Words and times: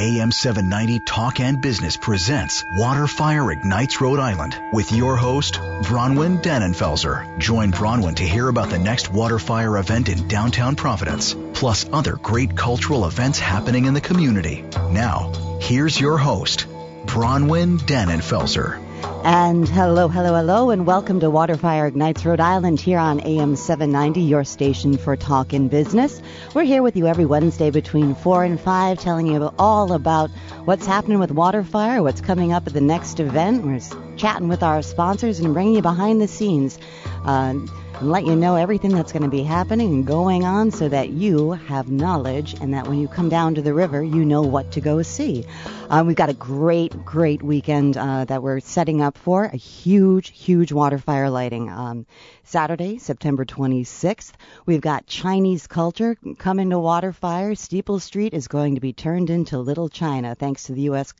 AM 0.00 0.32
790 0.32 1.00
Talk 1.00 1.40
and 1.40 1.60
Business 1.60 1.98
presents 1.98 2.64
Waterfire 2.78 3.52
Ignites 3.52 4.00
Rhode 4.00 4.18
Island 4.18 4.58
with 4.72 4.92
your 4.92 5.14
host, 5.14 5.56
Bronwyn 5.56 6.40
Dannenfelser. 6.42 7.38
Join 7.38 7.70
Bronwyn 7.70 8.16
to 8.16 8.22
hear 8.22 8.48
about 8.48 8.70
the 8.70 8.78
next 8.78 9.12
Waterfire 9.12 9.78
event 9.78 10.08
in 10.08 10.26
downtown 10.26 10.74
Providence, 10.74 11.36
plus 11.52 11.84
other 11.92 12.16
great 12.16 12.56
cultural 12.56 13.04
events 13.04 13.38
happening 13.38 13.84
in 13.84 13.92
the 13.92 14.00
community. 14.00 14.64
Now, 14.90 15.32
here's 15.60 16.00
your 16.00 16.16
host, 16.16 16.66
Bronwyn 17.04 17.76
Dannenfelser. 17.80 18.89
And 19.24 19.68
hello, 19.68 20.08
hello, 20.08 20.34
hello, 20.34 20.70
and 20.70 20.86
welcome 20.86 21.20
to 21.20 21.26
Waterfire 21.30 21.88
Ignites 21.88 22.24
Rhode 22.24 22.40
Island 22.40 22.80
here 22.80 22.98
on 22.98 23.20
AM 23.20 23.56
790, 23.56 24.20
your 24.20 24.44
station 24.44 24.96
for 24.96 25.16
talk 25.16 25.52
in 25.52 25.68
business. 25.68 26.20
We're 26.54 26.64
here 26.64 26.82
with 26.82 26.96
you 26.96 27.06
every 27.06 27.26
Wednesday 27.26 27.70
between 27.70 28.14
4 28.14 28.44
and 28.44 28.60
5, 28.60 28.98
telling 28.98 29.26
you 29.26 29.52
all 29.58 29.92
about 29.92 30.30
what's 30.64 30.86
happening 30.86 31.18
with 31.18 31.30
Waterfire, 31.30 32.02
what's 32.02 32.20
coming 32.20 32.52
up 32.52 32.66
at 32.66 32.72
the 32.72 32.80
next 32.80 33.20
event. 33.20 33.64
We're 33.64 33.80
chatting 34.16 34.48
with 34.48 34.62
our 34.62 34.82
sponsors 34.82 35.40
and 35.40 35.52
bringing 35.54 35.74
you 35.74 35.82
behind 35.82 36.20
the 36.20 36.28
scenes. 36.28 36.78
Uh, 37.24 37.54
and 38.00 38.10
let 38.10 38.24
you 38.24 38.34
know 38.34 38.56
everything 38.56 38.92
that's 38.92 39.12
going 39.12 39.22
to 39.22 39.28
be 39.28 39.42
happening 39.42 39.92
and 39.92 40.06
going 40.06 40.44
on 40.44 40.70
so 40.70 40.88
that 40.88 41.10
you 41.10 41.52
have 41.52 41.90
knowledge 41.90 42.54
and 42.54 42.72
that 42.72 42.88
when 42.88 42.98
you 42.98 43.06
come 43.06 43.28
down 43.28 43.54
to 43.54 43.62
the 43.62 43.74
river, 43.74 44.02
you 44.02 44.24
know 44.24 44.40
what 44.40 44.72
to 44.72 44.80
go 44.80 45.02
see. 45.02 45.44
Um, 45.90 46.06
we've 46.06 46.16
got 46.16 46.30
a 46.30 46.34
great, 46.34 47.04
great 47.04 47.42
weekend 47.42 47.96
uh, 47.96 48.24
that 48.24 48.42
we're 48.42 48.60
setting 48.60 49.02
up 49.02 49.18
for 49.18 49.44
a 49.44 49.56
huge, 49.56 50.30
huge 50.30 50.72
water 50.72 50.98
fire 50.98 51.28
lighting. 51.28 51.68
Um, 51.68 52.06
Saturday, 52.44 52.98
September 52.98 53.44
26th, 53.44 54.32
we've 54.66 54.80
got 54.80 55.06
Chinese 55.06 55.66
culture 55.66 56.16
coming 56.38 56.70
to 56.70 56.78
water 56.78 57.12
fire. 57.12 57.54
Steeple 57.54 58.00
Street 58.00 58.32
is 58.32 58.48
going 58.48 58.76
to 58.76 58.80
be 58.80 58.92
turned 58.92 59.30
into 59.30 59.58
Little 59.58 59.88
China 59.88 60.34
thanks 60.34 60.64
to 60.64 60.72
the 60.72 60.82
U.S. 60.82 61.12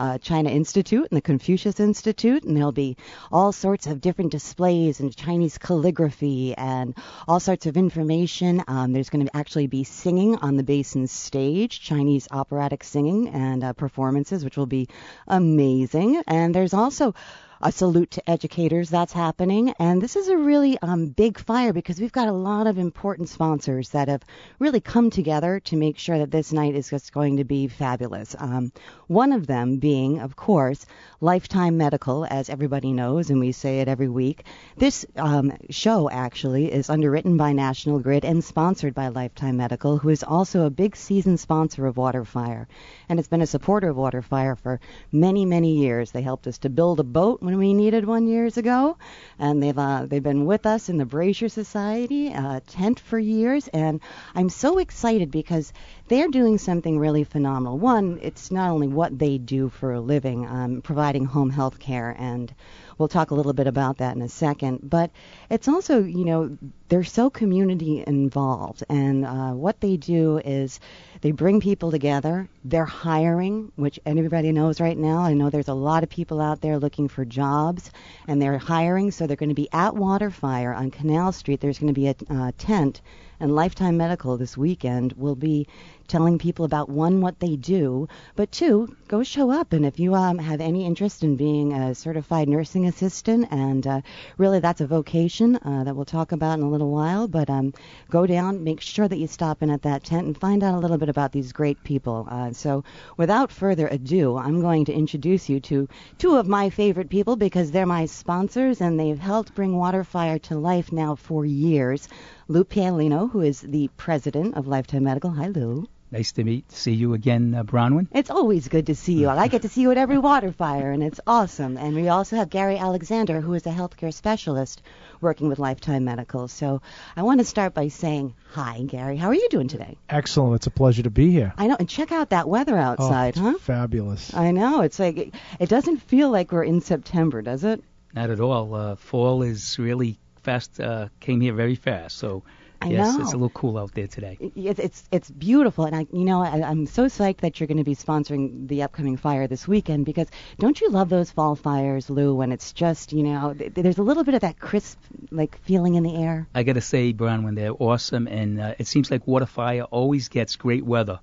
Uh, 0.00 0.16
China 0.16 0.48
Institute 0.48 1.06
and 1.10 1.16
the 1.18 1.20
Confucius 1.20 1.78
Institute, 1.78 2.44
and 2.44 2.56
there'll 2.56 2.72
be 2.72 2.96
all 3.30 3.52
sorts 3.52 3.86
of 3.86 4.00
different 4.00 4.32
displays 4.32 4.98
and 4.98 5.14
Chinese 5.14 5.58
calligraphy 5.58 6.54
and 6.56 6.94
all 7.28 7.38
sorts 7.38 7.66
of 7.66 7.76
information. 7.76 8.64
Um, 8.66 8.94
there's 8.94 9.10
going 9.10 9.26
to 9.26 9.36
actually 9.36 9.66
be 9.66 9.84
singing 9.84 10.36
on 10.36 10.56
the 10.56 10.62
basin 10.62 11.06
stage, 11.06 11.82
Chinese 11.82 12.28
operatic 12.30 12.82
singing 12.82 13.28
and 13.28 13.62
uh, 13.62 13.74
performances, 13.74 14.42
which 14.42 14.56
will 14.56 14.64
be 14.64 14.88
amazing. 15.28 16.22
And 16.26 16.54
there's 16.54 16.72
also 16.72 17.14
a 17.60 17.70
salute 17.70 18.10
to 18.12 18.30
educators 18.30 18.88
that's 18.88 19.12
happening. 19.12 19.74
And 19.78 20.00
this 20.00 20.16
is 20.16 20.28
a 20.28 20.36
really 20.36 20.78
um, 20.80 21.08
big 21.08 21.38
fire 21.38 21.72
because 21.72 22.00
we've 22.00 22.12
got 22.12 22.28
a 22.28 22.32
lot 22.32 22.66
of 22.66 22.78
important 22.78 23.28
sponsors 23.28 23.90
that 23.90 24.08
have 24.08 24.24
really 24.58 24.80
come 24.80 25.10
together 25.10 25.60
to 25.60 25.76
make 25.76 25.98
sure 25.98 26.18
that 26.18 26.30
this 26.30 26.52
night 26.52 26.74
is 26.74 26.88
just 26.88 27.12
going 27.12 27.36
to 27.36 27.44
be 27.44 27.68
fabulous. 27.68 28.34
Um, 28.38 28.72
one 29.08 29.32
of 29.32 29.46
them 29.46 29.76
being, 29.76 30.20
of 30.20 30.36
course, 30.36 30.86
Lifetime 31.20 31.76
Medical, 31.76 32.26
as 32.30 32.48
everybody 32.48 32.92
knows, 32.92 33.28
and 33.28 33.40
we 33.40 33.52
say 33.52 33.80
it 33.80 33.88
every 33.88 34.08
week. 34.08 34.44
This 34.76 35.04
um, 35.16 35.52
show 35.68 36.08
actually 36.08 36.72
is 36.72 36.88
underwritten 36.88 37.36
by 37.36 37.52
National 37.52 37.98
Grid 37.98 38.24
and 38.24 38.42
sponsored 38.42 38.94
by 38.94 39.08
Lifetime 39.08 39.58
Medical, 39.58 39.98
who 39.98 40.08
is 40.08 40.22
also 40.22 40.64
a 40.64 40.70
big 40.70 40.96
season 40.96 41.36
sponsor 41.36 41.86
of 41.86 41.96
Waterfire. 41.96 42.66
And 43.08 43.18
it's 43.18 43.28
been 43.28 43.42
a 43.42 43.46
supporter 43.46 43.90
of 43.90 43.96
Waterfire 43.96 44.56
for 44.56 44.80
many, 45.12 45.44
many 45.44 45.76
years. 45.76 46.10
They 46.10 46.22
helped 46.22 46.46
us 46.46 46.58
to 46.58 46.70
build 46.70 47.00
a 47.00 47.04
boat 47.04 47.42
when 47.50 47.58
we 47.58 47.74
needed 47.74 48.04
one 48.04 48.28
years 48.28 48.56
ago, 48.56 48.96
and 49.36 49.60
they've 49.60 49.76
uh, 49.76 50.06
they've 50.06 50.22
been 50.22 50.46
with 50.46 50.66
us 50.66 50.88
in 50.88 50.98
the 50.98 51.04
Brazier 51.04 51.48
Society 51.48 52.32
uh, 52.32 52.60
tent 52.68 53.00
for 53.00 53.18
years, 53.18 53.66
and 53.66 54.00
I'm 54.36 54.48
so 54.48 54.78
excited 54.78 55.32
because 55.32 55.72
they're 56.06 56.28
doing 56.28 56.58
something 56.58 56.96
really 56.96 57.24
phenomenal. 57.24 57.76
One, 57.76 58.20
it's 58.22 58.52
not 58.52 58.70
only 58.70 58.86
what 58.86 59.18
they 59.18 59.38
do 59.38 59.68
for 59.68 59.92
a 59.92 60.00
living, 60.00 60.46
um, 60.46 60.80
providing 60.80 61.24
home 61.24 61.50
health 61.50 61.80
care 61.80 62.14
and 62.16 62.54
We'll 63.00 63.08
talk 63.08 63.30
a 63.30 63.34
little 63.34 63.54
bit 63.54 63.66
about 63.66 63.96
that 63.96 64.14
in 64.14 64.20
a 64.20 64.28
second. 64.28 64.80
But 64.82 65.10
it's 65.48 65.68
also, 65.68 66.04
you 66.04 66.26
know, 66.26 66.58
they're 66.90 67.02
so 67.02 67.30
community 67.30 68.04
involved. 68.06 68.84
And 68.90 69.24
uh, 69.24 69.52
what 69.52 69.80
they 69.80 69.96
do 69.96 70.36
is 70.44 70.80
they 71.22 71.30
bring 71.30 71.60
people 71.60 71.90
together. 71.90 72.46
They're 72.62 72.84
hiring, 72.84 73.72
which 73.76 73.98
everybody 74.04 74.52
knows 74.52 74.82
right 74.82 74.98
now. 74.98 75.20
I 75.20 75.32
know 75.32 75.48
there's 75.48 75.68
a 75.68 75.74
lot 75.74 76.02
of 76.02 76.10
people 76.10 76.42
out 76.42 76.60
there 76.60 76.78
looking 76.78 77.08
for 77.08 77.24
jobs, 77.24 77.90
and 78.28 78.40
they're 78.40 78.58
hiring. 78.58 79.12
So 79.12 79.26
they're 79.26 79.34
going 79.34 79.48
to 79.48 79.54
be 79.54 79.72
at 79.72 79.94
Waterfire 79.94 80.76
on 80.76 80.90
Canal 80.90 81.32
Street. 81.32 81.60
There's 81.60 81.78
going 81.78 81.94
to 81.94 81.98
be 81.98 82.08
a 82.08 82.14
uh, 82.28 82.52
tent 82.58 83.00
and 83.40 83.54
Lifetime 83.54 83.96
Medical 83.96 84.36
this 84.36 84.56
weekend 84.56 85.14
will 85.14 85.34
be 85.34 85.66
telling 86.10 86.38
people 86.38 86.64
about 86.64 86.88
one, 86.88 87.20
what 87.20 87.38
they 87.38 87.54
do, 87.54 88.08
but 88.34 88.50
two, 88.50 88.96
go 89.06 89.22
show 89.22 89.50
up. 89.50 89.72
And 89.72 89.86
if 89.86 90.00
you 90.00 90.14
um, 90.14 90.38
have 90.38 90.60
any 90.60 90.84
interest 90.84 91.22
in 91.22 91.36
being 91.36 91.72
a 91.72 91.94
certified 91.94 92.48
nursing 92.48 92.86
assistant, 92.86 93.46
and 93.52 93.86
uh, 93.86 94.00
really 94.36 94.58
that's 94.58 94.80
a 94.80 94.88
vocation 94.88 95.56
uh, 95.56 95.84
that 95.84 95.94
we'll 95.94 96.04
talk 96.04 96.32
about 96.32 96.58
in 96.58 96.64
a 96.64 96.68
little 96.68 96.90
while, 96.90 97.28
but 97.28 97.48
um, 97.48 97.72
go 98.10 98.26
down, 98.26 98.64
make 98.64 98.80
sure 98.80 99.06
that 99.06 99.18
you 99.18 99.28
stop 99.28 99.62
in 99.62 99.70
at 99.70 99.82
that 99.82 100.02
tent 100.02 100.26
and 100.26 100.36
find 100.36 100.64
out 100.64 100.74
a 100.74 100.78
little 100.78 100.98
bit 100.98 101.08
about 101.08 101.30
these 101.30 101.52
great 101.52 101.82
people. 101.84 102.26
Uh, 102.28 102.52
so 102.52 102.82
without 103.16 103.52
further 103.52 103.86
ado, 103.86 104.36
I'm 104.36 104.60
going 104.60 104.86
to 104.86 104.92
introduce 104.92 105.48
you 105.48 105.60
to 105.60 105.88
two 106.18 106.36
of 106.36 106.48
my 106.48 106.70
favorite 106.70 107.08
people 107.08 107.36
because 107.36 107.70
they're 107.70 107.86
my 107.86 108.06
sponsors 108.06 108.80
and 108.80 108.98
they've 108.98 109.18
helped 109.18 109.54
bring 109.54 109.74
Waterfire 109.74 110.42
to 110.42 110.58
life 110.58 110.90
now 110.90 111.14
for 111.14 111.46
years. 111.46 112.08
Lou 112.48 112.64
Paolino, 112.64 113.30
who 113.30 113.42
is 113.42 113.60
the 113.60 113.88
president 113.96 114.56
of 114.56 114.66
Lifetime 114.66 115.04
Medical. 115.04 115.30
Hi, 115.30 115.46
Lou. 115.46 115.86
Nice 116.12 116.32
to 116.32 116.42
meet, 116.42 116.72
see 116.72 116.92
you 116.92 117.14
again, 117.14 117.54
uh, 117.54 117.62
Bronwyn. 117.62 118.08
It's 118.10 118.30
always 118.30 118.66
good 118.66 118.86
to 118.86 118.96
see 118.96 119.12
you. 119.12 119.28
I 119.28 119.46
get 119.46 119.62
to 119.62 119.68
see 119.68 119.82
you 119.82 119.92
at 119.92 119.96
every 119.96 120.18
water 120.30 120.50
fire, 120.50 120.90
and 120.90 121.04
it's 121.04 121.20
awesome. 121.24 121.76
And 121.76 121.94
we 121.94 122.08
also 122.08 122.34
have 122.34 122.50
Gary 122.50 122.76
Alexander, 122.78 123.40
who 123.40 123.54
is 123.54 123.64
a 123.64 123.70
healthcare 123.70 124.12
specialist 124.12 124.82
working 125.20 125.48
with 125.48 125.60
Lifetime 125.60 126.04
Medical. 126.04 126.48
So 126.48 126.82
I 127.16 127.22
want 127.22 127.38
to 127.38 127.44
start 127.44 127.74
by 127.74 127.88
saying 127.88 128.34
hi, 128.50 128.82
Gary. 128.88 129.18
How 129.18 129.28
are 129.28 129.34
you 129.34 129.48
doing 129.50 129.68
today? 129.68 129.98
Excellent. 130.08 130.56
It's 130.56 130.66
a 130.66 130.72
pleasure 130.72 131.04
to 131.04 131.10
be 131.10 131.30
here. 131.30 131.54
I 131.56 131.68
know. 131.68 131.76
And 131.78 131.88
check 131.88 132.10
out 132.10 132.30
that 132.30 132.48
weather 132.48 132.76
outside, 132.76 133.34
oh, 133.38 133.52
huh? 133.52 133.58
Fabulous. 133.58 134.34
I 134.34 134.50
know. 134.50 134.80
It's 134.80 134.98
like 134.98 135.16
it, 135.16 135.34
it 135.60 135.68
doesn't 135.68 135.98
feel 135.98 136.30
like 136.30 136.50
we're 136.50 136.64
in 136.64 136.80
September, 136.80 137.40
does 137.40 137.62
it? 137.62 137.84
Not 138.14 138.30
at 138.30 138.40
all. 138.40 138.74
Uh, 138.74 138.96
fall 138.96 139.42
is 139.42 139.78
really 139.78 140.18
fast. 140.42 140.80
Uh, 140.80 141.08
came 141.20 141.40
here 141.40 141.54
very 141.54 141.76
fast. 141.76 142.16
So 142.18 142.42
I 142.82 142.88
yes, 142.88 143.16
know. 143.16 143.22
it's 143.22 143.32
a 143.32 143.36
little 143.36 143.50
cool 143.50 143.76
out 143.76 143.94
there 143.94 144.06
today. 144.06 144.38
It's 144.56 144.80
it's, 144.80 145.08
it's 145.12 145.30
beautiful, 145.30 145.84
and 145.84 145.94
I 145.94 146.06
you 146.12 146.24
know 146.24 146.42
I, 146.42 146.62
I'm 146.62 146.86
so 146.86 147.06
psyched 147.06 147.38
that 147.38 147.60
you're 147.60 147.66
going 147.66 147.78
to 147.78 147.84
be 147.84 147.94
sponsoring 147.94 148.68
the 148.68 148.82
upcoming 148.82 149.18
fire 149.18 149.46
this 149.46 149.68
weekend 149.68 150.06
because 150.06 150.28
don't 150.58 150.80
you 150.80 150.88
love 150.88 151.10
those 151.10 151.30
fall 151.30 151.56
fires, 151.56 152.08
Lou? 152.08 152.34
When 152.34 152.52
it's 152.52 152.72
just 152.72 153.12
you 153.12 153.22
know 153.22 153.54
th- 153.54 153.74
there's 153.74 153.98
a 153.98 154.02
little 154.02 154.24
bit 154.24 154.34
of 154.34 154.40
that 154.40 154.58
crisp 154.58 154.98
like 155.30 155.58
feeling 155.62 155.94
in 155.96 156.02
the 156.02 156.16
air. 156.16 156.48
I 156.54 156.62
got 156.62 156.74
to 156.74 156.80
say, 156.80 157.12
Brown, 157.12 157.42
when 157.42 157.54
they're 157.54 157.74
awesome, 157.78 158.26
and 158.26 158.60
uh, 158.60 158.74
it 158.78 158.86
seems 158.86 159.10
like 159.10 159.26
Waterfire 159.26 159.86
always 159.90 160.28
gets 160.28 160.56
great 160.56 160.84
weather. 160.84 161.20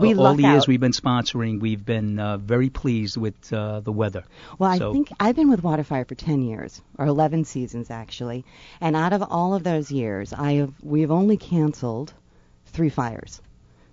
We 0.00 0.14
all 0.14 0.34
the 0.34 0.42
years 0.42 0.62
out. 0.62 0.68
we've 0.68 0.80
been 0.80 0.92
sponsoring, 0.92 1.60
we've 1.60 1.84
been 1.84 2.18
uh, 2.18 2.38
very 2.38 2.70
pleased 2.70 3.16
with 3.16 3.52
uh, 3.52 3.80
the 3.80 3.92
weather. 3.92 4.24
Well, 4.58 4.70
I 4.70 4.78
think 4.78 5.10
I've 5.18 5.36
been 5.36 5.50
with 5.50 5.62
Waterfire 5.62 6.06
for 6.06 6.14
10 6.14 6.42
years, 6.42 6.80
or 6.98 7.06
11 7.06 7.44
seasons 7.44 7.90
actually, 7.90 8.44
and 8.80 8.96
out 8.96 9.12
of 9.12 9.22
all 9.22 9.54
of 9.54 9.64
those 9.64 9.90
years, 9.90 10.32
I 10.32 10.52
have 10.54 10.72
we've 10.82 11.10
only 11.10 11.36
canceled 11.36 12.12
three 12.66 12.90
fires. 12.90 13.40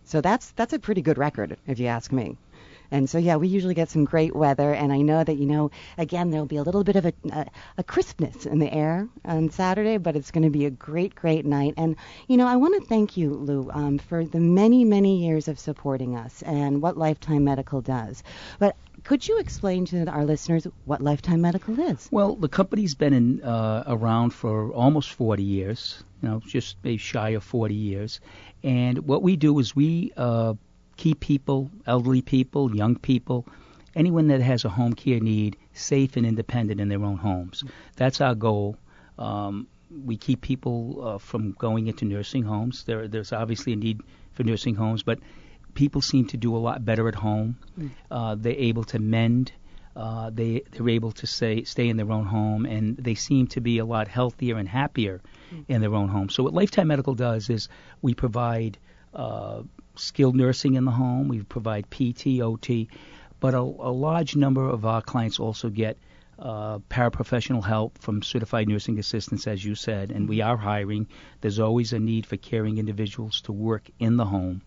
So 0.04 0.22
that's 0.22 0.52
that's 0.52 0.74
a 0.74 0.80
pretty 0.80 1.02
good 1.02 1.18
record, 1.18 1.58
if 1.66 1.80
you 1.80 1.88
ask 1.88 2.12
me. 2.12 2.38
And 2.92 3.10
so 3.10 3.18
yeah, 3.18 3.36
we 3.36 3.48
usually 3.48 3.74
get 3.74 3.90
some 3.90 4.06
great 4.06 4.36
weather, 4.36 4.74
and 4.74 4.92
I 4.92 5.02
know 5.02 5.24
that 5.24 5.36
you 5.36 5.46
know 5.46 5.72
again 5.98 6.32
there'll 6.32 6.46
be 6.46 6.58
a 6.58 6.64
little 6.64 6.84
bit 6.84 6.96
of 6.96 7.06
a 7.06 7.14
a, 7.32 7.46
a 7.78 7.84
crispness 7.84 8.46
in 8.46 8.60
the 8.60 8.72
air 8.72 9.08
on 9.24 9.50
Saturday, 9.50 9.98
but 9.98 10.16
it's 10.16 10.32
going 10.32 10.44
to 10.44 10.50
be 10.50 10.66
a 10.66 10.72
great 10.72 11.16
great 11.16 11.46
night. 11.46 11.74
And 11.78 11.96
you 12.28 12.38
know 12.38 12.48
I 12.48 12.56
want 12.56 12.82
to 12.82 12.88
thank 12.88 13.18
you, 13.18 13.34
Lou, 13.34 13.70
um, 13.72 13.98
for 13.98 14.26
the 14.26 14.40
many 14.40 14.84
many 14.86 15.26
years 15.26 15.48
of 15.48 15.60
supporting 15.60 16.16
us 16.16 16.42
and 16.42 16.82
what 16.82 16.98
Lifetime 16.98 17.44
Medical 17.44 17.82
does. 17.82 18.24
But 18.60 18.76
could 19.06 19.28
you 19.28 19.38
explain 19.38 19.86
to 19.86 20.08
our 20.08 20.26
listeners 20.26 20.68
what 20.86 21.00
Lifetime 21.00 21.42
Medical 21.42 21.80
is? 21.80 22.10
Well, 22.12 22.36
the 22.36 22.50
company's 22.50 22.96
been 22.96 23.14
in, 23.14 23.44
uh, 23.44 23.84
around 23.86 24.32
for 24.32 24.72
almost 24.72 25.14
40 25.14 25.44
years, 25.44 26.04
you 26.22 26.30
know, 26.30 26.42
just 26.46 26.78
maybe 26.84 26.98
shy 26.98 27.30
of 27.30 27.44
40 27.44 27.76
years. 27.76 28.20
And 28.64 28.98
what 29.06 29.22
we 29.22 29.36
do 29.36 29.60
is 29.60 29.76
we 29.76 30.12
uh, 30.18 30.56
keep 30.98 31.20
people, 31.20 31.72
elderly 31.86 32.22
people, 32.22 32.76
young 32.76 32.96
people, 32.96 33.48
anyone 33.96 34.28
that 34.28 34.42
has 34.42 34.66
a 34.66 34.70
home 34.70 34.94
care 34.94 35.20
need, 35.20 35.58
safe 35.74 36.18
and 36.18 36.26
independent 36.26 36.80
in 36.80 36.90
their 36.90 37.04
own 37.04 37.18
homes. 37.18 37.64
That's 37.96 38.22
our 38.22 38.36
goal. 38.36 38.78
Um, 39.18 39.68
we 39.90 40.18
keep 40.18 40.42
people 40.42 41.02
uh, 41.08 41.18
from 41.18 41.52
going 41.54 41.88
into 41.88 42.06
nursing 42.06 42.44
homes. 42.44 42.84
There, 42.84 43.08
there's 43.08 43.32
obviously 43.32 43.74
a 43.74 43.76
need 43.76 44.02
for 44.34 44.44
nursing 44.44 44.76
homes, 44.76 45.04
but 45.04 45.20
people 45.74 46.02
seem 46.02 46.28
to 46.28 46.38
do 46.38 46.56
a 46.56 46.60
lot 46.60 46.84
better 46.84 47.08
at 47.08 47.16
home. 47.16 47.58
Uh, 48.12 48.36
they're 48.36 48.54
able 48.54 48.84
to 48.86 49.00
mend. 49.00 49.52
Uh, 49.96 50.30
they 50.30 50.62
they're 50.72 50.90
able 50.90 51.14
to 51.14 51.26
stay 51.26 51.64
stay 51.64 51.88
in 51.88 51.96
their 51.96 52.12
own 52.12 52.26
home, 52.26 52.66
and 52.66 52.98
they 52.98 53.16
seem 53.16 53.48
to 53.48 53.62
be 53.62 53.78
a 53.78 53.86
lot 53.86 54.10
healthier 54.10 54.58
and 54.58 54.68
happier 54.68 55.22
in 55.70 55.80
their 55.80 55.96
own 55.96 56.10
home. 56.10 56.28
So 56.28 56.44
what 56.44 56.54
Lifetime 56.54 56.88
Medical 56.88 57.16
does 57.16 57.50
is 57.50 57.70
we 58.02 58.14
provide 58.14 58.78
uh, 59.14 59.62
skilled 59.98 60.36
nursing 60.36 60.76
in 60.76 60.86
the 60.86 60.92
home. 60.92 61.28
We 61.28 61.42
provide 61.44 61.90
PT, 61.90 62.42
OT, 62.42 62.90
but 63.40 63.54
a, 63.54 63.60
a 63.60 63.94
large 63.94 64.36
number 64.36 64.68
of 64.68 64.86
our 64.86 65.02
clients 65.02 65.40
also 65.40 65.70
get 65.70 65.98
uh, 66.38 66.80
paraprofessional 66.90 67.64
help 67.64 67.98
from 68.00 68.22
certified 68.22 68.68
nursing 68.68 69.00
assistants, 69.00 69.48
as 69.48 69.64
you 69.64 69.76
said, 69.76 70.12
and 70.12 70.28
we 70.28 70.42
are 70.42 70.58
hiring. 70.58 71.08
There's 71.42 71.60
always 71.60 71.94
a 71.94 72.00
need 72.00 72.26
for 72.26 72.38
caring 72.38 72.78
individuals 72.78 73.42
to 73.42 73.54
work 73.54 73.90
in 74.00 74.18
the 74.18 74.26
home, 74.26 74.62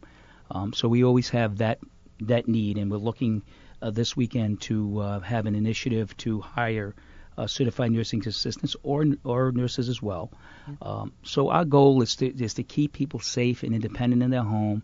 um, 0.51 0.73
so 0.73 0.89
we 0.89 1.05
always 1.05 1.29
have 1.31 1.59
that 1.59 1.79
that 2.21 2.49
need, 2.49 2.79
and 2.79 2.91
we're 2.91 2.97
looking 2.97 3.43
uh, 3.83 3.91
this 3.91 4.17
weekend 4.17 4.61
to 4.63 5.01
uh, 5.01 5.21
have 5.21 5.47
an 5.47 5.55
initiative 5.55 6.17
to 6.19 6.41
hire 6.41 6.95
uh, 7.37 7.47
certified 7.47 7.93
nursing 7.93 8.27
assistants 8.27 8.75
or 8.83 9.05
or 9.25 9.53
nurses 9.53 9.89
as 9.89 10.03
well. 10.03 10.33
Um, 10.83 11.13
so 11.23 11.51
our 11.51 11.65
goal 11.65 12.03
is 12.03 12.17
to 12.17 12.27
is 12.27 12.55
to 12.55 12.63
keep 12.63 12.93
people 12.93 13.21
safe 13.21 13.63
and 13.63 13.75
independent 13.75 14.23
in 14.23 14.31
their 14.31 14.43
home, 14.43 14.83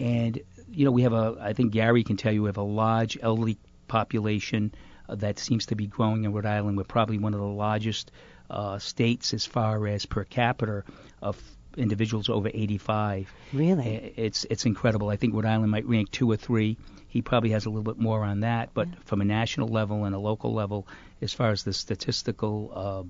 and 0.00 0.40
you 0.70 0.84
know 0.84 0.90
we 0.90 1.02
have 1.02 1.12
a 1.12 1.36
I 1.40 1.52
think 1.52 1.72
Gary 1.72 2.04
can 2.04 2.16
tell 2.16 2.32
you 2.32 2.42
we 2.42 2.48
have 2.48 2.56
a 2.56 2.62
large 2.62 3.18
elderly 3.20 3.58
population 3.88 4.72
uh, 5.08 5.14
that 5.16 5.38
seems 5.38 5.66
to 5.66 5.74
be 5.76 5.86
growing 5.86 6.24
in 6.24 6.32
Rhode 6.32 6.46
Island. 6.46 6.76
We're 6.76 6.84
probably 6.84 7.18
one 7.18 7.34
of 7.34 7.40
the 7.40 7.46
largest 7.46 8.10
uh, 8.50 8.78
states 8.78 9.34
as 9.34 9.44
far 9.46 9.86
as 9.86 10.06
per 10.06 10.24
capita 10.24 10.84
of 11.22 11.40
individuals 11.76 12.28
over 12.28 12.48
85. 12.52 13.32
Really? 13.52 14.12
It's 14.16 14.44
it's 14.48 14.64
incredible. 14.66 15.08
I 15.08 15.16
think 15.16 15.34
Rhode 15.34 15.46
Island 15.46 15.70
might 15.70 15.86
rank 15.86 16.10
two 16.10 16.30
or 16.30 16.36
three. 16.36 16.76
He 17.08 17.22
probably 17.22 17.50
has 17.50 17.66
a 17.66 17.70
little 17.70 17.84
bit 17.84 17.98
more 17.98 18.24
on 18.24 18.40
that, 18.40 18.70
but 18.74 18.88
Yeah. 18.88 18.94
from 19.04 19.20
a 19.20 19.24
national 19.24 19.68
level 19.68 20.04
and 20.04 20.14
a 20.14 20.18
local 20.18 20.52
level, 20.52 20.86
as 21.20 21.32
far 21.32 21.50
as 21.50 21.62
the 21.62 21.72
statistical 21.72 23.08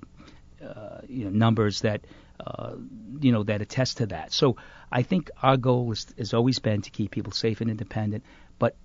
uh, 0.61 0.65
uh, 0.65 1.01
you 1.07 1.25
know, 1.25 1.31
numbers 1.31 1.81
that 1.81 2.01
uh, 2.39 2.73
you 3.19 3.31
know 3.31 3.43
that 3.43 3.61
attest 3.61 3.97
to 3.97 4.07
that. 4.07 4.31
So 4.33 4.57
I 4.91 5.03
think 5.03 5.29
our 5.41 5.57
goal 5.57 5.91
is, 5.91 6.07
has 6.17 6.33
always 6.33 6.59
been 6.59 6.81
to 6.83 6.89
keep 6.89 7.11
people 7.11 7.31
safe 7.31 7.61
and 7.61 7.69
independent, 7.69 8.23
but 8.59 8.75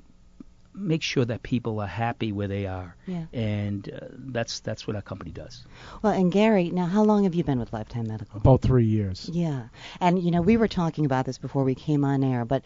make 0.75 1.03
sure 1.03 1.25
that 1.25 1.43
people 1.43 1.81
are 1.81 1.87
happy 1.87 2.31
where 2.33 2.47
they 2.49 2.67
are, 2.67 2.95
Yeah. 3.07 3.25
and 3.33 3.89
uh, 3.91 4.07
that's 4.13 4.61
that's 4.61 4.87
what 4.87 4.95
our 4.97 5.03
company 5.03 5.33
does. 5.33 5.65
Well, 6.01 6.13
and 6.13 6.31
Gary, 6.31 6.71
now 6.71 6.87
how 6.87 7.03
long 7.03 7.25
have 7.25 7.35
you 7.35 7.43
been 7.45 7.59
with 7.59 7.73
Lifetime 7.73 8.07
Medical? 8.07 8.37
About 8.39 8.63
three 8.63 8.87
years. 8.87 9.29
Yeah. 9.33 9.65
And, 10.01 10.19
you 10.23 10.31
know, 10.31 10.43
we 10.43 10.57
were 10.57 10.69
talking 10.69 11.07
about 11.07 11.27
this 11.27 11.39
before 11.39 11.65
we 11.65 11.75
came 11.75 12.05
on 12.05 12.23
air, 12.23 12.45
but 12.45 12.63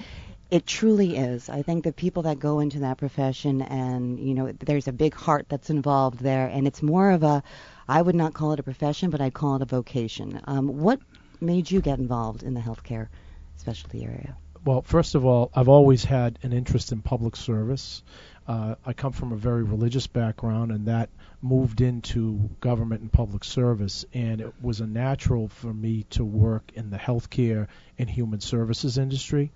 it 0.50 0.66
truly 0.66 1.16
is. 1.16 1.48
I 1.48 1.62
think 1.62 1.82
the 1.84 1.92
people 1.92 2.24
that 2.24 2.38
go 2.38 2.60
into 2.60 2.80
that 2.80 2.98
profession 2.98 3.62
and, 3.62 4.20
you 4.20 4.34
know, 4.34 4.52
there's 4.52 4.86
a 4.86 4.92
big 4.92 5.14
heart 5.14 5.46
that's 5.48 5.70
involved 5.70 6.20
there, 6.20 6.46
and 6.46 6.66
it's 6.66 6.82
more 6.82 7.10
of 7.10 7.22
a, 7.22 7.42
I 7.88 8.00
would 8.02 8.14
not 8.14 8.34
call 8.34 8.52
it 8.52 8.60
a 8.60 8.62
profession, 8.62 9.08
but 9.10 9.22
I'd 9.22 9.34
call 9.34 9.56
it 9.56 9.62
a 9.62 9.66
vocation. 9.66 10.40
Um, 10.44 10.68
what 10.68 11.00
made 11.40 11.70
you 11.70 11.80
get 11.80 11.98
involved 11.98 12.42
in 12.42 12.52
the 12.54 12.60
healthcare 12.60 13.08
specialty 13.56 14.04
area? 14.04 14.36
Well, 14.64 14.80
first 14.80 15.14
of 15.14 15.26
all, 15.26 15.50
I've 15.54 15.68
always 15.68 16.04
had 16.04 16.38
an 16.42 16.54
interest 16.54 16.92
in 16.92 17.02
public 17.02 17.36
service. 17.36 18.02
Uh, 18.48 18.76
I 18.84 18.94
come 18.94 19.12
from 19.12 19.32
a 19.32 19.36
very 19.36 19.62
religious 19.62 20.06
background, 20.06 20.72
and 20.72 20.86
that 20.86 21.10
moved 21.42 21.82
into 21.82 22.48
government 22.60 23.02
and 23.02 23.12
public 23.12 23.44
service. 23.44 24.06
And 24.14 24.40
it 24.40 24.54
was 24.62 24.80
a 24.80 24.86
natural 24.86 25.48
for 25.48 25.72
me 25.72 26.04
to 26.10 26.24
work 26.24 26.72
in 26.74 26.88
the 26.88 26.96
healthcare 26.96 27.68
and 27.98 28.08
human 28.08 28.40
services 28.40 28.96
industry. 28.96 29.52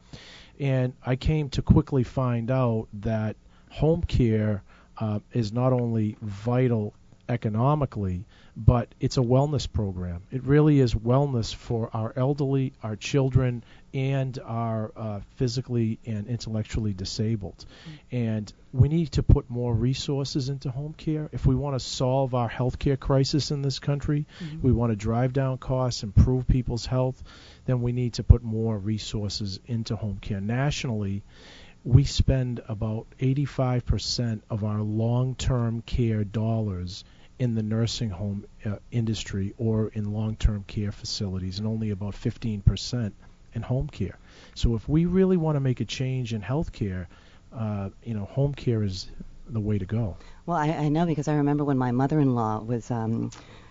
And 0.60 0.92
I 1.04 1.16
came 1.16 1.48
to 1.50 1.62
quickly 1.62 2.02
find 2.02 2.50
out 2.50 2.88
that 3.00 3.36
home 3.70 4.02
care 4.02 4.62
uh, 4.98 5.20
is 5.32 5.52
not 5.52 5.72
only 5.72 6.16
vital 6.20 6.92
economically, 7.28 8.24
but 8.56 8.88
it's 9.00 9.16
a 9.16 9.20
wellness 9.20 9.70
program. 9.70 10.22
It 10.32 10.42
really 10.44 10.80
is 10.80 10.94
wellness 10.94 11.54
for 11.54 11.90
our 11.92 12.12
elderly, 12.16 12.72
our 12.82 12.96
children, 12.96 13.62
and 13.94 14.38
our 14.44 14.92
uh, 14.96 15.20
physically 15.36 15.98
and 16.06 16.26
intellectually 16.26 16.92
disabled. 16.92 17.64
And 18.10 18.52
we 18.72 18.88
need 18.88 19.12
to 19.12 19.22
put 19.22 19.48
more 19.48 19.72
resources 19.72 20.48
into 20.48 20.70
home 20.70 20.94
care 20.94 21.28
if 21.32 21.46
we 21.46 21.54
want 21.54 21.78
to 21.78 21.80
solve 21.80 22.34
our 22.34 22.50
healthcare 22.50 22.98
crisis 22.98 23.50
in 23.50 23.62
this 23.62 23.78
country. 23.78 24.26
We 24.62 24.72
want 24.72 24.92
to 24.92 24.96
drive 24.96 25.32
down 25.32 25.58
costs, 25.58 26.02
improve 26.02 26.48
people's 26.48 26.86
health. 26.86 27.22
Then 27.66 27.80
we 27.82 27.92
need 27.92 28.14
to 28.14 28.22
put 28.22 28.42
more 28.42 28.76
resources 28.76 29.60
into 29.66 29.96
home 29.96 30.18
care 30.20 30.40
nationally 30.40 31.22
we 31.84 32.04
spend 32.04 32.60
about 32.68 33.06
85% 33.18 34.42
of 34.50 34.64
our 34.64 34.82
long-term 34.82 35.82
care 35.82 36.24
dollars 36.24 37.04
in 37.38 37.54
the 37.54 37.62
nursing 37.62 38.10
home 38.10 38.44
uh, 38.64 38.76
industry 38.90 39.54
or 39.58 39.88
in 39.88 40.12
long-term 40.12 40.64
care 40.66 40.92
facilities 40.92 41.58
and 41.58 41.68
only 41.68 41.90
about 41.90 42.14
15% 42.14 43.12
in 43.54 43.62
home 43.62 43.88
care. 43.88 44.18
So 44.54 44.74
if 44.74 44.88
we 44.88 45.06
really 45.06 45.36
want 45.36 45.56
to 45.56 45.60
make 45.60 45.80
a 45.80 45.84
change 45.84 46.34
in 46.34 46.42
healthcare, 46.42 47.06
uh, 47.52 47.90
you 48.02 48.14
know, 48.14 48.24
home 48.24 48.54
care 48.54 48.82
is 48.82 49.08
the 49.48 49.60
way 49.60 49.78
to 49.78 49.86
go. 49.86 50.16
Well, 50.46 50.56
I, 50.56 50.68
I 50.68 50.88
know 50.88 51.06
because 51.06 51.28
I 51.28 51.34
remember 51.36 51.64
when 51.64 51.78
my 51.78 51.92
mother-in-law 51.92 52.60
was, 52.60 52.90
um, 52.90 53.30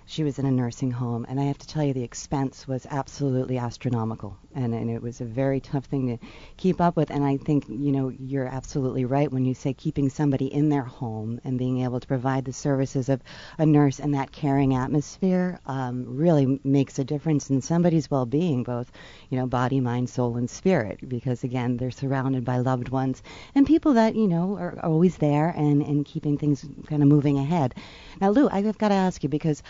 she 0.09 0.23
was 0.23 0.39
in 0.39 0.45
a 0.45 0.51
nursing 0.51 0.89
home, 0.89 1.25
and 1.27 1.37
I 1.37 1.43
have 1.43 1.57
to 1.57 1.67
tell 1.67 1.83
you, 1.83 1.93
the 1.93 2.01
expense 2.01 2.65
was 2.65 2.87
absolutely 2.89 3.57
astronomical, 3.57 4.37
and 4.55 4.73
and 4.73 4.89
it 4.89 5.01
was 5.01 5.19
a 5.19 5.25
very 5.25 5.59
tough 5.59 5.83
thing 5.83 6.07
to 6.07 6.25
keep 6.55 6.79
up 6.79 6.95
with. 6.95 7.11
And 7.11 7.25
I 7.25 7.35
think 7.35 7.65
you 7.67 7.91
know 7.91 8.07
you're 8.07 8.47
absolutely 8.47 9.03
right 9.03 9.29
when 9.29 9.43
you 9.43 9.53
say 9.53 9.73
keeping 9.73 10.09
somebody 10.09 10.45
in 10.45 10.69
their 10.69 10.83
home 10.83 11.41
and 11.43 11.59
being 11.59 11.83
able 11.83 11.99
to 11.99 12.07
provide 12.07 12.45
the 12.45 12.53
services 12.53 13.09
of 13.09 13.21
a 13.57 13.65
nurse 13.65 13.99
and 13.99 14.13
that 14.13 14.31
caring 14.31 14.75
atmosphere 14.75 15.59
um, 15.65 16.05
really 16.07 16.57
makes 16.63 16.97
a 16.99 17.03
difference 17.03 17.49
in 17.49 17.61
somebody's 17.61 18.09
well-being, 18.09 18.63
both 18.63 18.89
you 19.29 19.37
know 19.37 19.45
body, 19.45 19.81
mind, 19.81 20.09
soul, 20.09 20.37
and 20.37 20.49
spirit. 20.49 20.99
Because 21.09 21.43
again, 21.43 21.75
they're 21.75 21.91
surrounded 21.91 22.45
by 22.45 22.59
loved 22.59 22.87
ones 22.87 23.21
and 23.55 23.67
people 23.67 23.95
that 23.95 24.15
you 24.15 24.29
know 24.29 24.55
are 24.55 24.79
always 24.83 25.17
there 25.17 25.49
and 25.49 25.81
and 25.81 26.05
keeping 26.05 26.37
things 26.37 26.65
kind 26.85 27.03
of 27.03 27.09
moving 27.09 27.37
ahead. 27.37 27.75
Now, 28.21 28.29
Lou, 28.29 28.47
I've 28.49 28.77
got 28.77 28.87
to 28.87 28.95
ask 28.95 29.21
you 29.21 29.29
because 29.29 29.61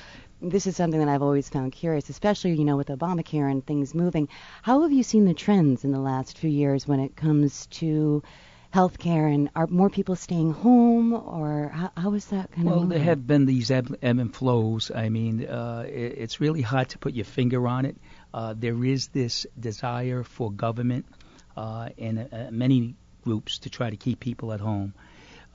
this 0.42 0.68
is 0.68 0.76
something 0.76 1.00
that 1.00 1.10
I've 1.10 1.24
always 1.24 1.50
found 1.50 1.72
curious, 1.72 2.10
especially 2.10 2.54
you 2.54 2.66
know 2.66 2.78
with 2.78 2.88
Obamacare 2.88 3.50
and 3.50 3.66
things 3.66 3.94
moving. 3.96 4.30
How 4.62 4.82
have 4.84 4.92
you 4.92 5.04
seen 5.04 5.26
the 5.26 5.34
trends 5.34 5.84
in 5.84 5.92
the 5.92 6.00
last 6.00 6.38
few 6.38 6.50
years 6.50 6.88
when 6.88 7.00
it 7.00 7.16
comes 7.16 7.66
to 7.68 8.24
healthcare 8.74 9.34
and 9.34 9.50
are 9.56 9.66
more 9.68 9.90
people 9.90 10.16
staying 10.16 10.52
home 10.52 11.14
or 11.14 11.70
how, 11.70 11.92
how 11.96 12.14
is 12.14 12.26
that 12.28 12.52
kind 12.52 12.68
Well, 12.68 12.76
of 12.76 12.80
Well, 12.82 12.90
there 12.90 13.00
have 13.00 13.26
been 13.26 13.46
these 13.46 13.72
ebb, 13.72 13.98
ebb 14.02 14.20
and 14.20 14.36
flows. 14.36 14.92
I 14.94 15.10
mean, 15.10 15.46
uh, 15.48 15.86
it, 15.88 16.16
it's 16.18 16.42
really 16.42 16.62
hard 16.62 16.90
to 16.90 16.98
put 16.98 17.14
your 17.14 17.26
finger 17.26 17.66
on 17.68 17.86
it. 17.86 17.98
Uh, 18.34 18.54
there 18.58 18.84
is 18.84 19.08
this 19.08 19.46
desire 19.60 20.24
for 20.24 20.52
government 20.52 21.06
uh, 21.56 21.90
and 21.98 22.28
uh, 22.32 22.52
many 22.52 22.96
groups 23.24 23.60
to 23.60 23.70
try 23.70 23.90
to 23.90 23.98
keep 23.98 24.20
people 24.20 24.52
at 24.54 24.60
home. 24.60 24.94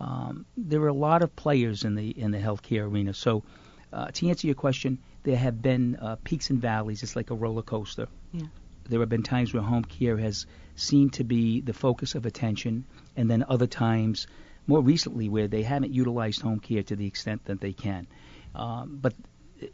Um, 0.01 0.47
there 0.57 0.81
are 0.83 0.89
a 0.89 0.95
lot 0.95 1.23
of 1.23 1.37
players 1.37 1.85
in 1.85 1.95
the 1.95 2.09
in 2.09 2.33
the 2.33 2.39
healthcare 2.39 2.91
arena. 2.91 3.15
So, 3.15 3.45
uh, 3.93 4.11
to 4.11 4.29
answer 4.29 4.47
your 4.47 4.55
question, 4.55 4.99
there 5.23 5.37
have 5.37 5.61
been 5.61 5.97
uh, 5.97 6.17
peaks 6.25 6.51
and 6.51 6.61
valleys. 6.61 7.03
It's 7.03 7.17
like 7.17 7.31
a 7.31 7.35
roller 7.35 7.63
coaster. 7.63 8.09
Yeah. 8.33 8.47
There 8.89 9.01
have 9.01 9.09
been 9.09 9.23
times 9.23 9.55
where 9.55 9.63
home 9.63 9.85
care 9.85 10.17
has 10.17 10.47
seemed 10.75 11.15
to 11.15 11.25
be 11.25 11.61
the 11.61 11.73
focus 11.73 12.15
of 12.15 12.27
attention, 12.27 12.85
and 13.17 13.31
then 13.31 13.45
other 13.49 13.67
times, 13.67 14.27
more 14.67 14.81
recently, 14.81 15.29
where 15.29 15.49
they 15.49 15.63
haven't 15.63 15.93
utilized 15.93 16.41
home 16.41 16.59
care 16.59 16.83
to 16.83 16.97
the 16.97 17.07
extent 17.07 17.45
that 17.45 17.61
they 17.61 17.73
can. 17.73 18.07
Um, 18.55 18.99
but 19.01 19.15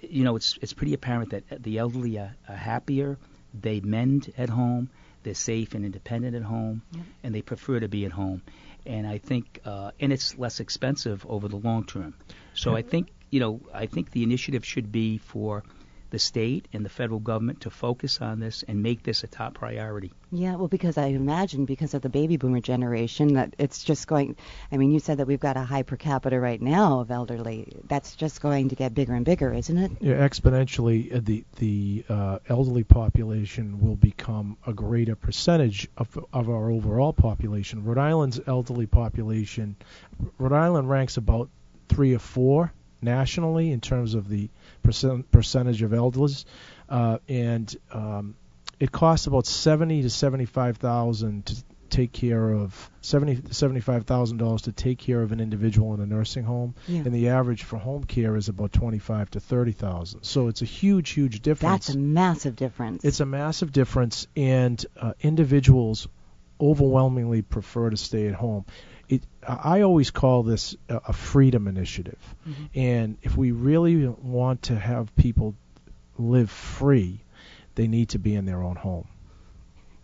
you 0.00 0.24
know, 0.24 0.36
it's 0.36 0.58
it's 0.60 0.74
pretty 0.74 0.94
apparent 0.94 1.30
that 1.30 1.62
the 1.62 1.78
elderly 1.78 2.18
are, 2.18 2.34
are 2.48 2.56
happier. 2.56 3.18
They 3.58 3.80
mend 3.80 4.32
at 4.36 4.50
home. 4.50 4.90
They're 5.22 5.34
safe 5.34 5.74
and 5.74 5.84
independent 5.84 6.36
at 6.36 6.42
home, 6.42 6.82
and 7.22 7.34
they 7.34 7.42
prefer 7.42 7.80
to 7.80 7.88
be 7.88 8.04
at 8.04 8.12
home. 8.12 8.42
And 8.86 9.06
I 9.06 9.18
think, 9.18 9.60
uh, 9.64 9.90
and 10.00 10.12
it's 10.12 10.38
less 10.38 10.60
expensive 10.60 11.26
over 11.28 11.48
the 11.48 11.56
long 11.56 11.84
term. 11.84 12.14
So 12.54 12.76
I 12.76 12.82
think, 12.82 13.08
you 13.30 13.40
know, 13.40 13.60
I 13.72 13.86
think 13.86 14.10
the 14.10 14.22
initiative 14.22 14.64
should 14.64 14.90
be 14.90 15.18
for 15.18 15.64
the 16.10 16.18
state 16.18 16.66
and 16.72 16.84
the 16.84 16.88
federal 16.88 17.20
government 17.20 17.62
to 17.62 17.70
focus 17.70 18.20
on 18.20 18.40
this 18.40 18.64
and 18.66 18.82
make 18.82 19.02
this 19.02 19.24
a 19.24 19.26
top 19.26 19.54
priority. 19.54 20.12
Yeah, 20.30 20.56
well, 20.56 20.68
because 20.68 20.98
I 20.98 21.06
imagine 21.06 21.64
because 21.64 21.94
of 21.94 22.02
the 22.02 22.08
baby 22.08 22.36
boomer 22.36 22.60
generation 22.60 23.34
that 23.34 23.54
it's 23.58 23.82
just 23.84 24.06
going. 24.06 24.36
I 24.72 24.76
mean, 24.76 24.90
you 24.90 25.00
said 25.00 25.18
that 25.18 25.26
we've 25.26 25.40
got 25.40 25.56
a 25.56 25.62
high 25.62 25.82
per 25.82 25.96
capita 25.96 26.38
right 26.38 26.60
now 26.60 27.00
of 27.00 27.10
elderly. 27.10 27.72
That's 27.86 28.14
just 28.14 28.40
going 28.40 28.70
to 28.70 28.74
get 28.74 28.94
bigger 28.94 29.14
and 29.14 29.24
bigger, 29.24 29.52
isn't 29.52 29.76
it? 29.76 29.92
Yeah, 30.00 30.14
exponentially, 30.14 31.14
uh, 31.14 31.20
the 31.22 31.44
the 31.56 32.04
uh, 32.08 32.38
elderly 32.48 32.84
population 32.84 33.80
will 33.80 33.96
become 33.96 34.56
a 34.66 34.72
greater 34.72 35.16
percentage 35.16 35.88
of 35.96 36.18
of 36.32 36.48
our 36.48 36.70
overall 36.70 37.12
population. 37.12 37.84
Rhode 37.84 37.98
Island's 37.98 38.40
elderly 38.46 38.86
population, 38.86 39.76
Rhode 40.38 40.52
Island 40.52 40.88
ranks 40.88 41.16
about 41.16 41.48
three 41.88 42.14
or 42.14 42.18
four 42.18 42.72
nationally 43.00 43.70
in 43.72 43.80
terms 43.80 44.14
of 44.14 44.28
the 44.28 44.48
percent, 44.82 45.30
percentage 45.30 45.82
of 45.82 45.92
elders, 45.92 46.44
uh, 46.88 47.18
and 47.28 47.74
um, 47.92 48.34
it 48.80 48.92
costs 48.92 49.26
about 49.26 49.46
seventy 49.46 50.02
to 50.02 50.10
seventy-five 50.10 50.76
thousand 50.76 51.46
to 51.46 51.56
take 51.90 52.12
care 52.12 52.50
of 52.52 52.90
seventy 53.00 53.40
seventy-five 53.50 54.04
thousand 54.04 54.36
dollars 54.36 54.62
to 54.62 54.72
take 54.72 54.98
care 54.98 55.22
of 55.22 55.32
an 55.32 55.40
individual 55.40 55.94
in 55.94 56.00
a 56.00 56.06
nursing 56.06 56.44
home, 56.44 56.74
Yeah. 56.86 57.00
and 57.00 57.14
the 57.14 57.28
average 57.30 57.62
for 57.62 57.78
home 57.78 58.04
care 58.04 58.36
is 58.36 58.48
about 58.48 58.72
twenty-five 58.72 59.30
to 59.30 59.40
thirty 59.40 59.72
thousand. 59.72 60.22
So 60.24 60.48
it's 60.48 60.62
a 60.62 60.66
huge, 60.66 61.10
huge 61.10 61.40
difference. 61.40 61.86
That's 61.86 61.96
a 61.96 61.98
massive 61.98 62.56
difference. 62.56 63.04
It's 63.04 63.20
a 63.20 63.26
massive 63.26 63.72
difference, 63.72 64.26
and 64.36 64.84
uh, 65.00 65.14
individuals 65.20 66.08
overwhelmingly 66.60 67.42
prefer 67.42 67.88
to 67.90 67.96
stay 67.96 68.26
at 68.26 68.34
home. 68.34 68.64
It, 69.08 69.22
I 69.46 69.82
always 69.82 70.10
call 70.10 70.42
this 70.42 70.76
a, 70.88 71.00
a 71.08 71.12
freedom 71.12 71.66
initiative, 71.66 72.18
mm-hmm. 72.46 72.64
and 72.74 73.16
if 73.22 73.36
we 73.36 73.52
really 73.52 74.06
want 74.06 74.62
to 74.64 74.76
have 74.76 75.14
people 75.16 75.54
live 76.18 76.50
free, 76.50 77.20
they 77.74 77.86
need 77.86 78.10
to 78.10 78.18
be 78.18 78.34
in 78.34 78.44
their 78.44 78.62
own 78.62 78.76
home. 78.76 79.08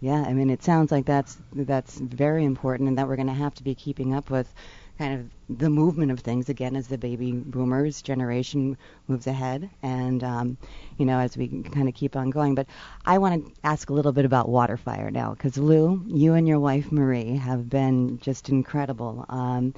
Yeah, 0.01 0.23
I 0.23 0.33
mean, 0.33 0.51
it 0.51 0.63
sounds 0.63 0.91
like 0.93 1.07
that's 1.07 1.37
that's 1.53 1.99
very 1.99 2.45
important, 2.45 2.89
and 2.89 2.99
that 2.99 3.09
we're 3.09 3.17
going 3.17 3.29
to 3.29 3.35
have 3.35 3.55
to 3.57 3.63
be 3.63 3.75
keeping 3.75 4.15
up 4.15 4.31
with 4.31 4.53
kind 4.99 5.15
of 5.21 5.59
the 5.59 5.71
movement 5.71 6.11
of 6.13 6.21
things 6.21 6.49
again 6.49 6.77
as 6.77 6.89
the 6.89 6.99
baby 6.99 7.33
boomers 7.33 8.01
generation 8.03 8.77
moves 9.09 9.27
ahead, 9.27 9.69
and 9.83 10.23
um, 10.23 10.57
you 10.99 11.05
know, 11.05 11.19
as 11.19 11.37
we 11.37 11.49
kind 11.49 11.89
of 11.89 11.95
keep 11.95 12.17
on 12.17 12.31
going. 12.31 12.55
But 12.55 12.67
I 13.05 13.19
want 13.19 13.45
to 13.45 13.53
ask 13.65 13.91
a 13.91 13.93
little 13.93 14.13
bit 14.13 14.25
about 14.25 14.49
Waterfire 14.49 15.11
now, 15.11 15.33
because 15.35 15.59
Lou, 15.59 16.03
you 16.07 16.35
and 16.35 16.47
your 16.47 16.61
wife 16.61 16.93
Marie 16.93 17.37
have 17.37 17.69
been 17.69 18.19
just 18.21 18.49
incredible. 18.49 19.27
Um, 19.29 19.75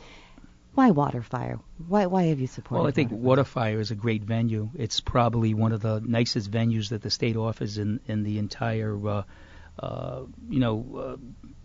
why 0.74 0.90
Waterfire? 0.90 1.58
Why 1.88 2.04
why 2.04 2.24
have 2.24 2.38
you 2.38 2.46
supported? 2.46 2.82
Well, 2.82 2.88
I 2.88 2.92
think 2.92 3.10
Waterfire? 3.10 3.22
Waterfire 3.22 3.80
is 3.80 3.90
a 3.90 3.94
great 3.94 4.22
venue. 4.22 4.68
It's 4.74 5.00
probably 5.00 5.54
one 5.54 5.72
of 5.72 5.80
the 5.80 6.00
nicest 6.00 6.50
venues 6.50 6.90
that 6.90 7.00
the 7.00 7.10
state 7.10 7.36
offers 7.36 7.78
in 7.78 8.00
in 8.06 8.22
the 8.22 8.38
entire, 8.38 9.08
uh, 9.08 9.22
uh, 9.78 10.22
you 10.48 10.60
know, 10.60 10.84
uh, 10.96 11.16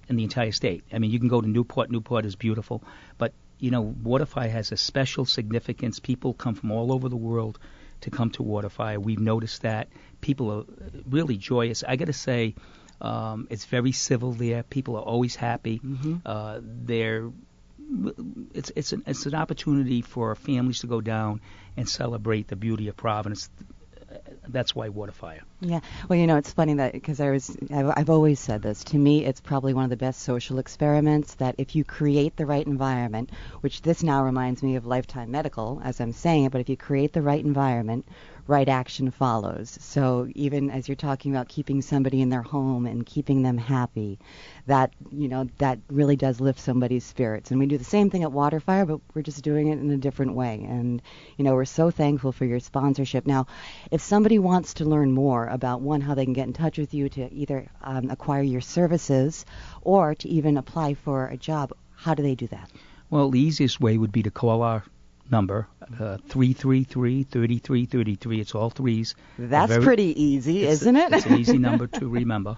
in 0.08 0.16
the 0.16 0.24
entire 0.24 0.52
state. 0.52 0.84
I 0.92 1.00
mean, 1.00 1.12
you 1.12 1.20
can 1.20 1.28
go 1.28 1.42
to 1.42 1.48
Newport. 1.48 1.90
Newport 1.92 2.26
is 2.26 2.36
beautiful, 2.36 2.84
but 3.18 3.34
you 3.60 3.72
know, 3.72 3.84
Waterfire 3.84 4.50
has 4.50 4.72
a 4.72 4.78
special 4.78 5.26
significance. 5.26 6.00
People 6.00 6.34
come 6.34 6.56
from 6.56 6.72
all 6.72 6.92
over 6.92 7.10
the 7.10 7.18
world 7.18 7.60
to 8.02 8.10
come 8.10 8.32
to 8.32 8.44
Waterfire. 8.44 8.98
We've 8.98 9.20
noticed 9.20 9.62
that 9.62 9.90
people 10.20 10.52
are 10.52 10.64
really 11.08 11.38
joyous. 11.38 11.84
I 11.88 11.96
got 11.96 12.06
to 12.06 12.14
say. 12.14 12.56
Um, 13.00 13.48
it's 13.50 13.66
very 13.66 13.94
civil 13.94 14.32
there. 14.34 14.62
People 14.62 14.96
are 14.96 15.02
always 15.02 15.36
happy. 15.36 15.80
Mm-hmm. 15.80 16.18
Uh, 16.24 16.60
they're 16.62 17.32
it's 18.54 18.72
it's 18.76 18.94
an 18.94 19.04
it's 19.06 19.26
an 19.26 19.36
opportunity 19.36 20.02
for 20.02 20.34
families 20.36 20.80
to 20.80 20.88
go 20.88 21.02
down 21.02 21.42
and 21.76 21.88
celebrate 21.90 22.48
the 22.48 22.56
beauty 22.56 22.88
of 22.88 22.96
Providence. 22.96 23.50
That's 24.48 24.76
why 24.76 24.90
Waterfire. 24.90 25.42
Yeah. 25.62 25.80
Well, 26.10 26.20
you 26.20 26.28
know, 26.28 26.38
it's 26.38 26.52
funny 26.52 26.74
that 26.76 26.94
because 26.94 27.20
I 27.20 27.32
was, 27.32 27.56
I've, 27.74 27.94
I've 27.96 28.10
always 28.10 28.40
said 28.40 28.62
this. 28.62 28.84
To 28.86 28.98
me, 28.98 29.26
it's 29.26 29.40
probably 29.40 29.74
one 29.74 29.84
of 29.84 29.90
the 29.90 29.98
best 29.98 30.22
social 30.22 30.60
experiments 30.60 31.36
that 31.36 31.56
if 31.58 31.76
you 31.76 31.84
create 31.84 32.36
the 32.36 32.46
right 32.46 32.66
environment, 32.66 33.32
which 33.62 33.82
this 33.82 34.04
now 34.04 34.24
reminds 34.24 34.64
me 34.64 34.76
of 34.76 34.86
Lifetime 34.86 35.32
Medical 35.32 35.82
as 35.84 36.00
I'm 36.02 36.12
saying 36.12 36.46
it, 36.46 36.52
but 36.52 36.62
if 36.62 36.70
you 36.70 36.78
create 36.78 37.14
the 37.14 37.22
right 37.22 37.44
environment, 37.44 38.08
right 38.48 38.68
action 38.68 39.12
follows. 39.12 39.78
So 39.82 40.28
even 40.36 40.70
as 40.70 40.88
you're 40.88 40.96
talking 40.96 41.32
about 41.32 41.48
keeping 41.48 41.82
somebody 41.82 42.22
in 42.22 42.30
their 42.30 42.42
home 42.42 42.86
and 42.86 43.06
keeping 43.06 43.42
them 43.42 43.58
happy, 43.58 44.20
that 44.68 44.94
you 45.12 45.28
know 45.28 45.48
that 45.58 45.80
really 45.90 46.16
does 46.16 46.40
lift 46.40 46.60
somebody's 46.60 47.06
spirits. 47.06 47.52
And 47.52 47.60
we 47.60 47.66
do 47.66 47.78
the 47.78 47.84
same 47.84 48.10
thing 48.10 48.24
at 48.24 48.32
Waterfire, 48.32 48.88
but 48.88 49.02
we're 49.14 49.22
just 49.22 49.44
doing 49.44 49.68
it 49.68 49.80
in 49.80 49.92
a 49.92 49.98
different 49.98 50.36
way. 50.36 50.66
And 50.68 51.02
you 51.38 51.44
know, 51.44 51.54
we're 51.54 51.66
so 51.66 51.92
thankful 51.92 52.32
for 52.32 52.46
your 52.46 52.60
sponsorship. 52.60 53.26
Now, 53.26 53.48
if 53.92 54.02
somebody 54.02 54.40
wants 54.40 54.76
to 54.76 54.86
learn 54.86 55.12
more 55.12 55.48
about 55.48 55.82
one, 55.82 56.02
how 56.02 56.16
they 56.16 56.26
can 56.26 56.34
get 56.34 56.48
in 56.48 56.54
touch 56.54 56.78
with 56.78 56.94
you 56.94 57.10
to 57.10 57.32
either 57.34 57.70
um, 57.82 58.10
acquire 58.10 58.44
your 58.44 58.62
services 58.62 59.46
or 59.82 60.16
to 60.16 60.30
even 60.30 60.58
apply 60.58 60.94
for 60.94 61.28
a 61.28 61.38
job, 61.38 61.74
how 61.96 62.14
do 62.14 62.24
they 62.24 62.36
do 62.36 62.48
that? 62.48 62.70
Well, 63.10 63.30
the 63.30 63.40
easiest 63.40 63.82
way 63.82 63.98
would 63.98 64.12
be 64.12 64.24
to 64.24 64.32
call 64.32 64.62
our 64.62 64.84
number, 65.32 65.68
uh, 66.00 66.18
333-3333. 66.30 68.40
It's 68.40 68.54
all 68.56 68.70
threes. 68.70 69.16
That's 69.40 69.72
Very- 69.72 69.84
pretty 69.84 70.24
easy, 70.24 70.66
isn't 70.66 70.96
it? 70.96 71.12
It's 71.14 71.26
an 71.26 71.40
easy 71.40 71.58
number 71.58 71.88
to 71.88 72.08
remember. 72.08 72.58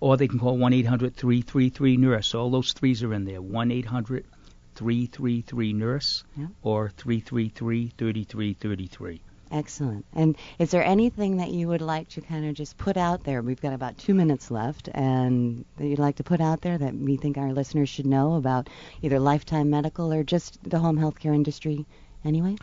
Or 0.00 0.16
they 0.16 0.26
can 0.28 0.38
call 0.38 0.58
1-800-333-NURSE. 0.58 2.34
All 2.34 2.50
those 2.50 2.72
threes 2.72 3.02
are 3.02 3.14
in 3.14 3.24
there. 3.24 3.40
1-800-333-NURSE 3.40 6.24
Yeah. 6.36 6.46
or 6.62 6.90
333-3333. 6.90 9.20
Excellent. 9.50 10.04
And 10.14 10.36
is 10.58 10.70
there 10.72 10.84
anything 10.84 11.36
that 11.36 11.50
you 11.52 11.68
would 11.68 11.80
like 11.82 12.08
to 12.10 12.20
kind 12.20 12.44
of 12.46 12.54
just 12.54 12.76
put 12.76 12.96
out 12.96 13.22
there? 13.22 13.40
We've 13.40 13.60
got 13.60 13.72
about 13.72 13.96
two 13.98 14.14
minutes 14.14 14.50
left, 14.50 14.88
and 14.92 15.64
that 15.76 15.86
you'd 15.86 15.98
like 16.00 16.16
to 16.16 16.24
put 16.24 16.40
out 16.40 16.60
there 16.62 16.76
that 16.76 16.94
we 16.94 17.16
think 17.16 17.38
our 17.38 17.52
listeners 17.52 17.88
should 17.88 18.06
know 18.06 18.34
about 18.34 18.68
either 19.00 19.20
Lifetime 19.20 19.70
Medical 19.70 20.12
or 20.12 20.24
just 20.24 20.58
the 20.68 20.80
home 20.80 20.98
healthcare 20.98 21.34
industry 21.34 21.86
anyway? 22.24 22.56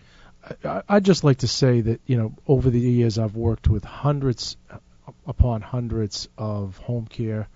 I'd 0.63 1.05
just 1.05 1.23
like 1.23 1.39
to 1.39 1.47
say 1.47 1.81
that 1.81 2.01
you 2.05 2.17
know 2.17 2.33
over 2.47 2.69
the 2.69 2.79
years 2.79 3.19
I've 3.19 3.35
worked 3.35 3.67
with 3.67 3.83
hundreds 3.83 4.57
upon 5.27 5.61
hundreds 5.61 6.29
of 6.37 6.77
home 6.77 7.05
care 7.05 7.47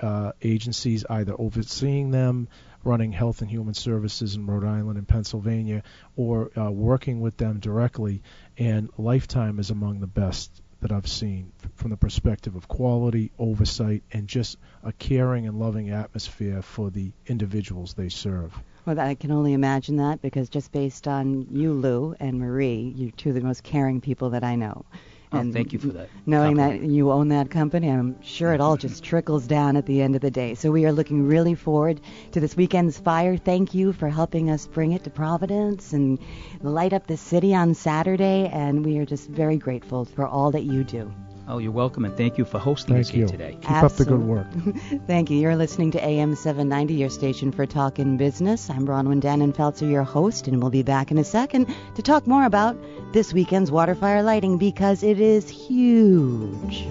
uh, 0.00 0.32
agencies, 0.42 1.04
either 1.08 1.34
overseeing 1.38 2.10
them, 2.10 2.48
running 2.82 3.12
health 3.12 3.40
and 3.40 3.50
human 3.50 3.74
services 3.74 4.34
in 4.34 4.46
Rhode 4.46 4.64
Island 4.64 4.98
and 4.98 5.08
Pennsylvania, 5.08 5.82
or 6.16 6.50
uh, 6.58 6.70
working 6.70 7.20
with 7.20 7.36
them 7.36 7.60
directly. 7.60 8.22
And 8.58 8.90
Lifetime 8.98 9.58
is 9.58 9.70
among 9.70 10.00
the 10.00 10.06
best 10.06 10.50
that 10.80 10.92
I've 10.92 11.08
seen 11.08 11.52
from 11.76 11.90
the 11.90 11.96
perspective 11.96 12.56
of 12.56 12.68
quality, 12.68 13.32
oversight, 13.38 14.02
and 14.12 14.28
just 14.28 14.58
a 14.82 14.92
caring 14.92 15.46
and 15.46 15.58
loving 15.58 15.90
atmosphere 15.90 16.60
for 16.60 16.90
the 16.90 17.12
individuals 17.26 17.94
they 17.94 18.10
serve. 18.10 18.52
Well, 18.86 19.00
I 19.00 19.14
can 19.14 19.30
only 19.30 19.54
imagine 19.54 19.96
that 19.96 20.20
because 20.20 20.50
just 20.50 20.70
based 20.70 21.08
on 21.08 21.46
you, 21.50 21.72
Lou, 21.72 22.14
and 22.20 22.38
Marie, 22.38 22.92
you're 22.96 23.12
two 23.12 23.30
of 23.30 23.34
the 23.34 23.40
most 23.40 23.62
caring 23.62 24.00
people 24.00 24.30
that 24.30 24.44
I 24.44 24.56
know. 24.56 24.84
Oh, 25.32 25.52
thank 25.52 25.72
you 25.72 25.78
for 25.78 25.88
that 25.88 26.08
Knowing 26.26 26.56
that 26.58 26.80
you 26.82 27.10
own 27.10 27.28
that 27.28 27.50
company, 27.50 27.88
I'm 27.88 28.22
sure 28.22 28.52
it 28.52 28.60
all 28.60 28.76
just 28.76 29.02
trickles 29.02 29.46
down 29.46 29.76
at 29.76 29.86
the 29.86 30.00
end 30.00 30.14
of 30.14 30.20
the 30.20 30.30
day. 30.30 30.54
So 30.54 30.70
we 30.70 30.84
are 30.86 30.92
looking 30.92 31.26
really 31.26 31.54
forward 31.54 32.00
to 32.32 32.40
this 32.40 32.56
weekend's 32.56 32.98
fire. 32.98 33.36
Thank 33.36 33.74
you 33.74 33.92
for 33.92 34.08
helping 34.08 34.50
us 34.50 34.66
bring 34.66 34.92
it 34.92 35.02
to 35.04 35.10
Providence 35.10 35.92
and 35.92 36.18
light 36.60 36.92
up 36.92 37.06
the 37.06 37.16
city 37.16 37.54
on 37.54 37.74
Saturday. 37.74 38.48
And 38.52 38.84
we 38.84 38.98
are 38.98 39.06
just 39.06 39.28
very 39.28 39.56
grateful 39.56 40.04
for 40.04 40.26
all 40.26 40.52
that 40.52 40.62
you 40.62 40.84
do. 40.84 41.12
Oh, 41.46 41.58
you're 41.58 41.72
welcome, 41.72 42.06
and 42.06 42.16
thank 42.16 42.38
you 42.38 42.46
for 42.46 42.58
hosting 42.58 42.96
us 42.96 43.08
Thank 43.08 43.14
here 43.14 43.26
you. 43.26 43.28
today. 43.28 43.58
Keep 43.60 43.70
up 43.70 43.92
the 43.92 44.06
good 44.06 44.22
work. 44.22 44.46
Thank 45.06 45.30
you. 45.30 45.36
You're 45.36 45.56
listening 45.56 45.90
to 45.90 46.02
AM 46.02 46.34
790, 46.34 46.94
your 46.94 47.10
station 47.10 47.52
for 47.52 47.66
talk 47.66 47.98
in 47.98 48.16
business. 48.16 48.70
I'm 48.70 48.86
Bronwyn 48.86 49.20
Dannenfelser, 49.20 49.90
your 49.90 50.04
host, 50.04 50.48
and 50.48 50.62
we'll 50.62 50.70
be 50.70 50.82
back 50.82 51.10
in 51.10 51.18
a 51.18 51.24
second 51.24 51.74
to 51.96 52.02
talk 52.02 52.26
more 52.26 52.46
about 52.46 52.78
this 53.12 53.34
weekend's 53.34 53.70
Waterfire 53.70 54.24
lighting 54.24 54.56
because 54.56 55.02
it 55.02 55.20
is 55.20 55.48
huge. 55.48 56.86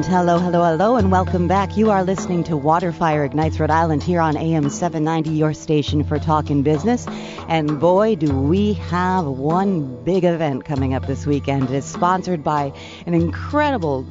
And 0.00 0.08
hello, 0.08 0.38
hello, 0.38 0.64
hello, 0.64 0.96
and 0.96 1.12
welcome 1.12 1.46
back. 1.46 1.76
You 1.76 1.90
are 1.90 2.02
listening 2.02 2.42
to 2.44 2.52
Waterfire 2.52 3.22
Ignites 3.26 3.60
Rhode 3.60 3.70
Island 3.70 4.02
here 4.02 4.22
on 4.22 4.34
AM 4.34 4.70
790, 4.70 5.28
your 5.28 5.52
station 5.52 6.04
for 6.04 6.18
talk 6.18 6.48
and 6.48 6.64
business. 6.64 7.06
And 7.48 7.78
boy, 7.78 8.14
do 8.14 8.34
we 8.34 8.72
have 8.72 9.26
one 9.26 10.02
big 10.02 10.24
event 10.24 10.64
coming 10.64 10.94
up 10.94 11.06
this 11.06 11.26
weekend. 11.26 11.64
It 11.64 11.72
is 11.72 11.84
sponsored 11.84 12.42
by 12.42 12.72
an 13.04 13.12
incredible 13.12 14.06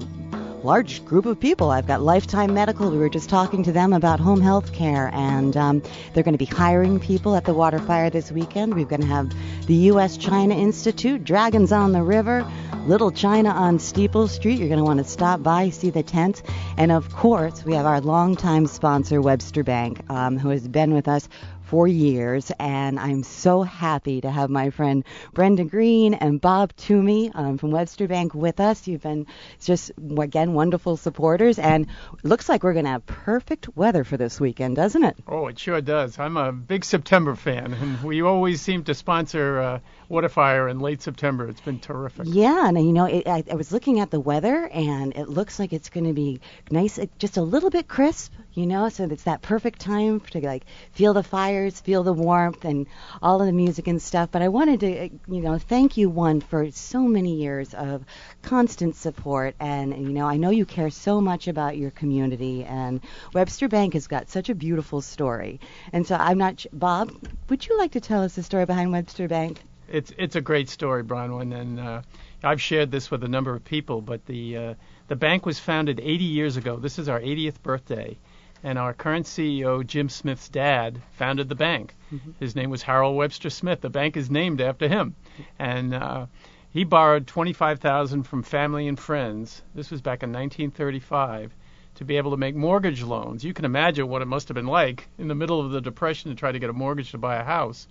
large 0.63 1.03
group 1.05 1.25
of 1.25 1.39
people. 1.39 1.71
I've 1.71 1.87
got 1.87 2.01
Lifetime 2.01 2.53
Medical. 2.53 2.91
We 2.91 2.97
were 2.97 3.09
just 3.09 3.29
talking 3.29 3.63
to 3.63 3.71
them 3.71 3.93
about 3.93 4.19
home 4.19 4.41
health 4.41 4.73
care, 4.73 5.09
and 5.13 5.55
um, 5.55 5.81
they're 6.13 6.23
going 6.23 6.33
to 6.33 6.37
be 6.37 6.45
hiring 6.45 6.99
people 6.99 7.35
at 7.35 7.45
the 7.45 7.53
water 7.53 7.79
fire 7.79 8.09
this 8.09 8.31
weekend. 8.31 8.75
We're 8.75 8.85
going 8.85 9.01
to 9.01 9.07
have 9.07 9.33
the 9.67 9.75
U.S. 9.75 10.17
China 10.17 10.55
Institute, 10.55 11.23
Dragons 11.23 11.71
on 11.71 11.91
the 11.91 12.03
River, 12.03 12.49
Little 12.85 13.11
China 13.11 13.49
on 13.49 13.79
Steeple 13.79 14.27
Street. 14.27 14.59
You're 14.59 14.67
going 14.67 14.79
to 14.79 14.85
want 14.85 14.99
to 14.99 15.05
stop 15.05 15.41
by, 15.43 15.69
see 15.69 15.89
the 15.89 16.03
tent. 16.03 16.41
And 16.77 16.91
of 16.91 17.13
course, 17.13 17.63
we 17.63 17.73
have 17.75 17.85
our 17.85 18.01
longtime 18.01 18.67
sponsor, 18.67 19.21
Webster 19.21 19.63
Bank, 19.63 20.09
um, 20.09 20.37
who 20.37 20.49
has 20.49 20.67
been 20.67 20.93
with 20.93 21.07
us 21.07 21.29
for 21.69 21.87
years, 21.87 22.51
and 22.59 22.99
I'm 22.99 23.21
so 23.21 23.61
happy 23.61 24.21
to 24.21 24.31
have 24.31 24.49
my 24.49 24.71
friend 24.71 25.05
Brenda 25.33 25.63
Green 25.63 26.15
and 26.15 26.41
Bob 26.41 26.75
Toomey 26.75 27.31
um, 27.35 27.59
from 27.59 27.69
Webster 27.69 28.07
Bank 28.07 28.33
with 28.33 28.59
us. 28.59 28.87
You've 28.87 29.03
been 29.03 29.27
just 29.61 29.91
again 30.17 30.53
wonderful 30.53 30.97
supporters, 30.97 31.59
and 31.59 31.85
looks 32.23 32.49
like 32.49 32.63
we're 32.63 32.73
going 32.73 32.85
to 32.85 32.91
have 32.91 33.05
perfect 33.05 33.77
weather 33.77 34.03
for 34.03 34.17
this 34.17 34.39
weekend, 34.39 34.77
doesn't 34.77 35.03
it? 35.03 35.15
Oh, 35.27 35.45
it 35.45 35.59
sure 35.59 35.79
does. 35.79 36.17
I'm 36.17 36.37
a 36.37 36.51
big 36.51 36.83
September 36.83 37.35
fan, 37.35 37.73
and 37.73 38.03
we 38.03 38.23
always 38.23 38.61
seem 38.61 38.83
to 38.85 38.95
sponsor 38.95 39.59
uh, 39.59 39.79
Waterfire 40.09 40.71
in 40.71 40.79
late 40.79 41.03
September. 41.03 41.47
It's 41.47 41.61
been 41.61 41.79
terrific. 41.79 42.25
Yeah, 42.27 42.67
and 42.67 42.83
you 42.83 42.93
know, 42.93 43.05
it, 43.05 43.27
I, 43.27 43.43
I 43.51 43.53
was 43.53 43.71
looking 43.71 43.99
at 43.99 44.09
the 44.09 44.19
weather, 44.19 44.67
and 44.67 45.15
it 45.15 45.29
looks 45.29 45.59
like 45.59 45.71
it's 45.71 45.89
going 45.89 46.07
to 46.07 46.13
be 46.13 46.41
nice, 46.71 46.99
just 47.19 47.37
a 47.37 47.43
little 47.43 47.69
bit 47.69 47.87
crisp, 47.87 48.33
you 48.53 48.65
know, 48.65 48.89
so 48.89 49.03
it's 49.03 49.23
that 49.23 49.43
perfect 49.43 49.79
time 49.79 50.19
to 50.31 50.39
like 50.39 50.65
feel 50.93 51.13
the 51.13 51.21
fires, 51.21 51.79
feel 51.79 52.01
the 52.01 52.11
warmth, 52.13 52.65
and 52.65 52.87
all 53.21 53.39
of 53.39 53.45
the 53.45 53.53
music 53.53 53.87
and 53.87 54.01
stuff. 54.01 54.29
But 54.31 54.41
I 54.41 54.47
wanted 54.47 54.79
to, 54.79 55.05
uh, 55.05 55.09
you 55.27 55.41
know, 55.41 55.59
thank 55.59 55.95
you 55.95 56.09
one 56.09 56.41
for 56.41 56.71
so 56.71 57.03
many 57.03 57.35
years 57.35 57.75
of 57.75 58.03
constant 58.41 58.95
support, 58.95 59.53
and 59.59 59.93
you 59.93 60.13
know, 60.13 60.25
I 60.25 60.37
know 60.37 60.49
you 60.49 60.65
care 60.65 60.89
so 60.89 61.21
much 61.21 61.47
about 61.47 61.77
your 61.77 61.91
community, 61.91 62.63
and 62.63 63.01
Webster 63.33 63.67
Bank 63.67 63.93
has 63.93 64.07
got 64.07 64.29
such 64.29 64.49
a 64.49 64.55
beautiful 64.55 65.01
story. 65.01 65.59
And 65.93 66.07
so 66.07 66.15
I'm 66.15 66.39
not, 66.39 66.65
Bob, 66.73 67.11
would 67.47 67.67
you 67.67 67.77
like 67.77 67.91
to 67.91 68.01
tell 68.01 68.23
us 68.23 68.33
the 68.33 68.41
story 68.41 68.65
behind 68.65 68.91
Webster 68.91 69.27
Bank? 69.27 69.61
It's 69.91 70.13
it's 70.17 70.35
a 70.35 70.41
great 70.41 70.69
story, 70.69 71.03
Bronwyn, 71.03 71.53
and 71.53 71.79
uh, 71.79 72.01
I've 72.43 72.61
shared 72.61 72.91
this 72.91 73.09
with 73.09 73.23
a 73.23 73.27
number 73.27 73.55
of 73.55 73.63
people. 73.63 74.01
But 74.01 74.25
the 74.25 74.57
uh, 74.57 74.73
the 75.07 75.15
bank 75.15 75.45
was 75.45 75.59
founded 75.59 75.99
80 75.99 76.23
years 76.23 76.57
ago. 76.57 76.77
This 76.77 76.99
is 76.99 77.09
our 77.09 77.19
80th 77.19 77.61
birthday, 77.63 78.17
and 78.63 78.77
our 78.77 78.93
current 78.93 79.25
CEO, 79.25 79.85
Jim 79.85 80.09
Smith's 80.09 80.49
dad, 80.49 81.01
founded 81.13 81.49
the 81.49 81.55
bank. 81.55 81.95
Mm-hmm. 82.13 82.31
His 82.39 82.55
name 82.55 82.69
was 82.69 82.83
Harold 82.83 83.15
Webster 83.15 83.49
Smith. 83.49 83.81
The 83.81 83.89
bank 83.89 84.15
is 84.15 84.29
named 84.29 84.61
after 84.61 84.87
him, 84.87 85.15
and 85.57 85.93
uh, 85.93 86.25
he 86.71 86.83
borrowed 86.83 87.25
25,000 87.25 88.23
from 88.23 88.43
family 88.43 88.87
and 88.87 88.99
friends. 88.99 89.63
This 89.73 89.89
was 89.89 90.01
back 90.01 90.21
in 90.21 90.29
1935 90.29 91.55
to 91.95 92.05
be 92.05 92.17
able 92.17 92.31
to 92.31 92.37
make 92.37 92.55
mortgage 92.55 93.01
loans. 93.01 93.43
You 93.43 93.53
can 93.53 93.65
imagine 93.65 94.07
what 94.07 94.21
it 94.21 94.27
must 94.27 94.47
have 94.49 94.55
been 94.55 94.67
like 94.67 95.07
in 95.17 95.27
the 95.27 95.35
middle 95.35 95.59
of 95.59 95.71
the 95.71 95.81
depression 95.81 96.29
to 96.29 96.35
try 96.37 96.51
to 96.51 96.59
get 96.59 96.69
a 96.69 96.73
mortgage 96.73 97.11
to 97.11 97.17
buy 97.17 97.37
a 97.37 97.43
house 97.43 97.87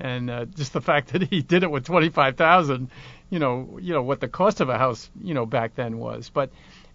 and 0.00 0.30
uh, 0.30 0.44
just 0.44 0.72
the 0.72 0.80
fact 0.80 1.08
that 1.12 1.22
he 1.22 1.42
did 1.42 1.62
it 1.62 1.70
with 1.70 1.84
25,000, 1.84 2.90
you 3.30 3.38
know, 3.38 3.78
you 3.80 3.92
know 3.92 4.02
what 4.02 4.20
the 4.20 4.28
cost 4.28 4.60
of 4.60 4.68
a 4.68 4.78
house, 4.78 5.10
you 5.22 5.34
know, 5.34 5.46
back 5.46 5.74
then 5.74 5.98
was. 5.98 6.30
But 6.30 6.50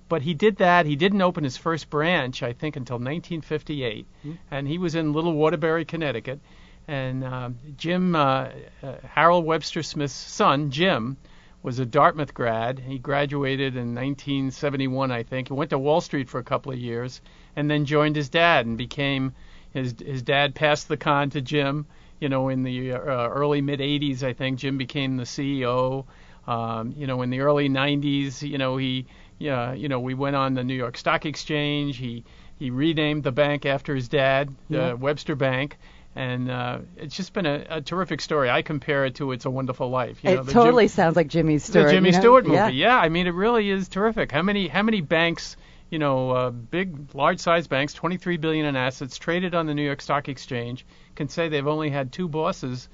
but 0.10 0.22
he 0.22 0.34
did 0.34 0.58
that. 0.58 0.86
He 0.86 0.98
didn't 0.98 1.22
open 1.22 1.46
his 1.46 1.56
first 1.56 1.90
branch, 1.90 2.44
I 2.44 2.52
think, 2.52 2.76
until 2.76 2.96
1958, 2.96 4.06
mm-hmm. 4.06 4.34
and 4.52 4.68
he 4.68 4.78
was 4.78 4.96
in 4.96 5.14
Little 5.14 5.34
Waterbury, 5.34 5.86
Connecticut. 5.86 6.42
And 6.88 7.24
uh, 7.24 7.52
Jim 7.78 8.16
uh, 8.16 8.50
uh, 8.84 8.96
Harold 9.08 9.46
Webster 9.46 9.84
Smith's 9.84 10.14
son, 10.14 10.72
Jim, 10.72 11.16
was 11.64 11.80
a 11.80 11.86
Dartmouth 11.86 12.34
grad. 12.34 12.80
He 12.80 12.98
graduated 12.98 13.76
in 13.76 13.96
1971, 13.96 15.12
I 15.12 15.24
think. 15.24 15.48
He 15.48 15.54
went 15.54 15.70
to 15.70 15.80
Wall 15.80 16.02
Street 16.02 16.28
for 16.28 16.40
a 16.40 16.44
couple 16.44 16.72
of 16.72 16.80
years, 16.80 17.22
and 17.56 17.70
then 17.70 17.86
joined 17.86 18.16
his 18.16 18.30
dad 18.30 18.66
and 18.66 18.78
became 18.78 19.34
his 19.72 19.96
his 20.04 20.24
dad 20.24 20.56
passed 20.56 20.88
the 20.90 20.98
con 20.98 21.30
to 21.30 21.42
Jim 21.42 21.86
you 22.22 22.30
know, 22.30 22.48
in 22.50 22.64
the 22.64 22.94
uh, 22.94 22.98
early 22.98 23.62
mid 23.62 23.80
80s, 23.82 24.24
I 24.24 24.32
think 24.32 24.60
Jim 24.60 24.78
became 24.78 25.18
the 25.18 25.24
CEO. 25.24 26.06
Um, 26.48 26.94
you 26.96 27.08
know, 27.08 27.22
in 27.24 27.30
the 27.32 27.42
early 27.42 27.68
90s, 27.68 28.48
you 28.48 28.58
know, 28.58 28.78
he, 28.78 29.08
yeah, 29.40 29.74
you 29.74 29.90
know, 29.90 30.00
we 30.00 30.14
went 30.14 30.36
on 30.36 30.54
the 30.54 30.64
New 30.64 30.76
York 30.76 30.98
Stock 30.98 31.26
Exchange. 31.26 31.98
He 31.98 32.24
he 32.58 32.70
renamed 32.70 33.24
the 33.24 33.32
bank 33.32 33.66
after 33.66 33.96
his 33.96 34.08
dad, 34.08 34.54
yeah. 34.70 34.94
Webster 34.94 35.36
Bank. 35.36 35.78
And 36.16 36.52
uh, 36.52 36.80
it's 36.98 37.16
just 37.16 37.34
been 37.34 37.46
a, 37.46 37.66
a 37.70 37.82
terrific 37.82 38.22
story. 38.22 38.50
I 38.50 38.62
compare 38.62 39.06
it 39.06 39.16
to 39.16 39.32
"It's 39.32 39.46
a 39.46 39.50
Wonderful 39.50 39.90
Life." 39.90 40.20
You 40.24 40.36
know, 40.36 40.42
it 40.42 40.50
totally 40.50 40.84
Jim, 40.84 40.90
sounds 40.90 41.16
like 41.16 41.28
Jimmy 41.28 41.58
Stewart. 41.58 41.88
The 41.88 41.92
Jimmy 41.94 42.10
you 42.10 42.14
know? 42.14 42.20
Stewart 42.20 42.46
movie. 42.46 42.56
Yeah. 42.58 42.68
yeah, 42.68 42.98
I 42.98 43.08
mean, 43.10 43.28
it 43.28 43.34
really 43.34 43.70
is 43.70 43.88
terrific. 43.88 44.32
How 44.32 44.42
many 44.42 44.68
how 44.68 44.84
many 44.84 45.00
banks 45.02 45.56
you 45.92 46.00
know, 46.00 46.32
uh, 46.32 46.50
big, 46.50 47.14
large-sized 47.14 47.70
banks, 47.70 47.94
23 47.94 48.38
billion 48.38 48.66
in 48.66 48.76
assets, 48.76 49.18
traded 49.18 49.54
on 49.54 49.68
the 49.68 49.74
New 49.74 49.84
York 49.84 50.02
Stock 50.02 50.30
Exchange, 50.30 50.86
can 51.16 51.28
say 51.28 51.50
they've 51.50 51.68
only 51.68 51.90
had 51.90 52.14
two 52.14 52.30
bosses, 52.30 52.88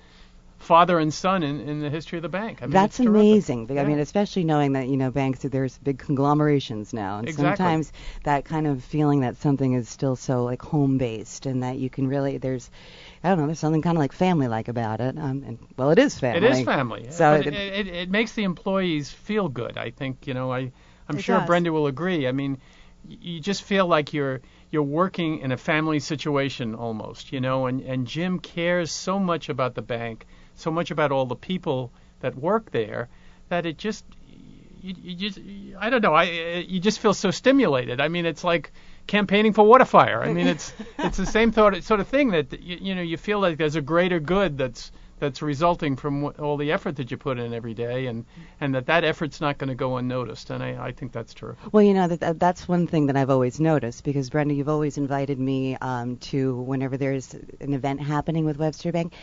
father 0.58 0.98
and 0.98 1.13
son, 1.13 1.44
in, 1.44 1.62
in 1.62 1.80
the 1.80 1.92
history 1.92 2.18
of 2.18 2.24
the 2.24 2.30
bank. 2.30 2.63
I 2.63 2.66
mean, 2.66 2.72
That's 2.72 3.00
amazing. 3.00 3.70
Yeah. 3.70 3.84
I 3.84 3.86
mean, 3.86 4.00
especially 4.00 4.46
knowing 4.46 4.74
that 4.74 4.88
you 4.88 4.98
know 4.98 5.12
banks, 5.12 5.42
there's 5.44 5.77
big 5.77 6.00
conglomerations 6.00 6.92
now, 6.92 7.20
and 7.20 7.30
exactly. 7.30 7.56
sometimes 7.56 7.94
that 8.24 8.46
kind 8.46 8.66
of 8.66 8.84
feeling 8.84 9.22
that 9.22 9.38
something 9.38 9.74
is 9.74 9.88
still 9.88 10.16
so 10.16 10.44
like 10.44 10.63
home-based, 10.63 11.46
and 11.46 11.62
that 11.62 11.77
you 11.77 11.92
can 11.92 12.08
really 12.08 12.39
there's. 12.39 12.70
I 13.24 13.30
don't 13.30 13.38
know. 13.38 13.46
There's 13.46 13.60
something 13.60 13.84
kind 13.84 13.96
of 13.96 14.00
like 14.00 14.12
family-like 14.12 14.70
about 14.70 15.01
it. 15.01 15.18
Um, 15.20 15.44
and 15.46 15.60
well, 15.77 15.92
it 15.92 16.00
is 16.00 16.18
family. 16.18 16.48
It 16.48 16.51
is 16.51 16.66
family. 16.66 17.08
So 17.12 17.36
it, 17.36 17.46
it, 17.46 17.54
it, 17.54 17.88
it 17.88 18.10
makes 18.10 18.32
the 18.32 18.44
employees 18.44 19.12
feel 19.12 19.50
good. 19.50 19.77
I 19.77 19.92
think 19.92 20.25
you 20.25 20.34
know. 20.34 20.51
I 20.51 20.72
I'm 21.10 21.20
sure 21.20 21.38
does. 21.39 21.48
Brenda 21.48 21.72
will 21.72 21.88
agree. 21.88 22.27
I 22.27 22.32
mean, 22.32 22.58
you 23.08 23.39
just 23.39 23.63
feel 23.63 23.88
like 23.88 24.13
you're 24.13 24.42
you're 24.70 24.84
working 24.84 25.39
in 25.39 25.51
a 25.51 25.58
family 25.58 26.00
situation 26.00 26.75
almost, 26.75 27.32
you 27.32 27.39
know. 27.39 27.68
And 27.68 27.82
and 27.82 28.08
Jim 28.08 28.39
cares 28.39 28.91
so 28.91 29.19
much 29.19 29.50
about 29.50 29.76
the 29.76 29.82
bank, 29.82 30.26
so 30.56 30.72
much 30.72 30.91
about 30.91 31.12
all 31.12 31.26
the 31.26 31.36
people 31.36 31.91
that 32.19 32.36
work 32.36 32.72
there, 32.72 33.10
that 33.50 33.65
it 33.65 33.78
just 33.78 34.06
you, 34.82 34.95
you 35.02 35.15
just 35.15 35.39
I 35.80 35.89
don't 35.89 36.02
know. 36.02 36.13
I 36.13 36.24
you 36.67 36.80
just 36.80 37.00
feel 37.00 37.13
so 37.13 37.32
stimulated. 37.32 38.02
I 38.02 38.08
mean, 38.08 38.26
it's 38.26 38.43
like 38.43 38.72
campaigning 39.08 39.54
for 39.54 39.65
Waterfire. 39.65 40.22
I 40.22 40.34
mean, 40.34 40.48
it's 40.48 40.74
it's 40.98 41.17
the 41.17 41.26
same 41.26 41.52
thought, 41.52 41.82
sort 41.84 42.00
of 42.00 42.08
thing 42.08 42.32
that 42.32 42.62
you, 42.62 42.78
you 42.82 42.95
know 42.95 43.02
you 43.02 43.17
feel 43.17 43.39
like 43.39 43.58
there's 43.58 43.76
a 43.76 43.82
greater 43.82 44.19
good 44.19 44.58
that's 44.58 44.91
that's 45.19 45.41
resulting 45.41 45.95
from 45.95 46.25
all 46.25 46.58
the 46.58 46.71
effort 46.71 46.95
that 46.97 47.12
you 47.12 47.17
put 47.17 47.39
in 47.39 47.53
every 47.53 47.73
day, 47.73 48.08
and 48.08 48.25
and 48.62 48.75
that 48.75 48.86
that 48.88 49.03
effort's 49.03 49.41
not 49.41 49.58
going 49.58 49.69
to 49.69 49.75
go 49.75 49.97
unnoticed. 49.97 50.49
And 50.49 50.63
I, 50.63 50.88
I 50.88 50.91
think 50.91 51.12
that's 51.12 51.34
true. 51.34 51.56
Well, 51.71 51.84
you 51.84 51.93
know 51.93 52.08
that 52.08 52.39
that's 52.39 52.67
one 52.67 52.88
thing 52.88 53.08
that 53.08 53.17
I've 53.17 53.30
always 53.30 53.60
noticed 53.60 54.03
because 54.03 54.30
Brenda, 54.30 54.53
you've 54.53 54.69
always 54.69 54.97
invited 54.97 55.39
me 55.39 55.75
um, 55.77 56.17
to 56.17 56.56
whenever 56.56 56.97
there's 56.97 57.34
an 57.34 57.73
event 57.73 58.01
happening 58.01 58.45
with 58.45 58.58
Webster 58.58 58.91
Bank. 58.91 59.13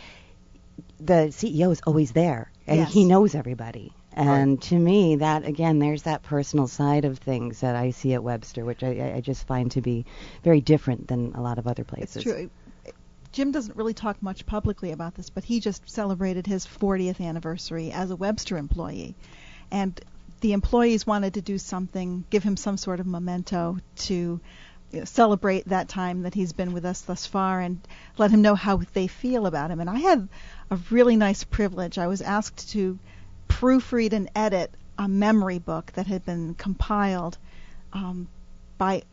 The 0.99 1.29
CEO 1.29 1.71
is 1.71 1.81
always 1.85 2.11
there, 2.11 2.51
and 2.67 2.79
yes. 2.79 2.93
he 2.93 3.05
knows 3.05 3.35
everybody. 3.35 3.93
And 4.15 4.51
right. 4.51 4.61
to 4.61 4.79
me, 4.79 5.17
that 5.17 5.45
again, 5.45 5.79
there's 5.79 6.03
that 6.03 6.23
personal 6.23 6.67
side 6.67 7.03
of 7.03 7.17
things 7.17 7.59
that 7.59 7.75
I 7.75 7.91
see 7.91 8.13
at 8.13 8.23
Webster, 8.23 8.63
which 8.63 8.81
I, 8.81 9.13
I 9.15 9.21
just 9.21 9.45
find 9.45 9.69
to 9.71 9.81
be 9.81 10.05
very 10.43 10.61
different 10.61 11.07
than 11.07 11.33
a 11.35 11.41
lot 11.41 11.57
of 11.57 11.67
other 11.67 11.83
places. 11.83 12.17
It's 12.17 12.23
true. 12.23 12.49
Jim 13.35 13.51
doesn't 13.51 13.75
really 13.75 13.93
talk 13.93 14.23
much 14.23 14.45
publicly 14.45 14.93
about 14.93 15.13
this, 15.15 15.29
but 15.29 15.43
he 15.43 15.59
just 15.59 15.89
celebrated 15.89 16.47
his 16.47 16.65
40th 16.65 17.19
anniversary 17.19 17.91
as 17.91 18.09
a 18.09 18.15
Webster 18.15 18.57
employee. 18.57 19.13
And 19.69 19.99
the 20.39 20.53
employees 20.53 21.05
wanted 21.05 21.33
to 21.33 21.41
do 21.41 21.57
something, 21.57 22.23
give 22.29 22.43
him 22.43 22.55
some 22.55 22.77
sort 22.77 23.01
of 23.01 23.05
memento 23.05 23.77
to 24.07 24.39
celebrate 25.03 25.67
that 25.67 25.89
time 25.89 26.21
that 26.21 26.33
he's 26.33 26.53
been 26.53 26.71
with 26.71 26.85
us 26.85 27.01
thus 27.01 27.25
far 27.25 27.59
and 27.59 27.85
let 28.17 28.31
him 28.31 28.41
know 28.41 28.55
how 28.55 28.77
they 28.93 29.07
feel 29.07 29.47
about 29.47 29.69
him. 29.69 29.81
And 29.81 29.89
I 29.89 29.99
had 29.99 30.29
a 30.71 30.77
really 30.89 31.17
nice 31.17 31.43
privilege. 31.43 31.97
I 31.97 32.07
was 32.07 32.21
asked 32.21 32.69
to 32.69 32.97
proofread 33.49 34.13
and 34.13 34.29
edit 34.33 34.71
a 34.97 35.09
memory 35.09 35.59
book 35.59 35.91
that 35.95 36.07
had 36.07 36.25
been 36.25 36.53
compiled 36.53 37.37
um, 37.91 38.29
by 38.77 39.03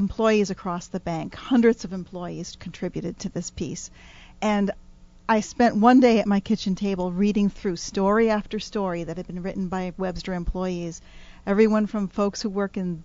employees 0.00 0.48
across 0.48 0.86
the 0.86 0.98
bank. 0.98 1.34
Hundreds 1.34 1.84
of 1.84 1.92
employees 1.92 2.56
contributed 2.58 3.18
to 3.18 3.28
this 3.28 3.50
piece. 3.50 3.90
And 4.40 4.70
I 5.28 5.40
spent 5.40 5.76
one 5.76 6.00
day 6.00 6.18
at 6.18 6.26
my 6.26 6.40
kitchen 6.40 6.74
table 6.74 7.12
reading 7.12 7.50
through 7.50 7.76
story 7.76 8.30
after 8.30 8.58
story 8.58 9.04
that 9.04 9.18
had 9.18 9.26
been 9.26 9.42
written 9.42 9.68
by 9.68 9.92
Webster 9.98 10.32
employees. 10.32 11.02
Everyone 11.46 11.86
from 11.86 12.08
folks 12.08 12.40
who 12.40 12.48
work 12.48 12.78
in 12.78 13.04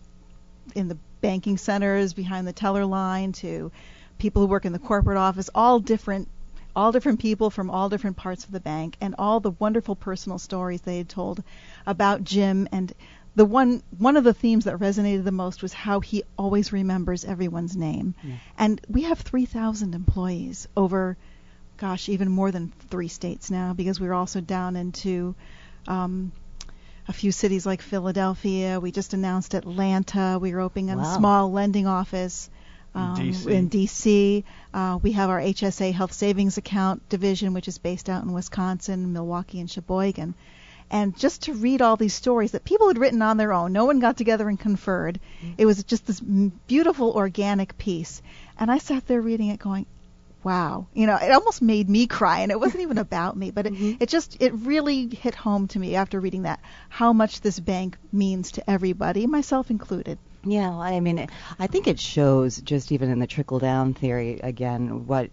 in 0.74 0.88
the 0.88 0.98
banking 1.20 1.58
centers 1.58 2.14
behind 2.14 2.48
the 2.48 2.54
teller 2.54 2.86
line 2.86 3.34
to 3.34 3.72
people 4.18 4.42
who 4.42 4.48
work 4.48 4.66
in 4.66 4.74
the 4.74 4.80
corporate 4.80 5.18
office, 5.18 5.50
all 5.54 5.80
different 5.80 6.30
all 6.78 6.94
different 6.94 7.20
people 7.20 7.50
from 7.50 7.70
all 7.70 7.90
different 7.90 8.18
parts 8.18 8.46
of 8.46 8.52
the 8.52 8.60
bank 8.60 8.96
and 9.02 9.16
all 9.18 9.42
the 9.42 9.52
wonderful 9.52 9.96
personal 9.96 10.40
stories 10.40 10.82
they 10.82 10.98
had 10.98 11.10
told 11.10 11.44
about 11.86 12.24
Jim 12.24 12.68
and 12.72 12.94
the 13.36 13.46
one 13.46 13.84
one 13.98 14.16
of 14.18 14.24
the 14.24 14.34
themes 14.34 14.66
that 14.66 14.78
resonated 14.78 15.24
the 15.24 15.32
most 15.32 15.62
was 15.62 15.74
how 15.74 16.00
he 16.00 16.24
always 16.38 16.72
remembers 16.72 17.26
everyone's 17.26 17.76
name. 17.76 18.16
Yeah. 18.24 18.36
And 18.58 18.82
we 18.90 19.04
have 19.04 19.20
3,000 19.20 19.94
employees 19.94 20.68
over, 20.76 21.18
gosh, 21.78 22.08
even 22.10 22.32
more 22.32 22.52
than 22.52 22.72
three 22.90 23.10
states 23.10 23.52
now 23.52 23.74
because 23.74 24.00
we're 24.00 24.14
also 24.14 24.40
down 24.40 24.78
into 24.78 25.36
um, 25.88 26.32
a 27.08 27.14
few 27.14 27.32
cities 27.32 27.66
like 27.66 27.82
Philadelphia. 27.82 28.80
We 28.80 28.92
just 28.92 29.14
announced 29.14 29.54
Atlanta. 29.54 30.40
We 30.42 30.54
are 30.54 30.62
opening 30.62 30.90
a 30.92 31.16
small 31.16 31.52
lending 31.52 31.88
office. 31.88 32.50
Um, 32.94 33.18
DC. 33.18 33.52
In 33.52 33.70
DC, 33.70 34.44
uh, 34.74 35.00
we 35.02 35.12
have 35.12 35.30
our 35.30 35.42
HSA 35.42 35.92
Health 35.92 36.14
Savings 36.14 36.58
Account 36.58 37.10
division, 37.10 37.54
which 37.54 37.68
is 37.68 37.78
based 37.78 38.10
out 38.10 38.24
in 38.24 38.32
Wisconsin, 38.32 39.12
Milwaukee, 39.12 39.60
and 39.60 39.70
Sheboygan 39.70 40.34
and 40.92 41.18
just 41.18 41.44
to 41.44 41.54
read 41.54 41.82
all 41.82 41.98
these 41.98 42.14
stories 42.14 42.52
that 42.52 42.64
people 42.64 42.88
had 42.88 42.98
written 42.98 43.22
on 43.22 43.38
their 43.38 43.54
own. 43.54 43.74
No 43.74 43.86
one 43.86 44.00
got 44.00 44.18
together 44.18 44.48
and 44.48 44.60
conferred. 44.60 45.20
It 45.58 45.66
was 45.66 45.84
just 45.84 46.06
this 46.06 46.20
beautiful 46.20 47.12
organic 47.12 47.78
piece. 47.78 48.22
And 48.60 48.72
I 48.72 48.78
sat 48.78 49.08
there 49.08 49.22
reading 49.22 49.50
it 49.50 49.60
going, 49.60 49.86
wow. 50.44 50.86
You 50.94 51.08
know, 51.08 51.16
it 51.16 51.32
almost 51.32 51.62
made 51.62 51.90
me 51.90 52.06
cry, 52.06 52.42
and 52.42 52.52
it 52.52 52.60
wasn't 52.60 52.84
even 52.84 52.98
about 53.08 53.36
me, 53.36 53.52
but 53.52 53.66
it, 53.66 53.74
Mm-hmm. 53.74 53.94
it 54.00 54.10
just 54.10 54.38
it 54.40 54.54
really 54.54 55.08
hit 55.08 55.34
home 55.36 55.68
to 55.70 55.80
me 55.80 55.96
after 55.96 56.20
reading 56.20 56.44
that 56.44 56.60
how 56.88 57.12
much 57.14 57.42
this 57.42 57.60
bank 57.60 57.98
means 58.14 58.52
to 58.54 58.70
everybody, 58.70 59.26
myself 59.28 59.70
included. 59.72 60.18
Yeah, 60.44 60.70
I 60.70 61.00
mean, 61.00 61.28
I 61.58 61.66
think 61.68 61.88
it 61.88 62.00
shows 62.00 62.62
just 62.62 62.92
even 62.92 63.10
in 63.10 63.18
the 63.18 63.26
trickle 63.26 63.58
down 63.58 63.96
theory 63.96 64.40
again 64.44 65.08
what 65.08 65.32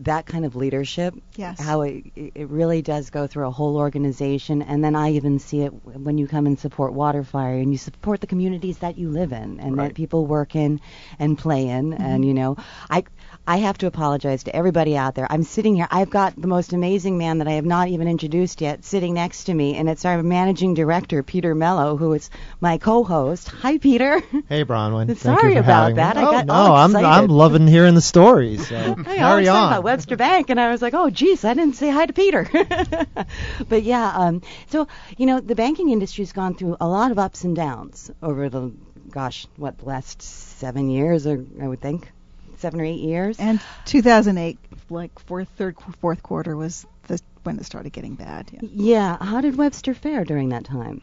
that 0.00 0.26
kind 0.26 0.44
of 0.44 0.56
leadership, 0.56 1.14
Yes. 1.36 1.60
how 1.60 1.82
it 1.82 2.04
it 2.16 2.48
really 2.48 2.82
does 2.82 3.10
go 3.10 3.26
through 3.26 3.46
a 3.46 3.50
whole 3.50 3.76
organization, 3.76 4.62
and 4.62 4.82
then 4.82 4.96
I 4.96 5.12
even 5.12 5.38
see 5.38 5.60
it 5.62 5.70
when 5.84 6.18
you 6.18 6.26
come 6.26 6.46
and 6.46 6.58
support 6.58 6.92
Waterfire 6.94 7.62
and 7.62 7.70
you 7.72 7.78
support 7.78 8.20
the 8.20 8.26
communities 8.26 8.78
that 8.78 8.98
you 8.98 9.10
live 9.10 9.32
in 9.32 9.60
and 9.60 9.76
Right. 9.76 9.88
that 9.88 9.94
people 9.94 10.26
work 10.26 10.56
in 10.56 10.80
and 11.18 11.38
play 11.38 11.68
in, 11.68 11.92
and 11.92 12.00
mm-hmm. 12.00 12.22
you 12.24 12.34
know, 12.34 12.56
I 12.90 13.04
I 13.46 13.58
have 13.58 13.76
to 13.78 13.86
apologize 13.86 14.44
to 14.44 14.56
everybody 14.56 14.96
out 14.96 15.14
there. 15.14 15.26
I'm 15.28 15.42
sitting 15.42 15.74
here. 15.74 15.86
I've 15.90 16.08
got 16.08 16.40
the 16.40 16.46
most 16.46 16.72
amazing 16.72 17.18
man 17.18 17.38
that 17.38 17.48
I 17.48 17.52
have 17.52 17.66
not 17.66 17.88
even 17.88 18.08
introduced 18.08 18.62
yet 18.62 18.86
sitting 18.86 19.12
next 19.12 19.44
to 19.44 19.54
me, 19.54 19.76
and 19.76 19.86
it's 19.86 20.06
our 20.06 20.22
managing 20.22 20.72
director, 20.72 21.22
Peter 21.22 21.54
Mello, 21.54 21.98
who 21.98 22.14
is 22.14 22.30
my 22.60 22.78
co-host. 22.78 23.48
Hi, 23.48 23.76
Peter. 23.76 24.20
Hey, 24.48 24.64
Bronwyn. 24.64 25.14
Sorry 25.18 25.56
about 25.56 25.94
having 25.94 25.96
me. 25.96 26.02
that. 26.02 26.16
I 26.16 26.22
oh, 26.22 26.32
got 26.32 26.46
no, 26.46 26.54
all 26.54 26.74
I'm 26.74 26.96
I'm 26.96 27.26
loving 27.26 27.66
hearing 27.66 27.94
the 27.94 28.00
stories. 28.00 28.66
So 28.66 28.76
I 28.98 29.02
carry 29.02 29.42
excited 29.42 29.48
on. 29.48 29.72
about 29.72 29.84
Webster 29.84 30.16
Bank, 30.16 30.48
and 30.48 30.58
I 30.58 30.70
was 30.70 30.80
like, 30.80 30.94
oh, 30.94 31.10
geez, 31.10 31.44
I 31.44 31.52
didn't 31.52 31.76
say 31.76 31.90
hi 31.90 32.06
to 32.06 32.14
Peter. 32.14 32.48
but 33.68 33.82
yeah, 33.82 34.08
um, 34.08 34.40
so 34.68 34.88
you 35.18 35.26
know, 35.26 35.40
the 35.40 35.54
banking 35.54 35.90
industry's 35.90 36.32
gone 36.32 36.54
through 36.54 36.78
a 36.80 36.88
lot 36.88 37.10
of 37.10 37.18
ups 37.18 37.44
and 37.44 37.54
downs 37.54 38.10
over 38.22 38.48
the, 38.48 38.72
gosh, 39.10 39.46
what, 39.56 39.76
the 39.76 39.84
last 39.84 40.22
seven 40.22 40.88
years, 40.88 41.26
or 41.26 41.44
I 41.60 41.68
would 41.68 41.82
think, 41.82 42.10
seven 42.58 42.80
or 42.80 42.84
eight 42.84 43.00
years. 43.00 43.38
And 43.38 43.60
2008, 43.86 44.58
like 44.90 45.18
fourth, 45.18 45.48
third, 45.56 45.76
fourth 46.00 46.22
quarter 46.22 46.56
was 46.56 46.86
the 47.06 47.20
when 47.42 47.58
it 47.58 47.64
started 47.64 47.92
getting 47.92 48.14
bad. 48.14 48.50
Yeah. 48.52 48.60
yeah, 48.72 49.24
how 49.24 49.40
did 49.40 49.56
Webster 49.56 49.94
fare 49.94 50.24
during 50.24 50.48
that 50.50 50.64
time? 50.64 51.02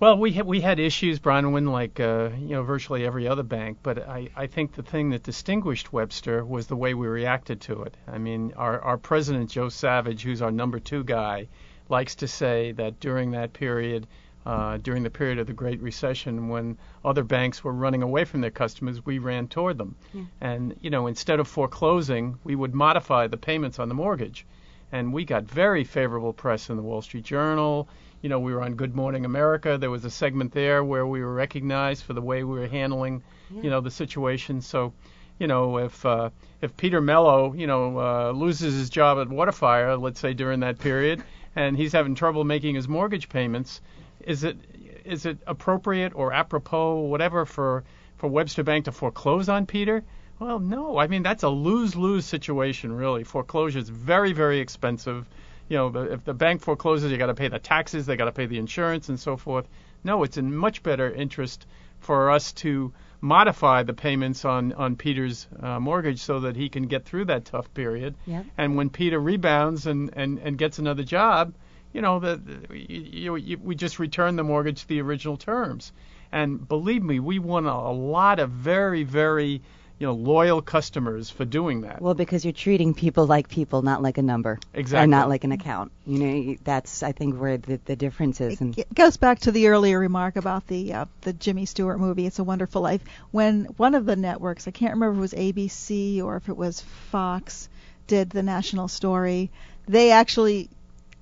Well, 0.00 0.16
we 0.16 0.30
had 0.32 0.46
we 0.46 0.60
had 0.60 0.78
issues, 0.78 1.18
Bronwyn, 1.18 1.72
like 1.72 1.98
uh, 1.98 2.30
you 2.38 2.50
know 2.50 2.62
virtually 2.62 3.04
every 3.04 3.26
other 3.26 3.42
bank. 3.42 3.78
But 3.82 4.08
I, 4.08 4.28
I 4.36 4.46
think 4.46 4.72
the 4.72 4.84
thing 4.84 5.10
that 5.10 5.24
distinguished 5.24 5.92
Webster 5.92 6.44
was 6.44 6.68
the 6.68 6.76
way 6.76 6.94
we 6.94 7.08
reacted 7.08 7.60
to 7.62 7.82
it. 7.82 7.96
I 8.06 8.18
mean, 8.18 8.52
our 8.56 8.80
our 8.80 8.96
president 8.96 9.50
Joe 9.50 9.68
Savage, 9.68 10.22
who's 10.22 10.40
our 10.40 10.52
number 10.52 10.78
two 10.78 11.02
guy, 11.02 11.48
likes 11.88 12.14
to 12.16 12.28
say 12.28 12.72
that 12.72 13.00
during 13.00 13.32
that 13.32 13.52
period, 13.52 14.06
uh, 14.48 14.76
during 14.78 15.02
the 15.02 15.10
period 15.10 15.38
of 15.38 15.46
the 15.46 15.52
Great 15.52 15.80
Recession, 15.80 16.48
when 16.48 16.78
other 17.04 17.24
banks 17.24 17.62
were 17.62 17.72
running 17.72 18.02
away 18.02 18.24
from 18.24 18.40
their 18.40 18.50
customers, 18.50 19.04
we 19.04 19.18
ran 19.18 19.48
toward 19.48 19.78
them. 19.78 19.96
And 20.40 20.74
you 20.80 20.90
know, 20.90 21.06
instead 21.06 21.40
of 21.40 21.48
foreclosing, 21.48 22.38
we 22.44 22.54
would 22.54 22.74
modify 22.74 23.26
the 23.26 23.36
payments 23.36 23.78
on 23.78 23.88
the 23.88 23.94
mortgage. 23.94 24.46
And 24.90 25.12
we 25.12 25.24
got 25.24 25.44
very 25.44 25.84
favorable 25.84 26.32
press 26.32 26.70
in 26.70 26.76
the 26.76 26.82
Wall 26.82 27.02
Street 27.02 27.24
Journal 27.24 27.88
you 28.22 28.28
know, 28.28 28.40
we 28.40 28.52
were 28.52 28.62
on 28.62 28.74
Good 28.74 28.94
Morning 28.96 29.24
America. 29.24 29.78
There 29.78 29.90
was 29.90 30.04
a 30.04 30.10
segment 30.10 30.52
there 30.52 30.82
where 30.82 31.06
we 31.06 31.20
were 31.20 31.32
recognized 31.32 32.04
for 32.04 32.14
the 32.14 32.20
way 32.22 32.42
we 32.42 32.58
were 32.58 32.66
handling, 32.66 33.22
you 33.62 33.70
know, 33.70 33.80
the 33.80 33.90
situation. 33.90 34.60
So, 34.60 34.92
you 35.38 35.46
know, 35.46 35.78
if 35.78 36.04
uh, 36.04 36.30
if 36.60 36.76
Peter 36.76 37.00
Mello, 37.00 37.52
you 37.52 37.66
know, 37.66 37.98
uh, 37.98 38.30
loses 38.32 38.74
his 38.74 38.90
job 38.90 39.18
at 39.18 39.28
Waterfire, 39.28 40.00
let's 40.00 40.18
say 40.18 40.34
during 40.34 40.60
that 40.60 40.78
period, 40.78 41.22
and 41.54 41.76
he's 41.76 41.92
having 41.92 42.14
trouble 42.14 42.44
making 42.44 42.74
his 42.74 42.88
mortgage 42.88 43.28
payments, 43.28 43.80
is 44.20 44.44
it 44.44 44.56
is 45.04 45.26
it 45.26 45.38
appropriate 45.46 46.12
or 46.14 46.32
apropos, 46.32 47.00
whatever, 47.00 47.46
for 47.46 47.84
for 48.16 48.28
Webster 48.28 48.62
Bank 48.62 48.86
to 48.86 48.92
foreclose 48.92 49.48
on 49.48 49.66
Peter? 49.66 50.04
Well, 50.38 50.60
no. 50.60 50.98
I 50.98 51.08
mean, 51.08 51.24
that's 51.24 51.42
a 51.42 51.48
lose-lose 51.48 52.24
situation, 52.24 52.92
really. 52.92 53.24
Foreclosure 53.24 53.80
is 53.80 53.88
very, 53.88 54.32
very 54.32 54.60
expensive 54.60 55.26
you 55.68 55.76
know, 55.76 55.90
the, 55.90 56.12
if 56.12 56.24
the 56.24 56.34
bank 56.34 56.62
forecloses, 56.62 57.12
you 57.12 57.18
got 57.18 57.26
to 57.26 57.34
pay 57.34 57.48
the 57.48 57.58
taxes, 57.58 58.06
they 58.06 58.16
got 58.16 58.24
to 58.24 58.32
pay 58.32 58.46
the 58.46 58.58
insurance, 58.58 59.08
and 59.08 59.20
so 59.20 59.36
forth. 59.36 59.68
No, 60.02 60.22
it's 60.22 60.36
in 60.36 60.54
much 60.56 60.82
better 60.82 61.10
interest 61.10 61.66
for 62.00 62.30
us 62.30 62.52
to 62.52 62.92
modify 63.20 63.82
the 63.82 63.92
payments 63.92 64.44
on 64.44 64.72
on 64.72 64.96
Peter's 64.96 65.46
uh, 65.60 65.80
mortgage 65.80 66.20
so 66.20 66.40
that 66.40 66.54
he 66.56 66.68
can 66.68 66.84
get 66.84 67.04
through 67.04 67.26
that 67.26 67.44
tough 67.44 67.72
period. 67.74 68.14
Yep. 68.26 68.46
And 68.56 68.76
when 68.76 68.90
Peter 68.90 69.18
rebounds 69.18 69.86
and 69.86 70.10
and 70.14 70.38
and 70.38 70.56
gets 70.56 70.78
another 70.78 71.02
job, 71.02 71.52
you 71.98 72.02
know, 72.02 72.20
the, 72.20 72.40
you, 72.72 73.34
you, 73.34 73.58
we 73.58 73.74
just 73.74 73.98
return 73.98 74.36
the 74.36 74.44
mortgage 74.44 74.82
to 74.82 74.86
the 74.88 75.00
original 75.00 75.36
terms. 75.36 75.92
And 76.30 76.68
believe 76.68 77.02
me, 77.02 77.18
we 77.18 77.40
won 77.40 77.66
a, 77.66 77.72
a 77.72 77.90
lot 77.92 78.38
of 78.38 78.50
very 78.50 79.02
very 79.02 79.62
you 79.98 80.06
know 80.06 80.12
loyal 80.12 80.62
customers 80.62 81.28
for 81.28 81.44
doing 81.44 81.80
that. 81.80 82.00
Well, 82.00 82.14
because 82.14 82.44
you're 82.44 82.52
treating 82.52 82.94
people 82.94 83.26
like 83.26 83.48
people, 83.48 83.82
not 83.82 84.00
like 84.00 84.16
a 84.16 84.22
number, 84.22 84.50
or 84.52 84.58
Exactly. 84.74 85.10
not 85.10 85.28
like 85.28 85.42
an 85.42 85.50
account. 85.50 85.90
You 86.06 86.18
know, 86.20 86.56
that's 86.62 87.02
I 87.02 87.10
think 87.10 87.34
where 87.34 87.58
the, 87.58 87.80
the 87.84 87.96
difference 87.96 88.40
is. 88.40 88.60
And 88.60 88.78
It 88.78 88.94
goes 88.94 89.16
back 89.16 89.40
to 89.40 89.50
the 89.50 89.66
earlier 89.66 89.98
remark 89.98 90.36
about 90.36 90.68
the 90.68 90.92
uh, 90.92 91.06
the 91.22 91.32
Jimmy 91.32 91.66
Stewart 91.66 91.98
movie, 91.98 92.26
It's 92.26 92.38
a 92.38 92.44
Wonderful 92.44 92.80
Life. 92.80 93.02
When 93.32 93.64
one 93.76 93.96
of 93.96 94.06
the 94.06 94.14
networks, 94.14 94.68
I 94.68 94.70
can't 94.70 94.94
remember 94.94 95.14
if 95.14 95.18
it 95.18 95.20
was 95.20 95.32
ABC 95.32 96.22
or 96.22 96.36
if 96.36 96.48
it 96.48 96.56
was 96.56 96.80
Fox, 97.10 97.68
did 98.06 98.30
the 98.30 98.44
national 98.44 98.86
story, 98.86 99.50
they 99.88 100.12
actually 100.12 100.68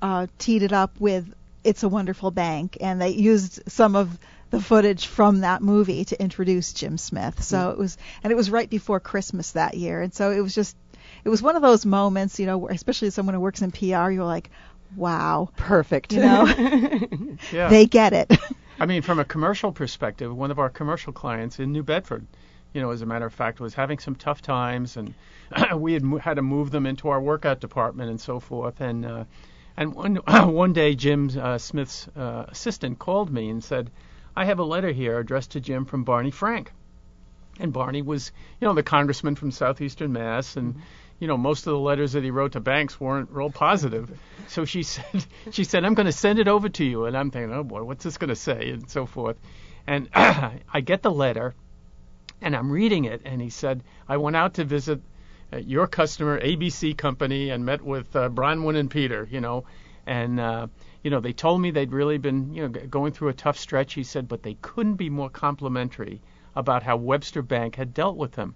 uh, 0.02 0.26
teed 0.38 0.62
it 0.62 0.72
up 0.72 1.00
with 1.00 1.32
It's 1.64 1.82
a 1.82 1.88
Wonderful 1.88 2.30
Bank, 2.30 2.78
and 2.80 3.00
they 3.00 3.10
used 3.10 3.62
some 3.70 3.96
of 3.96 4.18
the 4.50 4.60
footage 4.60 5.06
from 5.06 5.40
that 5.40 5.62
movie 5.62 6.04
to 6.04 6.20
introduce 6.20 6.72
Jim 6.72 6.98
Smith. 6.98 7.42
So 7.42 7.70
it 7.70 7.78
was, 7.78 7.98
and 8.22 8.32
it 8.32 8.36
was 8.36 8.50
right 8.50 8.70
before 8.70 9.00
Christmas 9.00 9.52
that 9.52 9.74
year, 9.74 10.00
and 10.00 10.14
so 10.14 10.30
it 10.30 10.40
was 10.40 10.54
just, 10.54 10.76
it 11.24 11.28
was 11.28 11.42
one 11.42 11.56
of 11.56 11.62
those 11.62 11.84
moments, 11.84 12.38
you 12.38 12.46
know, 12.46 12.58
where, 12.58 12.72
especially 12.72 13.08
as 13.08 13.14
someone 13.14 13.34
who 13.34 13.40
works 13.40 13.62
in 13.62 13.72
PR, 13.72 14.10
you're 14.10 14.24
like, 14.24 14.50
wow, 14.94 15.48
perfect. 15.56 16.12
you 16.12 16.20
know, 16.20 16.46
yeah. 17.52 17.68
they 17.68 17.86
get 17.86 18.12
it. 18.12 18.32
I 18.78 18.86
mean, 18.86 19.02
from 19.02 19.18
a 19.18 19.24
commercial 19.24 19.72
perspective, 19.72 20.34
one 20.34 20.50
of 20.50 20.58
our 20.58 20.68
commercial 20.68 21.12
clients 21.12 21.58
in 21.58 21.72
New 21.72 21.82
Bedford, 21.82 22.26
you 22.72 22.80
know, 22.80 22.90
as 22.90 23.00
a 23.00 23.06
matter 23.06 23.26
of 23.26 23.32
fact, 23.32 23.58
was 23.58 23.74
having 23.74 23.98
some 23.98 24.14
tough 24.14 24.42
times, 24.42 24.96
and 24.96 25.14
we 25.76 25.94
had 25.94 26.02
mo- 26.02 26.18
had 26.18 26.34
to 26.34 26.42
move 26.42 26.70
them 26.70 26.86
into 26.86 27.08
our 27.08 27.20
workout 27.20 27.60
department 27.60 28.10
and 28.10 28.20
so 28.20 28.38
forth. 28.38 28.80
And 28.80 29.06
uh, 29.06 29.24
and 29.76 29.94
one 29.94 30.16
one 30.26 30.72
day, 30.72 30.94
Jim 30.94 31.30
uh, 31.38 31.58
Smith's 31.58 32.08
uh, 32.16 32.46
assistant 32.48 32.98
called 32.98 33.30
me 33.30 33.48
and 33.48 33.62
said, 33.62 33.90
"I 34.34 34.44
have 34.44 34.58
a 34.58 34.64
letter 34.64 34.92
here 34.92 35.18
addressed 35.18 35.52
to 35.52 35.60
Jim 35.60 35.84
from 35.84 36.04
Barney 36.04 36.30
Frank." 36.30 36.72
And 37.58 37.72
Barney 37.72 38.02
was, 38.02 38.32
you 38.60 38.68
know, 38.68 38.74
the 38.74 38.82
congressman 38.82 39.34
from 39.34 39.50
southeastern 39.50 40.12
Mass, 40.12 40.56
and 40.56 40.76
you 41.18 41.26
know, 41.26 41.38
most 41.38 41.66
of 41.66 41.72
the 41.72 41.78
letters 41.78 42.12
that 42.12 42.24
he 42.24 42.30
wrote 42.30 42.52
to 42.52 42.60
banks 42.60 43.00
weren't 43.00 43.30
real 43.30 43.50
positive. 43.50 44.10
So 44.48 44.64
she 44.64 44.82
said, 44.94 45.24
she 45.50 45.64
said, 45.64 45.84
I'm 45.84 45.94
going 45.94 46.06
to 46.06 46.12
send 46.12 46.38
it 46.38 46.48
over 46.48 46.68
to 46.68 46.84
you, 46.84 47.06
and 47.06 47.16
I'm 47.16 47.30
thinking, 47.30 47.52
oh 47.52 47.64
boy, 47.64 47.82
what's 47.82 48.04
this 48.04 48.18
going 48.18 48.28
to 48.28 48.36
say, 48.36 48.70
and 48.70 48.88
so 48.90 49.06
forth. 49.06 49.36
And 49.86 50.08
I 50.14 50.80
get 50.84 51.02
the 51.02 51.10
letter, 51.10 51.54
and 52.42 52.54
I'm 52.54 52.70
reading 52.70 53.06
it, 53.06 53.22
and 53.24 53.40
he 53.40 53.50
said, 53.50 53.82
I 54.08 54.18
went 54.18 54.36
out 54.36 54.54
to 54.54 54.64
visit 54.64 55.00
uh, 55.52 55.58
your 55.58 55.86
customer, 55.86 56.40
ABC 56.40 56.96
Company, 56.96 57.50
and 57.50 57.64
met 57.64 57.82
with 57.82 58.14
uh, 58.16 58.28
Bronwyn 58.28 58.76
and 58.76 58.90
Peter, 58.90 59.28
you 59.30 59.40
know, 59.40 59.64
and 60.06 60.38
uh, 60.40 60.66
you 61.02 61.10
know, 61.10 61.20
they 61.20 61.32
told 61.32 61.60
me 61.60 61.70
they'd 61.70 61.92
really 61.92 62.18
been, 62.18 62.52
you 62.52 62.62
know, 62.62 62.68
g- 62.68 62.86
going 62.86 63.12
through 63.12 63.28
a 63.28 63.34
tough 63.34 63.58
stretch. 63.58 63.94
He 63.94 64.02
said, 64.02 64.26
but 64.28 64.42
they 64.42 64.54
couldn't 64.54 64.96
be 64.96 65.10
more 65.10 65.30
complimentary 65.30 66.20
about 66.56 66.82
how 66.82 66.96
Webster 66.96 67.42
Bank 67.42 67.76
had 67.76 67.94
dealt 67.94 68.16
with 68.16 68.32
them. 68.32 68.54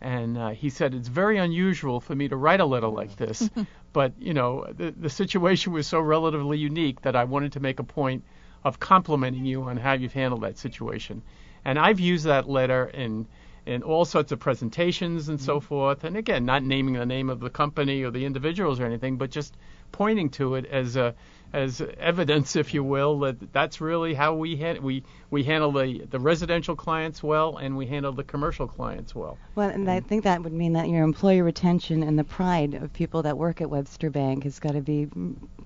And 0.00 0.36
uh, 0.36 0.48
he 0.50 0.68
said 0.68 0.94
it's 0.94 1.06
very 1.06 1.38
unusual 1.38 2.00
for 2.00 2.16
me 2.16 2.26
to 2.28 2.36
write 2.36 2.58
a 2.58 2.64
letter 2.64 2.88
like 2.88 3.14
this, 3.14 3.48
but 3.92 4.12
you 4.18 4.34
know 4.34 4.66
the, 4.76 4.90
the 4.90 5.10
situation 5.10 5.72
was 5.72 5.86
so 5.86 6.00
relatively 6.00 6.58
unique 6.58 7.02
that 7.02 7.14
I 7.14 7.22
wanted 7.22 7.52
to 7.52 7.60
make 7.60 7.78
a 7.78 7.84
point 7.84 8.24
of 8.64 8.80
complimenting 8.80 9.44
you 9.44 9.62
on 9.62 9.76
how 9.76 9.92
you've 9.92 10.12
handled 10.12 10.42
that 10.42 10.58
situation. 10.58 11.22
And 11.64 11.78
I've 11.78 12.00
used 12.00 12.24
that 12.24 12.48
letter 12.48 12.86
in 12.86 13.28
in 13.64 13.82
all 13.82 14.04
sorts 14.04 14.32
of 14.32 14.40
presentations 14.40 15.28
and 15.28 15.40
so 15.40 15.58
mm-hmm. 15.58 15.66
forth. 15.66 16.04
And 16.04 16.16
again, 16.16 16.44
not 16.44 16.62
naming 16.62 16.94
the 16.94 17.06
name 17.06 17.30
of 17.30 17.40
the 17.40 17.50
company 17.50 18.02
or 18.02 18.10
the 18.10 18.24
individuals 18.24 18.80
or 18.80 18.86
anything, 18.86 19.16
but 19.16 19.30
just 19.30 19.56
pointing 19.92 20.30
to 20.30 20.56
it 20.56 20.66
as 20.66 20.96
a 20.96 21.14
as 21.52 21.82
evidence, 21.98 22.56
if 22.62 22.74
you 22.74 22.82
will, 22.82 23.20
that 23.20 23.52
that's 23.52 23.80
really 23.80 24.14
how 24.14 24.34
we 24.34 24.56
ha- 24.56 24.80
we 24.80 25.04
we 25.30 25.44
handle 25.44 25.72
the 25.72 26.04
the 26.10 26.18
residential 26.18 26.74
clients 26.74 27.22
well, 27.22 27.56
and 27.56 27.76
we 27.76 27.86
handle 27.86 28.12
the 28.12 28.24
commercial 28.24 28.66
clients 28.66 29.14
well. 29.14 29.38
Well, 29.54 29.68
and 29.68 29.88
I 29.88 29.98
mm-hmm. 29.98 30.08
think 30.08 30.24
that 30.24 30.42
would 30.42 30.52
mean 30.52 30.72
that 30.72 30.88
your 30.88 31.04
employee 31.04 31.42
retention 31.42 32.02
and 32.02 32.18
the 32.18 32.24
pride 32.24 32.74
of 32.74 32.92
people 32.92 33.22
that 33.22 33.38
work 33.38 33.60
at 33.60 33.70
Webster 33.70 34.10
Bank 34.10 34.44
has 34.44 34.58
got 34.58 34.72
to 34.72 34.80
be 34.80 35.06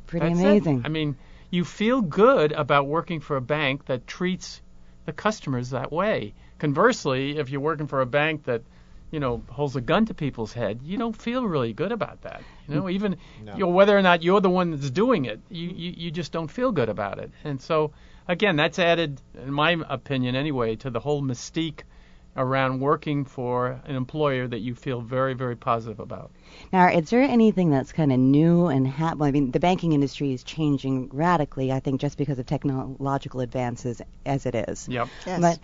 pretty 0.06 0.28
That's 0.28 0.40
it. 0.40 0.44
amazing. 0.44 0.82
I 0.84 0.88
mean, 0.88 1.16
you 1.50 1.64
feel 1.64 2.02
good 2.02 2.52
about 2.52 2.86
working 2.86 3.20
for 3.20 3.36
a 3.36 3.40
bank 3.40 3.86
that 3.86 4.06
treats 4.06 4.60
the 5.06 5.12
customers 5.12 5.70
that 5.70 5.92
way. 5.92 6.34
Conversely, 6.58 7.38
if 7.38 7.50
you're 7.50 7.60
working 7.60 7.86
for 7.86 8.00
a 8.00 8.06
bank 8.06 8.44
that 8.44 8.62
you 9.10 9.20
know 9.20 9.42
holds 9.50 9.76
a 9.76 9.80
gun 9.80 10.06
to 10.06 10.14
people's 10.14 10.52
head, 10.52 10.80
you 10.82 10.96
don't 10.98 11.16
feel 11.16 11.46
really 11.46 11.72
good 11.72 11.92
about 11.92 12.22
that. 12.22 12.42
You 12.68 12.76
know, 12.76 12.88
even 12.88 13.16
No. 13.44 13.52
you 13.54 13.60
know, 13.60 13.68
whether 13.68 13.96
or 13.96 14.02
not 14.02 14.22
you're 14.22 14.40
the 14.40 14.50
one 14.50 14.70
that's 14.70 14.90
doing 14.90 15.26
it, 15.26 15.40
you, 15.48 15.68
you 15.68 15.94
you 15.96 16.10
just 16.10 16.32
don't 16.32 16.48
feel 16.48 16.72
good 16.72 16.88
about 16.88 17.18
it. 17.18 17.30
And 17.44 17.60
so 17.60 17.92
again, 18.26 18.56
that's 18.56 18.78
added, 18.78 19.20
in 19.34 19.52
my 19.52 19.76
opinion 19.88 20.34
anyway, 20.34 20.76
to 20.76 20.90
the 20.90 21.00
whole 21.00 21.22
mystique 21.22 21.82
around 22.36 22.80
working 22.80 23.24
for 23.24 23.80
an 23.84 23.96
employer 23.96 24.46
that 24.46 24.58
you 24.58 24.74
feel 24.74 25.00
very, 25.00 25.34
very 25.34 25.56
positive 25.56 25.98
about. 25.98 26.30
Now, 26.72 26.88
is 26.88 27.08
there 27.10 27.22
anything 27.22 27.70
that's 27.70 27.92
kind 27.92 28.12
of 28.12 28.18
new 28.18 28.66
and 28.66 28.86
ha- 28.86 29.14
well, 29.16 29.28
I 29.28 29.32
mean, 29.32 29.50
the 29.50 29.60
banking 29.60 29.92
industry 29.92 30.32
is 30.32 30.42
changing 30.42 31.08
radically, 31.12 31.72
I 31.72 31.80
think, 31.80 32.00
just 32.00 32.18
because 32.18 32.38
of 32.38 32.46
technological 32.46 33.40
advances 33.40 34.02
as 34.26 34.44
it 34.44 34.54
is. 34.54 34.88
Yep. 34.88 35.08
Yes. 35.26 35.40
But 35.40 35.58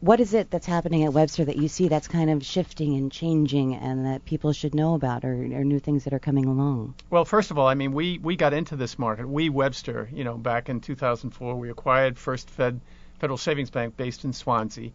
what 0.00 0.20
is 0.20 0.32
it 0.32 0.50
that's 0.50 0.66
happening 0.66 1.04
at 1.04 1.12
Webster 1.12 1.44
that 1.44 1.56
you 1.56 1.68
see 1.68 1.88
that's 1.88 2.08
kind 2.08 2.30
of 2.30 2.44
shifting 2.44 2.96
and 2.96 3.12
changing 3.12 3.74
and 3.74 4.06
that 4.06 4.24
people 4.24 4.52
should 4.52 4.74
know 4.74 4.94
about 4.94 5.24
or, 5.24 5.32
or 5.32 5.64
new 5.64 5.78
things 5.78 6.04
that 6.04 6.14
are 6.14 6.18
coming 6.18 6.46
along? 6.46 6.94
Well, 7.10 7.26
first 7.26 7.50
of 7.50 7.58
all, 7.58 7.66
I 7.66 7.74
mean, 7.74 7.92
we, 7.92 8.18
we 8.18 8.36
got 8.36 8.54
into 8.54 8.76
this 8.76 8.98
market. 8.98 9.28
We, 9.28 9.50
Webster, 9.50 10.08
you 10.12 10.24
know, 10.24 10.38
back 10.38 10.70
in 10.70 10.80
2004, 10.80 11.56
we 11.56 11.70
acquired 11.70 12.18
First 12.18 12.48
Fed 12.48 12.80
Federal 13.18 13.36
Savings 13.36 13.68
Bank 13.68 13.98
based 13.98 14.24
in 14.24 14.32
Swansea. 14.32 14.90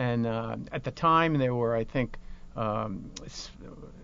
And 0.00 0.26
uh, 0.26 0.56
at 0.72 0.82
the 0.82 0.90
time, 0.90 1.36
there 1.36 1.54
were, 1.54 1.76
I 1.76 1.84
think, 1.84 2.16
um, 2.56 3.10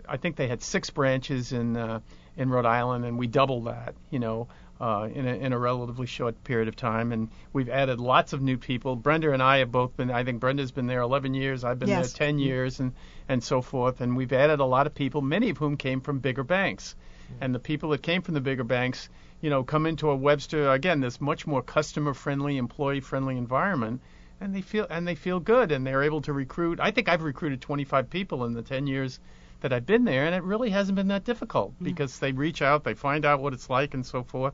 I 0.07 0.17
think 0.17 0.35
they 0.35 0.47
had 0.47 0.61
six 0.61 0.91
branches 0.91 1.53
in 1.53 1.75
uh, 1.75 2.01
in 2.37 2.51
Rhode 2.51 2.67
Island, 2.67 3.03
and 3.03 3.17
we 3.17 3.25
doubled 3.25 3.65
that, 3.65 3.95
you 4.11 4.19
know, 4.19 4.47
uh, 4.79 5.09
in 5.11 5.27
a 5.27 5.33
in 5.33 5.53
a 5.53 5.57
relatively 5.57 6.05
short 6.05 6.43
period 6.43 6.67
of 6.67 6.75
time. 6.75 7.11
And 7.11 7.29
we've 7.51 7.67
added 7.67 7.99
lots 7.99 8.33
of 8.33 8.43
new 8.43 8.59
people. 8.59 8.95
Brenda 8.95 9.31
and 9.33 9.41
I 9.41 9.57
have 9.57 9.71
both 9.71 9.97
been. 9.97 10.11
I 10.11 10.23
think 10.23 10.39
Brenda's 10.39 10.71
been 10.71 10.85
there 10.85 11.01
11 11.01 11.33
years. 11.33 11.63
I've 11.63 11.79
been 11.79 11.89
Yes. 11.89 12.13
there 12.13 12.27
10 12.27 12.37
years, 12.37 12.79
and 12.79 12.93
and 13.27 13.43
so 13.43 13.63
forth. 13.63 13.99
And 13.99 14.15
we've 14.15 14.33
added 14.33 14.59
a 14.59 14.65
lot 14.65 14.85
of 14.85 14.93
people, 14.93 15.23
many 15.23 15.49
of 15.49 15.57
whom 15.57 15.77
came 15.77 16.01
from 16.01 16.19
bigger 16.19 16.43
banks. 16.43 16.95
And 17.41 17.55
the 17.55 17.59
people 17.59 17.89
that 17.89 18.03
came 18.03 18.21
from 18.21 18.35
the 18.35 18.41
bigger 18.41 18.63
banks, 18.63 19.09
you 19.41 19.49
know, 19.49 19.63
come 19.63 19.87
into 19.87 20.11
a 20.11 20.15
Webster 20.15 20.69
again, 20.71 21.01
this 21.01 21.19
much 21.19 21.47
more 21.47 21.63
customer-friendly, 21.63 22.55
employee-friendly 22.57 23.35
environment 23.35 24.01
and 24.39 24.53
they 24.53 24.61
feel 24.61 24.87
and 24.89 25.07
they 25.07 25.15
feel 25.15 25.39
good 25.39 25.71
and 25.71 25.85
they're 25.85 26.03
able 26.03 26.21
to 26.21 26.33
recruit. 26.33 26.79
I 26.81 26.91
think 26.91 27.09
I've 27.09 27.23
recruited 27.23 27.61
25 27.61 28.09
people 28.09 28.45
in 28.45 28.53
the 28.53 28.61
10 28.61 28.87
years 28.87 29.19
that 29.61 29.73
I've 29.73 29.85
been 29.85 30.03
there, 30.03 30.25
and 30.25 30.35
it 30.35 30.43
really 30.43 30.69
hasn't 30.69 30.95
been 30.95 31.07
that 31.07 31.23
difficult 31.23 31.73
because 31.81 32.19
they 32.19 32.31
reach 32.31 32.61
out, 32.61 32.83
they 32.83 32.93
find 32.93 33.25
out 33.25 33.41
what 33.41 33.53
it's 33.53 33.69
like, 33.69 33.93
and 33.93 34.05
so 34.05 34.23
forth. 34.23 34.53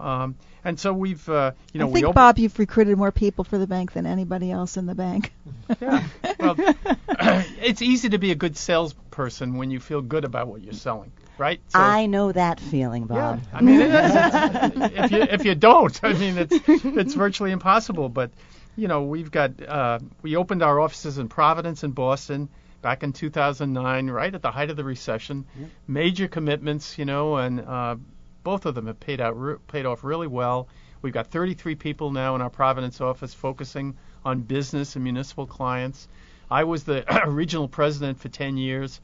Um, 0.00 0.34
and 0.64 0.78
so 0.78 0.92
we've, 0.92 1.26
uh, 1.28 1.52
you 1.72 1.80
know, 1.80 1.86
I 1.86 1.90
we 1.90 2.00
think 2.00 2.14
Bob, 2.14 2.38
you've 2.38 2.58
recruited 2.58 2.96
more 2.96 3.12
people 3.12 3.44
for 3.44 3.58
the 3.58 3.66
bank 3.66 3.92
than 3.92 4.06
anybody 4.06 4.50
else 4.50 4.76
in 4.76 4.86
the 4.86 4.94
bank. 4.94 5.32
yeah. 5.80 6.04
Well, 6.38 6.56
it's 7.62 7.82
easy 7.82 8.10
to 8.10 8.18
be 8.18 8.30
a 8.30 8.34
good 8.34 8.56
salesperson 8.56 9.56
when 9.56 9.70
you 9.70 9.80
feel 9.80 10.00
good 10.00 10.24
about 10.24 10.48
what 10.48 10.62
you're 10.62 10.72
selling, 10.72 11.12
right? 11.38 11.60
So, 11.68 11.78
I 11.78 12.06
know 12.06 12.32
that 12.32 12.60
feeling, 12.60 13.06
Bob. 13.06 13.40
Yeah, 13.42 13.50
Bob. 13.52 13.54
I 13.54 13.62
mean, 13.62 13.80
it 13.80 13.94
is. 13.94 14.12
It's, 14.14 14.96
if 14.96 15.12
you 15.12 15.22
if 15.22 15.44
you 15.44 15.54
don't, 15.54 16.00
I 16.02 16.12
mean, 16.14 16.38
it's 16.38 16.54
it's 16.66 17.14
virtually 17.14 17.52
impossible. 17.52 18.08
But 18.08 18.30
you 18.76 18.88
know, 18.88 19.02
we've 19.02 19.30
got 19.30 19.62
uh, 19.66 19.98
we 20.22 20.36
opened 20.36 20.62
our 20.62 20.80
offices 20.80 21.18
in 21.18 21.28
Providence 21.28 21.82
and 21.82 21.94
Boston 21.94 22.48
back 22.82 23.02
in 23.02 23.12
2009, 23.12 24.10
right 24.10 24.34
at 24.34 24.42
the 24.42 24.50
height 24.50 24.70
of 24.70 24.76
the 24.76 24.84
recession. 24.84 25.44
Major 25.86 26.28
commitments, 26.28 26.98
you 26.98 27.04
know, 27.04 27.36
and 27.36 27.60
uh, 27.60 27.96
both 28.42 28.66
of 28.66 28.74
them 28.74 28.86
have 28.86 29.00
paid 29.00 29.20
out 29.20 29.38
re- 29.38 29.56
paid 29.68 29.86
off 29.86 30.04
really 30.04 30.26
well. 30.26 30.68
We've 31.02 31.12
got 31.12 31.28
33 31.28 31.76
people 31.76 32.10
now 32.10 32.34
in 32.34 32.42
our 32.42 32.50
Providence 32.50 33.00
office 33.00 33.32
focusing 33.32 33.96
on 34.24 34.40
business 34.40 34.96
and 34.96 35.04
municipal 35.04 35.46
clients. 35.46 36.08
I 36.50 36.64
was 36.64 36.84
the 36.84 37.04
regional 37.26 37.68
president 37.68 38.18
for 38.20 38.28
10 38.28 38.56
years 38.56 39.00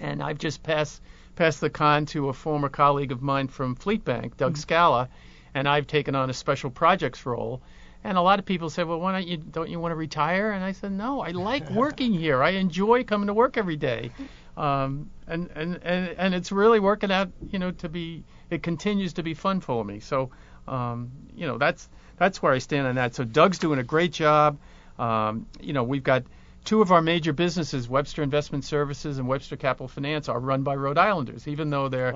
and 0.00 0.22
I've 0.22 0.38
just 0.38 0.62
passed 0.62 1.00
passed 1.36 1.60
the 1.60 1.70
con 1.70 2.06
to 2.06 2.28
a 2.28 2.32
former 2.32 2.68
colleague 2.68 3.12
of 3.12 3.22
mine 3.22 3.48
from 3.48 3.76
Fleet 3.76 4.04
Bank, 4.04 4.36
Doug 4.36 4.56
Scala, 4.56 5.08
and 5.54 5.68
I've 5.68 5.86
taken 5.86 6.14
on 6.16 6.30
a 6.30 6.32
special 6.32 6.70
projects 6.70 7.24
role. 7.24 7.62
And 8.08 8.16
a 8.16 8.22
lot 8.22 8.38
of 8.38 8.46
people 8.46 8.70
said, 8.70 8.86
"Well, 8.88 8.98
why 9.00 9.12
don't 9.12 9.28
you 9.28 9.36
don't 9.36 9.68
you 9.68 9.78
want 9.78 9.92
to 9.92 9.96
retire?" 9.96 10.52
And 10.52 10.64
I 10.64 10.72
said, 10.72 10.92
"No, 10.92 11.20
I 11.20 11.32
like 11.32 11.68
working 11.84 12.14
here. 12.14 12.42
I 12.42 12.52
enjoy 12.52 13.04
coming 13.04 13.26
to 13.26 13.34
work 13.34 13.58
every 13.58 13.76
day." 13.76 14.12
Um, 14.56 15.10
and, 15.26 15.50
and 15.54 15.78
and 15.82 16.08
and 16.16 16.34
it's 16.34 16.50
really 16.50 16.80
working 16.80 17.12
out, 17.12 17.30
you 17.50 17.58
know, 17.58 17.70
to 17.70 17.88
be 17.90 18.24
it 18.48 18.62
continues 18.62 19.12
to 19.12 19.22
be 19.22 19.34
fun 19.34 19.60
for 19.60 19.84
me. 19.84 20.00
So, 20.00 20.30
um, 20.66 21.12
you 21.36 21.46
know, 21.46 21.58
that's 21.58 21.86
that's 22.16 22.42
where 22.42 22.50
I 22.50 22.58
stand 22.58 22.86
on 22.86 22.94
that. 22.94 23.14
So 23.14 23.24
Doug's 23.24 23.58
doing 23.58 23.78
a 23.78 23.84
great 23.84 24.12
job. 24.12 24.58
Um, 24.98 25.46
you 25.60 25.74
know, 25.74 25.82
we've 25.82 26.02
got 26.02 26.22
two 26.64 26.80
of 26.80 26.90
our 26.92 27.02
major 27.02 27.34
businesses, 27.34 27.90
Webster 27.90 28.22
Investment 28.22 28.64
Services 28.64 29.18
and 29.18 29.28
Webster 29.28 29.56
Capital 29.56 29.86
Finance, 29.86 30.30
are 30.30 30.40
run 30.40 30.62
by 30.62 30.76
Rhode 30.76 30.96
Islanders, 30.96 31.46
even 31.46 31.68
though 31.68 31.88
they're 31.90 32.14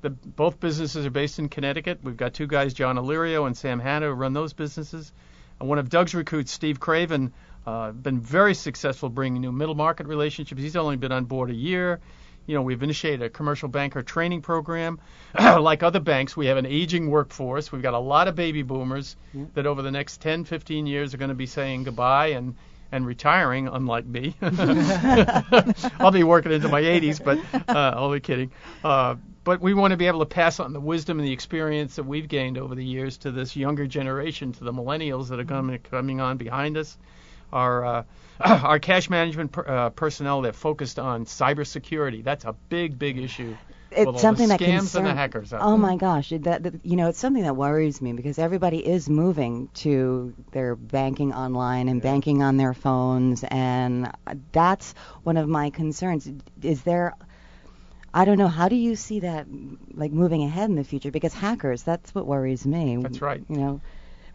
the 0.00 0.08
both 0.10 0.58
businesses 0.58 1.04
are 1.04 1.10
based 1.10 1.38
in 1.38 1.50
Connecticut. 1.50 1.98
We've 2.02 2.16
got 2.16 2.32
two 2.32 2.46
guys, 2.46 2.72
John 2.72 2.96
Illyrio 2.96 3.46
and 3.46 3.54
Sam 3.54 3.78
Hanna, 3.78 4.06
who 4.06 4.12
run 4.12 4.32
those 4.32 4.54
businesses. 4.54 5.12
And 5.60 5.68
one 5.68 5.78
of 5.78 5.88
Doug's 5.88 6.14
recruits, 6.14 6.52
Steve 6.52 6.80
Craven, 6.80 7.32
uh, 7.66 7.92
been 7.92 8.20
very 8.20 8.54
successful 8.54 9.08
bringing 9.08 9.40
new 9.40 9.52
middle 9.52 9.74
market 9.74 10.06
relationships. 10.06 10.60
He's 10.60 10.76
only 10.76 10.96
been 10.96 11.12
on 11.12 11.24
board 11.24 11.50
a 11.50 11.54
year. 11.54 12.00
You 12.46 12.54
know, 12.54 12.62
we've 12.62 12.82
initiated 12.82 13.22
a 13.22 13.30
commercial 13.30 13.68
banker 13.68 14.02
training 14.02 14.42
program. 14.42 15.00
like 15.38 15.82
other 15.82 16.00
banks, 16.00 16.36
we 16.36 16.46
have 16.46 16.58
an 16.58 16.66
aging 16.66 17.10
workforce. 17.10 17.72
We've 17.72 17.80
got 17.80 17.94
a 17.94 17.98
lot 17.98 18.28
of 18.28 18.34
baby 18.34 18.62
boomers 18.62 19.16
that 19.54 19.64
over 19.66 19.80
the 19.80 19.90
next 19.90 20.20
10, 20.20 20.44
15 20.44 20.86
years 20.86 21.14
are 21.14 21.16
going 21.16 21.30
to 21.30 21.34
be 21.34 21.46
saying 21.46 21.84
goodbye 21.84 22.28
and 22.28 22.54
and 22.92 23.06
retiring, 23.06 23.68
unlike 23.68 24.06
me. 24.06 24.34
I'll 25.98 26.10
be 26.12 26.24
working 26.24 26.52
into 26.52 26.68
my 26.68 26.82
80s, 26.82 27.22
but 27.22 27.38
uh, 27.68 27.94
only 27.96 28.20
kidding. 28.20 28.50
Uh, 28.82 29.16
but 29.44 29.60
we 29.60 29.74
want 29.74 29.90
to 29.90 29.96
be 29.96 30.06
able 30.06 30.20
to 30.20 30.26
pass 30.26 30.58
on 30.58 30.72
the 30.72 30.80
wisdom 30.80 31.18
and 31.18 31.28
the 31.28 31.32
experience 31.32 31.96
that 31.96 32.04
we've 32.04 32.28
gained 32.28 32.56
over 32.56 32.74
the 32.74 32.84
years 32.84 33.18
to 33.18 33.30
this 33.30 33.56
younger 33.56 33.86
generation, 33.86 34.52
to 34.52 34.64
the 34.64 34.72
millennials 34.72 35.28
that 35.28 35.38
are 35.38 35.44
coming 35.44 35.78
coming 35.78 36.20
on 36.20 36.38
behind 36.38 36.76
us. 36.76 36.96
Our 37.52 37.84
uh, 37.84 38.04
our 38.40 38.78
cash 38.78 39.10
management 39.10 39.52
per, 39.52 39.66
uh, 39.66 39.90
personnel 39.90 40.40
they're 40.42 40.52
focused 40.52 40.98
on 40.98 41.26
cybersecurity. 41.26 42.24
That's 42.24 42.44
a 42.44 42.54
big, 42.68 42.98
big 42.98 43.18
issue. 43.18 43.56
It's 43.96 44.06
with 44.06 44.16
all 44.16 44.18
something 44.18 44.48
the 44.48 44.56
that 44.56 44.60
scams 44.60 44.76
concern- 44.78 45.06
and 45.06 45.10
the 45.10 45.20
hackers 45.20 45.52
out 45.52 45.60
Oh 45.62 45.70
there. 45.70 45.78
my 45.78 45.96
gosh, 45.96 46.30
that, 46.30 46.62
that 46.64 46.84
you 46.84 46.96
know, 46.96 47.08
it's 47.08 47.18
something 47.18 47.42
that 47.44 47.56
worries 47.56 48.00
me 48.02 48.12
because 48.12 48.38
everybody 48.38 48.78
is 48.78 49.08
moving 49.08 49.68
to 49.74 50.34
their 50.52 50.74
banking 50.76 51.32
online 51.32 51.88
and 51.88 52.02
banking 52.02 52.42
on 52.42 52.56
their 52.56 52.74
phones, 52.74 53.44
and 53.44 54.10
that's 54.52 54.94
one 55.22 55.36
of 55.36 55.48
my 55.48 55.70
concerns. 55.70 56.28
Is 56.62 56.82
there? 56.82 57.14
I 58.12 58.24
don't 58.24 58.38
know. 58.38 58.48
How 58.48 58.68
do 58.68 58.76
you 58.76 58.94
see 58.96 59.20
that 59.20 59.46
like 59.92 60.12
moving 60.12 60.42
ahead 60.44 60.70
in 60.70 60.76
the 60.76 60.84
future? 60.84 61.10
Because 61.10 61.34
hackers, 61.34 61.82
that's 61.82 62.14
what 62.14 62.26
worries 62.26 62.64
me. 62.66 62.96
That's 62.96 63.20
right. 63.20 63.42
You 63.48 63.56
know, 63.56 63.80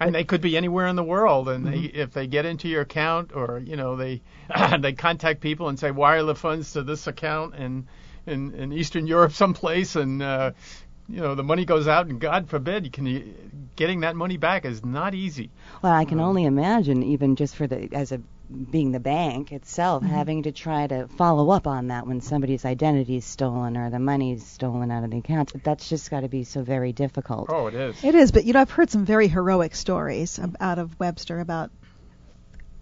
and 0.01 0.13
they 0.13 0.23
could 0.25 0.41
be 0.41 0.57
anywhere 0.57 0.87
in 0.87 0.95
the 0.95 1.03
world 1.03 1.49
and 1.49 1.65
they 1.65 1.71
Mm-hmm. 1.77 1.99
if 1.99 2.11
they 2.13 2.27
get 2.27 2.45
into 2.45 2.67
your 2.69 2.81
account 2.81 3.31
or 3.33 3.59
you 3.59 3.75
know 3.77 3.95
they 3.95 4.21
they 4.79 4.93
contact 4.93 5.41
people 5.41 5.67
and 5.69 5.79
say 5.79 5.91
wire 5.91 6.23
the 6.23 6.35
funds 6.35 6.73
to 6.73 6.83
this 6.83 7.07
account 7.07 7.55
in 7.55 7.87
in, 8.25 8.53
in 8.53 8.73
Eastern 8.73 9.07
Europe 9.07 9.33
someplace 9.33 9.95
and 9.95 10.21
uh, 10.21 10.51
you 11.07 11.21
know 11.21 11.35
the 11.35 11.43
money 11.43 11.65
goes 11.65 11.87
out 11.87 12.07
and 12.07 12.19
God 12.19 12.49
forbid 12.49 12.97
you 12.97 13.33
getting 13.75 14.01
that 14.01 14.15
money 14.15 14.37
back 14.37 14.65
is 14.65 14.83
not 14.85 15.15
easy. 15.15 15.49
well, 15.81 15.93
I 15.93 16.05
can 16.05 16.19
only 16.19 16.45
imagine 16.45 17.03
even 17.03 17.35
just 17.35 17.55
for 17.55 17.67
the 17.67 17.89
as 17.93 18.11
a 18.11 18.21
being 18.71 18.91
the 18.91 18.99
bank 18.99 19.51
itself 19.51 20.03
having 20.03 20.43
to 20.43 20.51
try 20.51 20.87
to 20.87 21.07
follow 21.07 21.51
up 21.51 21.67
on 21.67 21.89
that 21.89 22.07
when 22.07 22.19
somebody's 22.19 22.65
identity 22.65 23.17
is 23.17 23.25
stolen 23.25 23.77
or 23.77 23.91
the 23.91 23.99
money's 23.99 24.45
stolen 24.45 24.89
out 24.89 25.03
of 25.03 25.11
the 25.11 25.19
account. 25.19 25.51
That's 25.63 25.87
just 25.87 26.09
got 26.09 26.21
to 26.21 26.29
be 26.29 26.43
so 26.43 26.63
very 26.63 26.91
difficult. 26.91 27.49
Oh, 27.49 27.67
it 27.67 27.75
is. 27.75 28.03
It 28.03 28.15
is, 28.15 28.31
but 28.31 28.45
you 28.45 28.53
know, 28.53 28.61
I've 28.61 28.71
heard 28.71 28.89
some 28.89 29.05
very 29.05 29.27
heroic 29.27 29.75
stories 29.75 30.39
out 30.59 30.79
of 30.79 30.99
Webster 30.99 31.39
about 31.39 31.69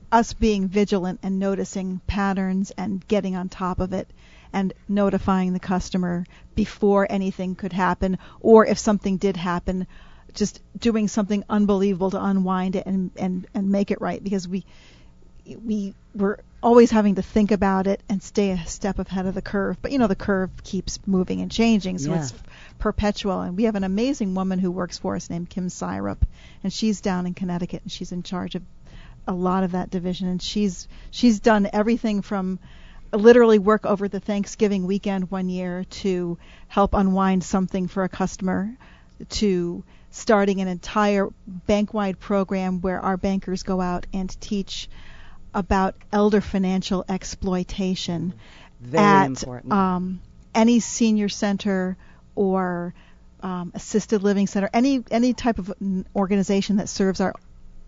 us 0.10 0.32
being 0.32 0.70
vigilant 0.70 1.20
and 1.22 1.38
noticing 1.38 2.00
patterns 2.08 2.72
and 2.78 3.06
getting 3.06 3.36
on 3.36 3.50
top 3.50 3.82
of 3.82 3.92
it 3.92 4.10
and 4.54 4.74
notifying 4.88 5.54
the 5.54 5.60
customer 5.60 6.26
before 6.56 7.08
anything 7.10 7.56
could 7.56 7.74
happen 7.74 8.18
or 8.40 8.66
if 8.66 8.78
something 8.80 9.18
did 9.18 9.38
happen 9.38 9.88
just 10.34 10.62
doing 10.78 11.08
something 11.08 11.44
unbelievable 11.50 12.12
to 12.12 12.24
unwind 12.24 12.76
it 12.76 12.86
and 12.86 13.12
and 13.18 13.48
and 13.54 13.70
make 13.72 13.92
it 13.92 14.00
right 14.02 14.24
because 14.24 14.48
we 14.48 14.66
we 15.64 15.94
were 16.14 16.40
always 16.62 16.92
having 16.92 17.16
to 17.16 17.22
think 17.22 17.52
about 17.52 17.88
it 17.88 18.02
and 18.10 18.22
stay 18.22 18.52
a 18.52 18.66
step 18.66 19.00
ahead 19.00 19.26
of 19.26 19.36
the 19.36 19.42
curve. 19.42 19.78
But 19.82 19.92
you 19.92 20.00
know, 20.00 20.08
the 20.08 20.16
curve 20.16 20.50
keeps 20.64 21.00
moving 21.06 21.42
and 21.42 21.52
changing, 21.52 22.00
so 22.00 22.12
Yeah. 22.12 22.22
it's 22.22 22.34
perpetual. 22.80 23.42
And 23.42 23.56
we 23.56 23.64
have 23.64 23.76
an 23.76 23.84
amazing 23.84 24.34
woman 24.36 24.60
who 24.60 24.72
works 24.72 24.98
for 24.98 25.16
us 25.16 25.30
named 25.30 25.50
Kim 25.50 25.70
Syrup, 25.70 26.26
and 26.64 26.74
she's 26.74 27.00
down 27.02 27.26
in 27.28 27.34
Connecticut, 27.34 27.84
and 27.84 27.92
she's 27.92 28.12
in 28.12 28.24
charge 28.24 28.56
of 28.56 28.64
a 29.28 29.34
lot 29.34 29.64
of 29.64 29.72
that 29.72 29.90
division. 29.90 30.28
And 30.28 30.42
she's 30.42 30.88
she's 31.12 31.40
done 31.40 31.70
everything 31.72 32.22
from 32.22 32.60
literally 33.12 33.60
work 33.60 33.86
over 33.86 34.08
the 34.08 34.20
Thanksgiving 34.20 34.86
weekend 34.86 35.32
one 35.32 35.50
year 35.50 35.86
to 35.86 36.38
help 36.68 36.94
unwind 36.94 37.44
something 37.44 37.88
for 37.88 38.04
a 38.04 38.10
customer 38.10 38.76
to 39.30 39.84
starting 40.12 40.62
an 40.62 40.68
entire 40.68 41.30
bank-wide 41.48 42.20
program 42.20 42.82
where 42.82 43.00
our 43.00 43.18
bankers 43.18 43.64
go 43.64 43.82
out 43.82 44.06
and 44.14 44.30
teach 44.42 44.90
about 45.54 45.96
elder 46.12 46.42
financial 46.42 47.04
exploitation 47.08 48.34
Very 48.80 49.04
at 49.04 49.72
um, 49.72 50.22
any 50.54 50.80
senior 50.80 51.30
center 51.30 51.98
or 52.36 52.94
um, 53.42 53.72
assisted 53.76 54.24
living 54.24 54.48
center, 54.48 54.70
any 54.74 55.04
any 55.12 55.34
type 55.34 55.60
of 55.60 55.74
organization 56.16 56.78
that 56.78 56.90
serves 56.90 57.22
our 57.22 57.34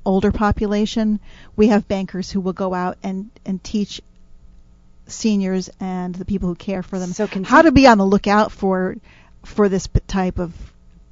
older 0.06 0.32
population, 0.32 1.20
we 1.56 1.68
have 1.68 1.88
bankers 1.88 2.32
who 2.32 2.40
will 2.40 2.54
go 2.54 2.74
out 2.74 2.98
and 3.04 3.30
and 3.46 3.64
teach 3.64 4.02
seniors 5.12 5.70
and 5.80 6.14
the 6.16 6.26
people 6.26 6.50
who 6.50 6.56
care 6.56 6.84
for 6.84 7.00
them. 7.00 7.14
So 7.14 7.28
can 7.28 7.44
how 7.44 7.62
to 7.62 7.72
be 7.72 7.88
on 7.88 7.98
the 7.98 8.06
lookout 8.06 8.52
for 8.52 8.96
for 9.46 9.70
this 9.70 9.88
type 10.08 10.40
of 10.40 10.54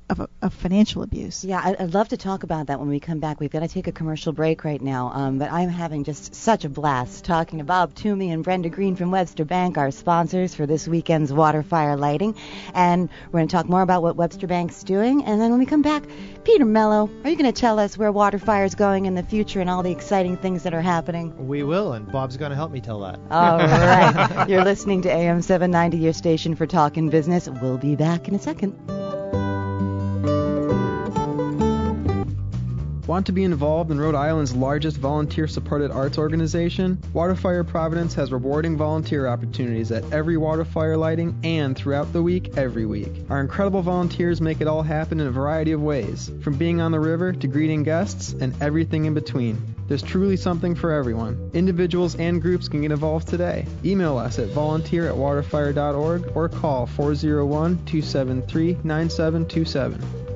of, 0.10 0.28
of 0.42 0.54
financial 0.54 1.02
abuse. 1.04 1.44
Yeah, 1.44 1.60
I- 1.64 1.76
I'd 1.84 1.94
love 1.94 2.10
to 2.10 2.18
talk 2.18 2.44
about 2.44 2.68
that 2.68 2.80
when 2.80 2.88
we 2.90 3.00
come 3.00 3.20
back. 3.20 3.40
We've 3.40 3.52
got 3.52 3.60
to 3.60 3.68
take 3.68 3.88
a 3.88 3.92
commercial 3.92 4.32
break 4.32 4.64
right 4.64 4.82
now, 4.82 5.12
um, 5.14 5.38
but 5.40 5.52
I'm 5.52 5.70
having 5.70 6.04
just 6.06 6.34
such 6.34 6.64
a 6.66 6.70
blast 6.70 7.26
talking 7.26 7.60
to 7.60 7.66
Bob 7.66 7.94
Toomey 7.94 8.32
and 8.32 8.44
Brenda 8.44 8.70
Green 8.70 8.96
from 8.96 9.12
Webster 9.12 9.44
Bank, 9.46 9.78
our 9.78 9.92
sponsors 9.92 10.56
for 10.56 10.66
this 10.66 10.88
weekend's 10.88 11.34
water 11.34 11.62
fire 11.64 11.98
lighting. 11.98 12.36
And 12.74 13.10
we're 13.28 13.40
going 13.40 13.48
to 13.50 13.56
talk 13.56 13.68
more 13.68 13.82
about 13.82 14.02
what 14.02 14.16
Webster 14.16 14.48
Bank's 14.48 14.84
doing. 14.84 15.26
And 15.26 15.42
then 15.42 15.50
when 15.52 15.60
we 15.60 15.66
come 15.66 15.82
back, 15.82 16.04
Peter 16.46 16.64
Mello, 16.66 17.10
are 17.24 17.30
you 17.30 17.36
going 17.36 17.52
to 17.52 17.60
tell 17.60 17.78
us 17.78 17.98
where 17.98 18.12
water 18.12 18.40
fire 18.40 18.64
is 18.64 18.76
going 18.76 19.06
in 19.08 19.16
the 19.16 19.24
future 19.24 19.60
and 19.60 19.70
all 19.70 19.84
the 19.84 19.92
exciting 19.92 20.38
things 20.38 20.64
that 20.64 20.74
are 20.74 20.82
happening? 20.82 21.48
We 21.48 21.64
will, 21.64 21.94
and 21.94 22.10
Bob's 22.10 22.38
going 22.38 22.52
to 22.52 22.56
help 22.56 22.72
me 22.72 22.80
tell 22.80 23.02
that. 23.02 23.20
All 23.30 23.58
right. 23.60 24.48
You're 24.48 24.64
listening 24.64 25.02
to 25.02 25.10
AM 25.12 25.42
790, 25.42 25.98
your 25.98 26.14
station 26.14 26.56
for 26.56 26.66
talk 26.66 26.96
and 26.96 27.12
business. 27.12 27.50
We'll 27.50 27.78
be 27.78 27.96
back 27.98 28.28
in 28.28 28.36
a 28.36 28.40
second. 28.40 28.74
Want 33.08 33.26
to 33.28 33.32
be 33.32 33.46
involved 33.46 33.90
in 33.90 34.02
Rhode 34.02 34.16
Island's 34.16 34.54
largest 34.54 34.98
volunteer 34.98 35.48
supported 35.48 35.92
arts 35.92 36.18
organization? 36.18 36.98
Waterfire 37.14 37.66
Providence 37.66 38.14
has 38.16 38.34
rewarding 38.34 38.76
volunteer 38.76 39.28
opportunities 39.28 39.94
at 39.94 40.12
every 40.12 40.36
waterfire 40.36 40.98
lighting 40.98 41.40
and 41.42 41.74
throughout 41.74 42.12
the 42.12 42.22
week, 42.22 42.58
every 42.58 42.86
week. 42.86 43.08
Our 43.30 43.40
incredible 43.40 43.82
volunteers 43.82 44.42
make 44.42 44.60
it 44.60 44.68
all 44.68 44.84
happen 44.84 45.22
in 45.22 45.28
a 45.28 45.32
variety 45.32 45.72
of 45.72 45.82
ways, 45.82 46.30
from 46.42 46.58
being 46.58 46.82
on 46.82 46.92
the 46.92 47.00
river 47.00 47.32
to 47.32 47.48
greeting 47.48 47.84
guests 47.84 48.34
and 48.34 48.54
everything 48.62 49.06
in 49.06 49.14
between. 49.14 49.76
There's 49.88 50.04
truly 50.04 50.36
something 50.36 50.76
for 50.76 50.92
everyone. 50.92 51.52
Individuals 51.54 52.16
and 52.16 52.42
groups 52.42 52.68
can 52.68 52.82
get 52.82 52.92
involved 52.92 53.30
today. 53.30 53.66
Email 53.86 54.18
us 54.18 54.38
at 54.38 54.50
volunteer 54.50 55.08
at 55.08 55.16
waterfire.org 55.16 56.36
or 56.36 56.50
call 56.50 56.86
401 56.88 57.86
273 57.86 58.80
9727. 58.84 60.28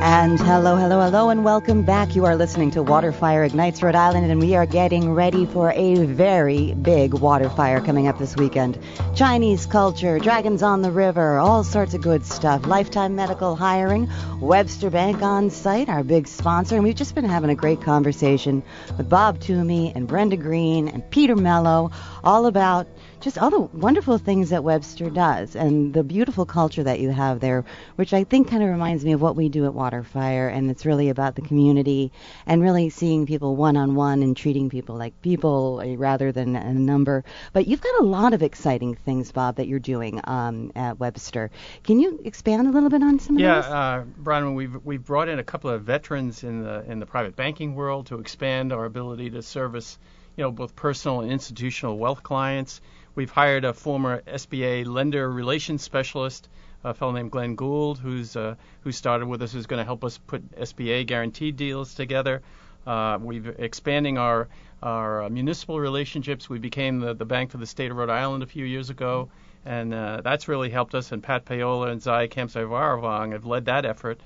And 0.00 0.38
hello, 0.38 0.76
hello, 0.76 1.00
hello, 1.00 1.28
and 1.28 1.44
welcome 1.44 1.82
back. 1.82 2.14
You 2.14 2.24
are 2.24 2.36
listening 2.36 2.70
to 2.70 2.84
Water 2.84 3.10
Fire 3.10 3.42
Ignites 3.42 3.82
Rhode 3.82 3.96
Island, 3.96 4.30
and 4.30 4.40
we 4.40 4.54
are 4.54 4.64
getting 4.64 5.12
ready 5.12 5.44
for 5.44 5.72
a 5.72 6.04
very 6.04 6.72
big 6.74 7.14
water 7.14 7.50
fire 7.50 7.80
coming 7.80 8.06
up 8.06 8.16
this 8.16 8.36
weekend. 8.36 8.78
Chinese 9.16 9.66
culture, 9.66 10.20
dragons 10.20 10.62
on 10.62 10.82
the 10.82 10.92
river, 10.92 11.38
all 11.38 11.64
sorts 11.64 11.94
of 11.94 12.00
good 12.00 12.24
stuff. 12.24 12.64
Lifetime 12.64 13.16
medical 13.16 13.56
hiring, 13.56 14.08
Webster 14.40 14.88
Bank 14.88 15.20
on 15.20 15.50
site, 15.50 15.88
our 15.88 16.04
big 16.04 16.28
sponsor, 16.28 16.76
and 16.76 16.84
we've 16.84 16.94
just 16.94 17.16
been 17.16 17.24
having 17.24 17.50
a 17.50 17.56
great 17.56 17.82
conversation 17.82 18.62
with 18.96 19.08
Bob 19.08 19.40
Toomey 19.40 19.92
and 19.96 20.06
Brenda 20.06 20.36
Green 20.36 20.86
and 20.86 21.10
Peter 21.10 21.34
Mello, 21.34 21.90
all 22.22 22.46
about 22.46 22.86
just 23.20 23.38
all 23.38 23.50
the 23.50 23.60
wonderful 23.60 24.18
things 24.18 24.50
that 24.50 24.62
Webster 24.62 25.10
does 25.10 25.56
and 25.56 25.92
the 25.92 26.04
beautiful 26.04 26.46
culture 26.46 26.82
that 26.82 27.00
you 27.00 27.10
have 27.10 27.40
there, 27.40 27.64
which 27.96 28.12
I 28.12 28.24
think 28.24 28.48
kind 28.48 28.62
of 28.62 28.68
reminds 28.68 29.04
me 29.04 29.12
of 29.12 29.20
what 29.20 29.36
we 29.36 29.48
do 29.48 29.66
at 29.66 29.72
Waterfire. 29.72 30.48
And 30.52 30.70
it's 30.70 30.86
really 30.86 31.08
about 31.08 31.34
the 31.34 31.42
community 31.42 32.12
and 32.46 32.62
really 32.62 32.90
seeing 32.90 33.26
people 33.26 33.56
one 33.56 33.76
on 33.76 33.94
one 33.94 34.22
and 34.22 34.36
treating 34.36 34.70
people 34.70 34.96
like 34.96 35.20
people 35.20 35.82
uh, 35.82 35.96
rather 35.96 36.32
than 36.32 36.54
a 36.54 36.72
number. 36.72 37.24
But 37.52 37.66
you've 37.66 37.80
got 37.80 38.00
a 38.00 38.04
lot 38.04 38.34
of 38.34 38.42
exciting 38.42 38.94
things, 38.94 39.32
Bob, 39.32 39.56
that 39.56 39.66
you're 39.66 39.78
doing 39.78 40.20
um, 40.24 40.72
at 40.76 40.98
Webster. 41.00 41.50
Can 41.82 41.98
you 41.98 42.20
expand 42.24 42.68
a 42.68 42.70
little 42.70 42.90
bit 42.90 43.02
on 43.02 43.18
some 43.18 43.36
of 43.36 43.38
these? 43.38 43.44
Yeah, 43.44 43.60
those? 43.60 43.64
uh, 43.64 44.04
Brian, 44.16 44.54
we've 44.54 44.84
we've 44.84 45.04
brought 45.04 45.28
in 45.28 45.38
a 45.38 45.44
couple 45.44 45.70
of 45.70 45.82
veterans 45.82 46.44
in 46.44 46.62
the 46.62 46.84
in 46.88 47.00
the 47.00 47.06
private 47.06 47.36
banking 47.36 47.74
world 47.74 48.06
to 48.06 48.18
expand 48.18 48.72
our 48.72 48.84
ability 48.84 49.30
to 49.30 49.42
service, 49.42 49.98
you 50.36 50.44
know, 50.44 50.50
both 50.52 50.76
personal 50.76 51.20
and 51.20 51.32
institutional 51.32 51.98
wealth 51.98 52.22
clients. 52.22 52.80
We've 53.18 53.28
hired 53.28 53.64
a 53.64 53.72
former 53.72 54.22
SBA 54.28 54.86
lender 54.86 55.28
relations 55.28 55.82
specialist, 55.82 56.48
a 56.84 56.94
fellow 56.94 57.10
named 57.10 57.32
Glenn 57.32 57.56
Gould, 57.56 57.98
who's 57.98 58.36
uh, 58.36 58.54
who 58.82 58.92
started 58.92 59.26
with 59.26 59.42
us, 59.42 59.52
who's 59.52 59.66
going 59.66 59.80
to 59.80 59.84
help 59.84 60.04
us 60.04 60.18
put 60.18 60.52
SBA 60.52 61.04
guaranteed 61.08 61.56
deals 61.56 61.94
together. 61.94 62.42
Uh, 62.86 63.18
we've 63.20 63.48
expanding 63.58 64.18
our 64.18 64.46
our 64.84 65.24
uh, 65.24 65.28
municipal 65.30 65.80
relationships. 65.80 66.48
We 66.48 66.60
became 66.60 67.00
the, 67.00 67.12
the 67.12 67.24
bank 67.24 67.50
for 67.50 67.56
the 67.56 67.66
state 67.66 67.90
of 67.90 67.96
Rhode 67.96 68.08
Island 68.08 68.44
a 68.44 68.46
few 68.46 68.64
years 68.64 68.88
ago, 68.88 69.30
and 69.64 69.92
uh, 69.92 70.20
that's 70.20 70.46
really 70.46 70.70
helped 70.70 70.94
us. 70.94 71.10
And 71.10 71.20
Pat 71.20 71.44
Payola 71.44 71.90
and 71.90 72.00
Zai 72.00 72.28
Kamsaivaravong 72.28 73.32
have 73.32 73.44
led 73.44 73.64
that 73.64 73.84
effort. 73.84 74.20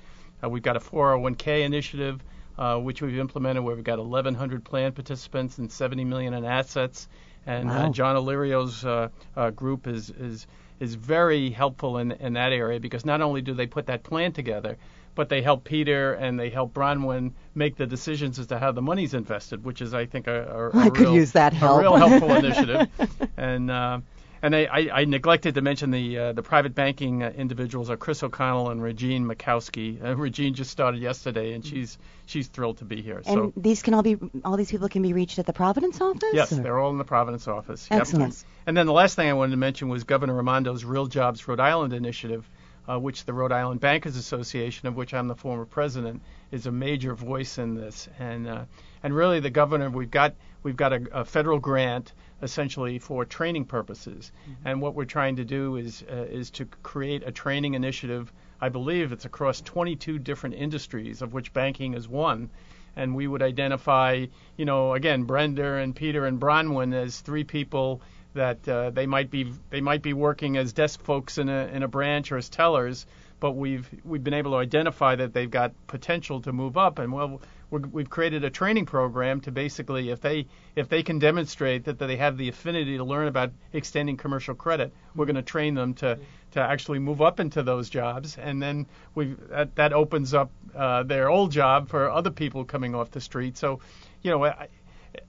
Uh, 0.44 0.50
we've 0.50 0.62
got 0.62 0.76
a 0.76 0.81
401k 0.81 1.64
initiative, 1.64 2.22
uh, 2.59 2.76
which 2.76 3.00
we've 3.00 3.18
implemented, 3.18 3.64
where 3.64 3.74
we've 3.74 3.85
got 3.85 4.00
1,100 4.00 4.66
plan 4.66 4.92
participants 4.92 5.57
and 5.57 5.72
70 5.72 6.05
million 6.05 6.35
in 6.35 6.44
assets. 6.44 7.09
And 7.46 7.68
Wow. 7.68 7.87
uh, 7.87 7.88
John 7.90 8.16
Illyrio's 8.16 8.85
uh, 8.85 9.09
uh, 9.37 9.50
group 9.50 9.87
is 9.87 10.11
is 10.11 10.46
is 10.81 10.94
very 10.94 11.50
helpful 11.50 11.98
in 11.98 12.12
in 12.12 12.33
that 12.35 12.52
area 12.52 12.78
because 12.81 13.05
not 13.05 13.20
only 13.20 13.40
do 13.42 13.55
they 13.55 13.66
put 13.66 13.87
that 13.87 14.02
plan 14.02 14.33
together, 14.33 14.76
but 15.14 15.28
they 15.28 15.42
help 15.42 15.64
Peter 15.64 16.14
and 16.14 16.38
they 16.38 16.50
help 16.50 16.72
Bronwyn 16.72 17.33
make 17.55 17.76
the 17.76 17.87
decisions 17.87 18.38
as 18.38 18.46
to 18.46 18.59
how 18.59 18.72
the 18.72 18.83
money's 18.83 19.12
invested, 19.14 19.64
which 19.64 19.83
is 19.83 19.92
I 19.92 20.07
think 20.07 20.26
a, 20.26 20.70
a, 20.74 20.78
a 20.78 20.83
I 20.83 20.90
could 20.90 21.09
use 21.14 21.33
that 21.33 21.52
help. 21.52 21.78
a 21.78 21.81
real 21.81 21.96
helpful 21.96 22.33
initiative. 22.42 22.88
And 23.37 23.70
uh, 23.70 24.00
and 24.42 24.57
I, 24.57 24.64
I, 24.64 24.88
I 25.00 25.05
neglected 25.05 25.55
to 25.55 25.61
mention 25.62 25.90
the 25.90 26.18
uh, 26.18 26.33
the 26.33 26.42
private 26.42 26.74
banking 26.74 27.22
uh, 27.22 27.31
individuals 27.31 27.88
are 27.90 27.96
Chris 27.96 28.22
O'Connell 28.22 28.70
and 28.70 28.83
Regine 28.83 29.24
Mikowski. 29.26 30.02
Uh, 30.05 30.16
Regine 30.16 30.55
just 30.55 30.70
started 30.70 31.00
yesterday, 31.00 31.52
and 31.55 31.64
she's 31.64 31.96
she's 32.26 32.48
thrilled 32.48 32.78
to 32.78 32.85
be 32.85 33.00
here. 33.02 33.18
and 33.18 33.26
so 33.26 33.52
these 33.57 33.83
can 33.83 33.94
all 33.94 34.02
be 34.02 34.16
all 34.44 34.57
these 34.57 34.70
people 34.70 34.88
can 34.88 35.02
be 35.02 35.12
reached 35.12 35.38
at 35.38 35.46
the 35.46 35.52
Providence 35.52 36.00
office. 36.00 36.24
yes, 36.33 36.52
or- 36.52 36.57
they're 36.57 36.78
all 36.78 36.90
in 36.90 36.98
the 36.98 37.05
Providence 37.05 37.46
office. 37.46 37.87
Yep. 37.90 38.00
Excellent. 38.00 38.44
And 38.66 38.76
then 38.76 38.87
the 38.87 38.92
last 38.92 39.14
thing 39.16 39.28
I 39.28 39.33
wanted 39.33 39.52
to 39.52 39.57
mention 39.59 39.88
was 39.88 40.05
Governor 40.05 40.35
Raimondo's 40.35 40.85
Real 40.85 41.07
Jobs 41.07 41.46
Rhode 41.46 41.61
Island 41.61 41.92
initiative, 41.92 42.48
uh, 42.88 42.98
which 42.98 43.24
the 43.24 43.33
Rhode 43.33 43.52
Island 43.52 43.81
Bankers 43.81 44.16
Association, 44.16 44.88
of 44.88 44.96
which 44.96 45.14
I'm 45.14 45.28
the 45.28 45.37
former 45.37 45.64
president, 45.64 46.22
is 46.50 46.66
a 46.66 46.72
major 46.72 47.14
voice 47.14 47.59
in 47.59 47.74
this. 47.74 48.09
And 48.18 48.48
uh, 48.48 48.64
and 49.05 49.14
really, 49.14 49.40
the 49.40 49.50
governor, 49.50 49.90
we've 49.90 50.11
got 50.11 50.35
we've 50.62 50.77
got 50.77 50.92
a, 50.92 51.07
a 51.12 51.25
federal 51.25 51.59
grant 51.59 52.12
essentially 52.42 52.98
for 52.98 53.25
training 53.25 53.64
purposes. 53.64 54.33
And 54.64 54.81
what 54.81 54.94
we're 54.94 55.05
trying 55.05 55.37
to 55.37 55.44
do 55.44 55.77
is 55.77 56.03
uh, 56.11 56.14
is 56.14 56.51
to 56.53 56.66
create 56.83 57.22
a 57.27 57.33
training 57.33 57.75
initiative. 57.75 58.33
I 58.61 58.68
believe 58.68 59.12
it's 59.12 59.25
across 59.25 59.61
22 59.61 60.18
different 60.18 60.57
industries, 60.57 61.22
of 61.22 61.33
which 61.33 61.53
banking 61.53 61.94
is 61.94 62.09
one 62.09 62.51
and 62.96 63.14
we 63.14 63.27
would 63.27 63.42
identify, 63.42 64.27
you 64.57 64.64
know, 64.64 64.94
again, 64.94 65.25
Brenda 65.25 65.77
and 65.77 65.96
Peter 65.96 66.27
and 66.27 66.38
Bronwyn 66.38 66.92
as 66.94 67.20
three 67.20 67.44
people 67.44 68.03
that 68.35 68.66
uh, 68.68 68.90
they 68.90 69.07
might 69.07 69.31
be 69.31 69.53
they 69.70 69.81
might 69.81 70.03
be 70.03 70.12
working 70.12 70.57
as 70.57 70.72
desk 70.72 71.03
folks 71.03 71.38
in 71.38 71.48
a 71.48 71.66
in 71.66 71.83
a 71.83 71.88
branch 71.88 72.33
or 72.33 72.38
as 72.38 72.48
tellers, 72.48 73.07
but 73.42 73.57
we've 73.57 73.88
we've 74.05 74.22
been 74.22 74.35
able 74.35 74.52
to 74.52 74.59
identify 74.59 75.16
that 75.16 75.35
they've 75.35 75.50
got 75.50 75.72
potential 75.88 76.40
to 76.42 76.52
move 76.52 76.76
up, 76.76 77.00
and 77.00 77.12
well, 77.12 77.40
we're, 77.70 77.81
we've 77.81 78.09
created 78.09 78.44
a 78.44 78.50
training 78.50 78.87
program 78.87 79.40
to 79.40 79.50
basically, 79.50 80.11
if 80.11 80.20
they 80.20 80.46
if 80.76 80.88
they 80.88 81.02
can 81.02 81.18
demonstrate 81.18 81.85
that, 81.87 81.98
that 81.98 82.07
they 82.07 82.14
have 82.18 82.38
the 82.38 82.48
affinity 82.48 82.96
to 82.98 83.02
learn 83.02 83.26
about 83.26 83.50
extending 83.72 84.16
commercial 84.16 84.55
credit, 84.55 84.92
we're 85.16 85.26
going 85.26 85.35
to 85.35 85.42
train 85.42 85.74
them 85.74 85.92
to 85.94 86.20
to 86.52 86.61
actually 86.61 87.00
move 87.00 87.20
up 87.20 87.40
into 87.40 87.64
those 87.64 87.90
jobs, 87.90 88.38
and 88.38 88.62
then 88.62 88.87
we 89.16 89.35
that, 89.50 89.74
that 89.74 89.92
opens 89.92 90.35
up 90.35 90.52
uh, 90.76 91.02
their 91.02 91.28
old 91.28 91.50
job 91.50 91.88
for 91.88 92.09
other 92.12 92.31
people 92.31 92.64
coming 92.64 92.94
off 92.94 93.11
the 93.11 93.20
street. 93.20 93.59
So, 93.59 93.81
you 94.22 94.31
know, 94.31 94.44
I, 94.44 94.68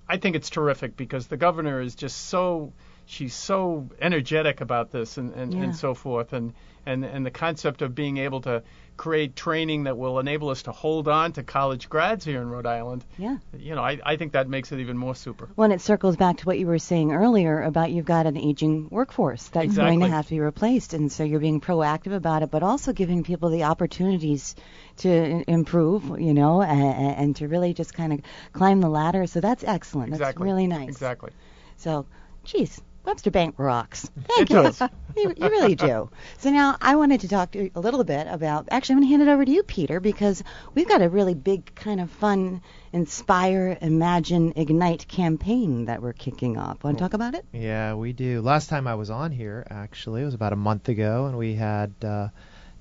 I 0.08 0.18
think 0.18 0.36
it's 0.36 0.52
terrific 0.52 0.96
because 0.96 1.26
the 1.26 1.38
governor 1.38 1.82
is 1.82 1.96
just 1.96 2.28
so 2.28 2.74
she's 3.06 3.34
so 3.34 3.90
energetic 4.00 4.62
about 4.62 4.92
this 4.92 5.18
and, 5.18 5.34
and, 5.34 5.54
Yeah. 5.54 5.64
and 5.64 5.76
so 5.76 5.94
forth 5.94 6.34
and, 6.34 6.54
and 6.86 7.06
and 7.06 7.26
the 7.26 7.32
concept 7.32 7.82
of 7.82 7.96
being 7.96 8.18
able 8.18 8.42
to 8.42 8.62
create 8.96 9.36
training 9.36 9.86
that 9.86 9.98
will 9.98 10.20
enable 10.20 10.50
us 10.50 10.64
to 10.64 10.72
hold 10.72 11.08
on 11.08 11.32
to 11.32 11.42
college 11.42 11.90
grads 11.90 12.24
here 12.26 12.42
in 12.42 12.48
Rhode 12.48 12.68
Island. 12.68 13.04
Yeah. 13.18 13.38
You 13.58 13.74
know, 13.74 13.82
I, 13.82 14.00
I 14.06 14.18
think 14.18 14.34
that 14.34 14.48
makes 14.48 14.72
it 14.72 14.80
even 14.80 14.98
more 14.98 15.16
super. 15.16 15.50
Well, 15.56 15.66
and 15.66 15.74
it 15.74 15.82
circles 15.82 16.16
back 16.16 16.38
to 16.38 16.46
what 16.46 16.60
you 16.60 16.68
were 16.68 16.78
saying 16.78 17.12
earlier 17.12 17.64
about 17.64 17.90
you've 17.92 18.06
got 18.06 18.28
an 18.28 18.38
aging 18.38 18.90
workforce 18.92 19.48
that's 19.48 19.76
going 19.76 20.02
to 20.02 20.10
have 20.10 20.26
to 20.26 20.32
be 20.32 20.40
replaced, 20.40 20.94
and 20.94 21.12
so 21.12 21.24
you're 21.24 21.40
being 21.40 21.60
proactive 21.60 22.14
about 22.14 22.44
it, 22.44 22.52
but 22.52 22.62
also 22.62 22.94
giving 22.94 23.24
people 23.24 23.50
the 23.50 23.64
opportunities 23.64 24.56
to 24.98 25.44
improve, 25.50 26.20
you 26.20 26.34
know, 26.36 26.62
and, 26.62 27.16
and 27.18 27.36
to 27.38 27.48
really 27.48 27.74
just 27.74 27.96
kind 27.96 28.14
of 28.14 28.20
climb 28.52 28.80
the 28.80 28.90
ladder. 28.90 29.26
So 29.26 29.42
that's 29.42 29.64
excellent. 29.64 30.10
Exactly. 30.10 30.34
That's 30.34 30.46
really 30.46 30.68
nice. 30.68 30.90
Exactly. 30.90 31.32
So, 31.78 32.06
geez, 32.44 32.80
Webster 33.06 33.32
Bank 33.32 33.56
rocks. 33.58 34.10
Thank 34.28 34.50
It 34.50 34.50
you. 34.50 34.64
does. 34.64 34.82
you. 35.18 35.34
You 35.38 35.50
really 35.50 35.76
do. 35.76 36.10
So 36.38 36.50
now 36.50 36.78
I 36.82 36.96
wanted 36.96 37.22
to 37.22 37.28
talk 37.28 37.52
to 37.52 37.64
you 37.64 37.72
a 37.76 37.80
little 37.80 38.04
bit 38.04 38.28
about. 38.30 38.70
Actually, 38.72 38.94
I'm 38.94 39.00
going 39.00 39.10
to 39.10 39.18
hand 39.18 39.30
it 39.30 39.32
over 39.32 39.46
to 39.46 39.52
you, 39.52 39.64
Peter, 39.64 40.00
because 40.00 40.44
we've 40.74 40.88
got 40.88 41.02
a 41.02 41.10
really 41.10 41.34
big, 41.34 41.76
kind 41.76 42.00
of 42.00 42.10
fun, 42.10 42.62
inspire, 42.94 43.78
imagine, 43.82 44.54
ignite 44.56 45.08
campaign 45.08 45.86
that 45.86 46.02
we're 46.02 46.14
kicking 46.14 46.58
off. 46.58 46.84
Want 46.84 46.98
to 46.98 47.04
talk 47.04 47.14
about 47.14 47.36
it? 47.36 47.46
Yeah, 47.52 47.96
we 47.96 48.14
do. 48.14 48.42
Last 48.42 48.70
time 48.70 48.88
I 48.88 48.96
was 48.96 49.10
on 49.10 49.32
here, 49.32 49.68
actually, 49.70 50.22
it 50.22 50.26
was 50.26 50.34
about 50.34 50.54
a 50.54 50.58
month 50.58 50.88
ago, 50.90 51.26
and 51.26 51.38
we 51.38 51.56
had 51.56 51.94
uh, 52.04 52.30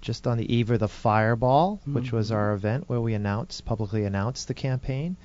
just 0.00 0.26
on 0.26 0.38
the 0.38 0.54
eve 0.54 0.70
of 0.70 0.78
the 0.78 0.88
Fireball, 0.88 1.80
which 1.86 2.12
was 2.12 2.30
our 2.30 2.52
event 2.52 2.84
where 2.88 3.00
we 3.00 3.14
announced, 3.14 3.64
publicly 3.64 4.04
announced 4.04 4.48
the 4.48 4.54
campaign. 4.54 5.16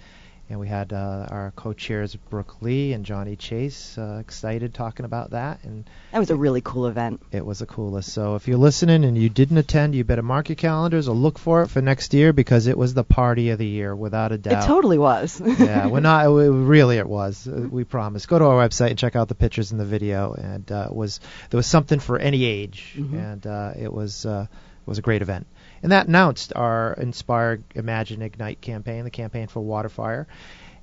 And 0.50 0.62
we 0.62 0.68
had 0.70 0.94
uh, 0.94 1.28
our 1.30 1.52
co-chairs 1.58 2.16
Brooke 2.16 2.62
Lee 2.62 2.94
and 2.94 3.04
Johnny 3.06 3.36
Chase 3.36 3.98
uh, 3.98 4.20
excited 4.22 4.74
talking 4.74 5.06
about 5.06 5.32
that, 5.32 5.60
and 5.64 5.84
That 6.14 6.20
was 6.20 6.30
a 6.30 6.38
really 6.38 6.62
cool 6.62 6.88
event. 6.88 7.22
it 7.34 7.46
was 7.46 7.60
the 7.60 7.66
coolest. 7.66 8.14
So 8.14 8.36
if 8.36 8.48
you're 8.48 8.58
listening 8.58 9.04
and 9.04 9.18
you 9.18 9.28
didn't 9.28 9.58
attend, 9.58 9.94
you 9.94 10.06
better 10.06 10.22
mark 10.22 10.48
your 10.48 10.56
calendars 10.56 11.10
or 11.10 11.16
look 11.16 11.38
for 11.38 11.64
it 11.64 11.68
for 11.68 11.82
next 11.82 12.14
year 12.14 12.32
because 12.32 12.68
it 12.68 12.78
was 12.78 12.94
the 12.94 13.04
party 13.04 13.50
of 13.50 13.58
the 13.60 13.66
year 13.66 13.94
without 13.94 14.32
a 14.32 14.38
doubt. 14.38 14.64
It 14.64 14.68
totally 14.68 14.98
was. 14.98 15.42
yeah, 15.60 15.88
we're 15.88 16.00
not. 16.00 16.32
We, 16.32 16.48
really, 16.48 16.98
it 16.98 17.10
was. 17.10 17.46
Uh, 17.46 17.68
we 17.70 17.84
promise. 17.84 18.26
Go 18.26 18.40
to 18.40 18.46
our 18.46 18.66
website 18.68 18.92
and 18.92 18.98
check 18.98 19.18
out 19.18 19.28
the 19.28 19.36
pictures 19.36 19.72
and 19.72 19.82
the 19.82 19.86
video. 19.86 20.32
And 20.34 20.72
uh, 20.72 20.88
it 20.90 20.96
was 20.96 21.20
there 21.50 21.58
was 21.58 21.68
something 21.68 22.00
for 22.00 22.18
any 22.18 22.46
age, 22.46 22.94
and 22.96 23.46
uh, 23.46 23.74
it 23.78 23.92
was 23.92 24.26
uh, 24.26 24.48
it 24.50 24.88
was 24.88 24.98
a 24.98 25.02
great 25.02 25.22
event. 25.22 25.46
And 25.84 25.92
that 25.92 26.08
announced 26.08 26.54
our 26.56 26.94
Inspire, 26.94 27.64
Imagine, 27.76 28.22
Ignite 28.22 28.62
campaign, 28.62 29.04
the 29.04 29.12
campaign 29.12 29.48
for 29.48 29.62
Waterfire. 29.62 30.26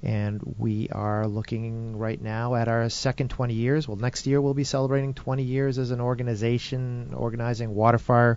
And 0.03 0.41
we 0.59 0.91
are 0.91 1.27
looking 1.27 1.97
right 1.97 2.21
now 2.21 2.55
at 2.55 2.69
our 2.69 2.89
second 2.91 3.31
20 3.31 3.55
years. 3.55 3.89
Well, 3.89 3.97
next 3.97 4.27
year 4.27 4.41
we'll 4.41 4.55
be 4.55 4.65
celebrating 4.65 5.15
20 5.15 5.43
years 5.43 5.79
as 5.79 5.91
an 5.91 6.01
organization 6.01 7.15
organizing 7.15 7.75
Waterfire. 7.75 8.37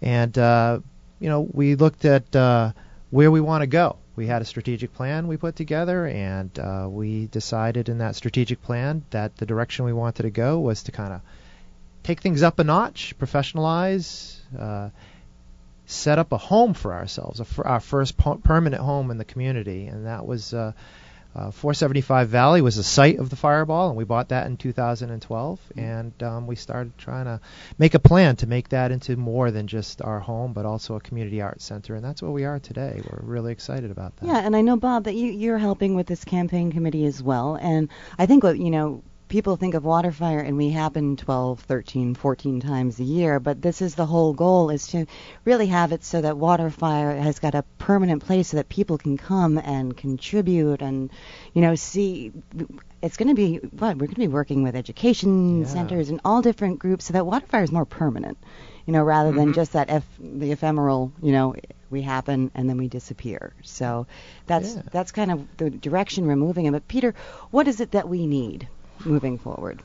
And 0.00 0.36
uh, 0.38 0.80
you 1.20 1.28
know, 1.28 1.48
we 1.50 1.74
looked 1.74 2.04
at 2.04 2.34
uh, 2.36 2.72
where 3.10 3.30
we 3.30 3.40
want 3.40 3.62
to 3.62 3.66
go. 3.66 3.96
We 4.16 4.26
had 4.26 4.42
a 4.42 4.44
strategic 4.44 4.92
plan 4.92 5.26
we 5.26 5.36
put 5.36 5.56
together, 5.56 6.06
and 6.06 6.56
uh, 6.58 6.86
we 6.88 7.26
decided 7.26 7.88
in 7.88 7.98
that 7.98 8.14
strategic 8.14 8.62
plan 8.62 9.04
that 9.10 9.36
the 9.36 9.46
direction 9.46 9.84
we 9.84 9.92
wanted 9.92 10.22
to 10.22 10.30
go 10.30 10.60
was 10.60 10.84
to 10.84 10.92
kind 10.92 11.12
of 11.12 11.20
take 12.04 12.20
things 12.20 12.42
up 12.42 12.58
a 12.58 12.64
notch, 12.64 13.18
professionalize, 13.18 14.36
uh, 14.56 14.90
set 15.86 16.18
up 16.18 16.32
a 16.32 16.38
home 16.38 16.74
for 16.74 16.92
ourselves, 16.92 17.40
a 17.40 17.62
our 17.62 17.80
first 17.80 18.16
po- 18.16 18.36
permanent 18.36 18.82
home 18.82 19.10
in 19.10 19.18
the 19.18 19.24
community, 19.24 19.86
and 19.86 20.06
that 20.06 20.26
was. 20.26 20.54
Uh, 20.54 20.72
uh, 21.36 21.50
475 21.50 22.28
Valley 22.28 22.62
was 22.62 22.76
the 22.76 22.84
site 22.84 23.18
of 23.18 23.28
the 23.28 23.34
Fireball, 23.34 23.88
and 23.88 23.96
we 23.96 24.04
bought 24.04 24.28
that 24.28 24.46
in 24.46 24.56
2012. 24.56 25.58
And 25.76 26.22
um, 26.22 26.46
we 26.46 26.54
started 26.54 26.96
trying 26.96 27.24
to 27.24 27.40
make 27.76 27.94
a 27.94 27.98
plan 27.98 28.36
to 28.36 28.46
make 28.46 28.68
that 28.68 28.92
into 28.92 29.16
more 29.16 29.50
than 29.50 29.66
just 29.66 30.00
our 30.00 30.20
home, 30.20 30.52
but 30.52 30.64
also 30.64 30.94
a 30.94 31.00
community 31.00 31.42
arts 31.42 31.64
center. 31.64 31.96
And 31.96 32.04
that's 32.04 32.22
where 32.22 32.30
we 32.30 32.44
are 32.44 32.60
today. 32.60 33.02
We're 33.02 33.26
really 33.26 33.50
excited 33.50 33.90
about 33.90 34.16
that. 34.18 34.26
Yeah, 34.26 34.38
and 34.38 34.54
I 34.54 34.60
know 34.60 34.76
Bob 34.76 35.04
that 35.04 35.16
you 35.16 35.32
you're 35.32 35.58
helping 35.58 35.96
with 35.96 36.06
this 36.06 36.24
campaign 36.24 36.70
committee 36.70 37.04
as 37.04 37.20
well. 37.20 37.58
And 37.60 37.88
I 38.16 38.26
think 38.26 38.44
what 38.44 38.56
you 38.56 38.70
know 38.70 39.02
people 39.34 39.56
think 39.56 39.74
of 39.74 39.82
Waterfire 39.82 40.46
and 40.46 40.56
we 40.56 40.70
happen 40.70 41.16
12, 41.16 41.58
13, 41.58 42.14
14 42.14 42.60
times 42.60 43.00
a 43.00 43.02
year, 43.02 43.40
but 43.40 43.60
this 43.60 43.82
is 43.82 43.96
the 43.96 44.06
whole 44.06 44.32
goal 44.32 44.70
is 44.70 44.86
to 44.86 45.06
really 45.44 45.66
have 45.66 45.90
it 45.90 46.04
so 46.04 46.20
that 46.20 46.36
Waterfire 46.36 47.20
has 47.20 47.40
got 47.40 47.56
a 47.56 47.64
permanent 47.78 48.24
place 48.24 48.46
so 48.46 48.58
that 48.58 48.68
people 48.68 48.96
can 48.96 49.16
come 49.18 49.58
and 49.58 49.96
contribute 49.96 50.82
and 50.82 51.10
you 51.52 51.62
know 51.62 51.74
see 51.74 52.30
it's 53.02 53.16
going 53.16 53.26
to 53.26 53.34
be 53.34 53.56
what 53.56 53.96
we're 53.96 54.06
going 54.06 54.14
to 54.14 54.20
be 54.20 54.28
working 54.28 54.62
with 54.62 54.76
education 54.76 55.62
Yeah. 55.62 55.66
centers 55.66 56.10
and 56.10 56.20
all 56.24 56.40
different 56.40 56.78
groups 56.78 57.06
so 57.06 57.14
that 57.14 57.24
Waterfire 57.24 57.64
is 57.64 57.72
more 57.72 57.84
permanent. 57.84 58.38
You 58.86 58.92
know, 58.92 59.02
rather 59.02 59.32
than 59.32 59.46
mm-hmm. 59.46 59.54
just 59.54 59.72
that 59.72 59.90
eph- 59.90 60.18
the 60.20 60.52
ephemeral, 60.52 61.10
you 61.20 61.32
know, 61.32 61.56
we 61.90 62.02
happen 62.02 62.52
and 62.54 62.68
then 62.68 62.76
we 62.76 62.86
disappear. 62.86 63.52
So 63.62 64.06
that's 64.46 64.76
Yeah. 64.76 64.82
that's 64.92 65.10
kind 65.10 65.32
of 65.32 65.56
the 65.56 65.70
direction 65.70 66.28
we're 66.28 66.36
moving 66.36 66.66
in. 66.66 66.72
But 66.72 66.86
Peter, 66.86 67.14
what 67.50 67.66
is 67.66 67.80
it 67.80 67.90
that 67.92 68.08
we 68.08 68.28
need 68.28 68.68
moving 69.04 69.38
forward? 69.38 69.82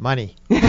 Money. 0.00 0.36
That's 0.48 0.62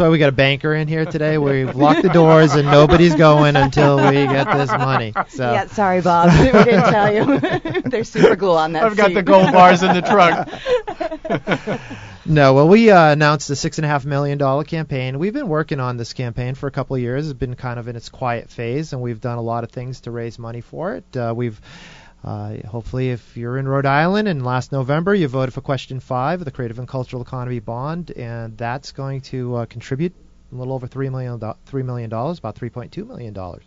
why 0.00 0.08
we 0.08 0.18
got 0.18 0.30
a 0.30 0.32
banker 0.32 0.74
in 0.74 0.88
here 0.88 1.04
today. 1.04 1.38
We've 1.38 1.76
locked 1.76 2.02
the 2.02 2.08
doors 2.08 2.54
and 2.54 2.66
nobody's 2.66 3.14
going 3.14 3.54
until 3.54 3.98
we 3.98 4.14
get 4.14 4.52
this 4.56 4.70
money. 4.70 5.12
So 5.28 5.52
Yeah, 5.52 5.66
sorry, 5.68 6.00
Bob. 6.00 6.30
we 6.40 6.50
didn't 6.64 6.90
tell 6.90 7.14
you. 7.14 7.38
There's 7.84 8.08
super 8.08 8.34
glue 8.34 8.56
on 8.56 8.72
that. 8.72 8.82
I've 8.82 8.96
got 8.96 9.14
the 9.14 9.22
gold 9.22 9.52
bars 9.52 9.84
in 9.84 9.94
the 9.94 10.02
trunk. 10.02 10.48
No, 12.26 12.54
well, 12.54 12.68
we 12.68 12.90
uh, 12.90 13.12
announced 13.12 13.50
a 13.50 13.56
six 13.56 13.76
and 13.76 13.84
a 13.84 13.88
half 13.88 14.06
million 14.06 14.38
dollar 14.38 14.64
campaign. 14.64 15.18
We've 15.18 15.34
been 15.34 15.48
working 15.48 15.78
on 15.78 15.98
this 15.98 16.14
campaign 16.14 16.54
for 16.54 16.66
a 16.66 16.70
couple 16.70 16.96
of 16.96 17.02
years. 17.02 17.28
It's 17.28 17.38
been 17.38 17.54
kind 17.54 17.78
of 17.78 17.86
in 17.86 17.96
its 17.96 18.08
quiet 18.08 18.48
phase, 18.48 18.94
and 18.94 19.02
we've 19.02 19.20
done 19.20 19.36
a 19.36 19.42
lot 19.42 19.62
of 19.62 19.70
things 19.70 20.00
to 20.02 20.10
raise 20.10 20.38
money 20.38 20.62
for 20.62 20.94
it. 20.94 21.04
Uh, 21.14 21.34
we've 21.36 21.60
uh, 22.24 22.56
hopefully, 22.66 23.10
if 23.10 23.36
you're 23.36 23.58
in 23.58 23.68
Rhode 23.68 23.84
Island, 23.84 24.28
and 24.28 24.44
last 24.44 24.72
November 24.72 25.14
you 25.14 25.28
voted 25.28 25.52
for 25.52 25.60
Question 25.60 26.00
Five 26.00 26.40
of 26.40 26.46
the 26.46 26.50
Creative 26.50 26.78
and 26.78 26.88
Cultural 26.88 27.20
Economy 27.20 27.60
Bond, 27.60 28.10
and 28.10 28.56
that's 28.56 28.92
going 28.92 29.20
to 29.22 29.56
uh, 29.56 29.66
contribute 29.66 30.14
a 30.50 30.54
little 30.54 30.72
over 30.72 30.86
three 30.86 31.10
million 31.10 31.38
do- 31.38 31.54
three 31.66 31.82
million 31.82 32.08
dollars, 32.08 32.38
about 32.38 32.56
3.2 32.56 33.06
million 33.06 33.34
dollars. 33.34 33.64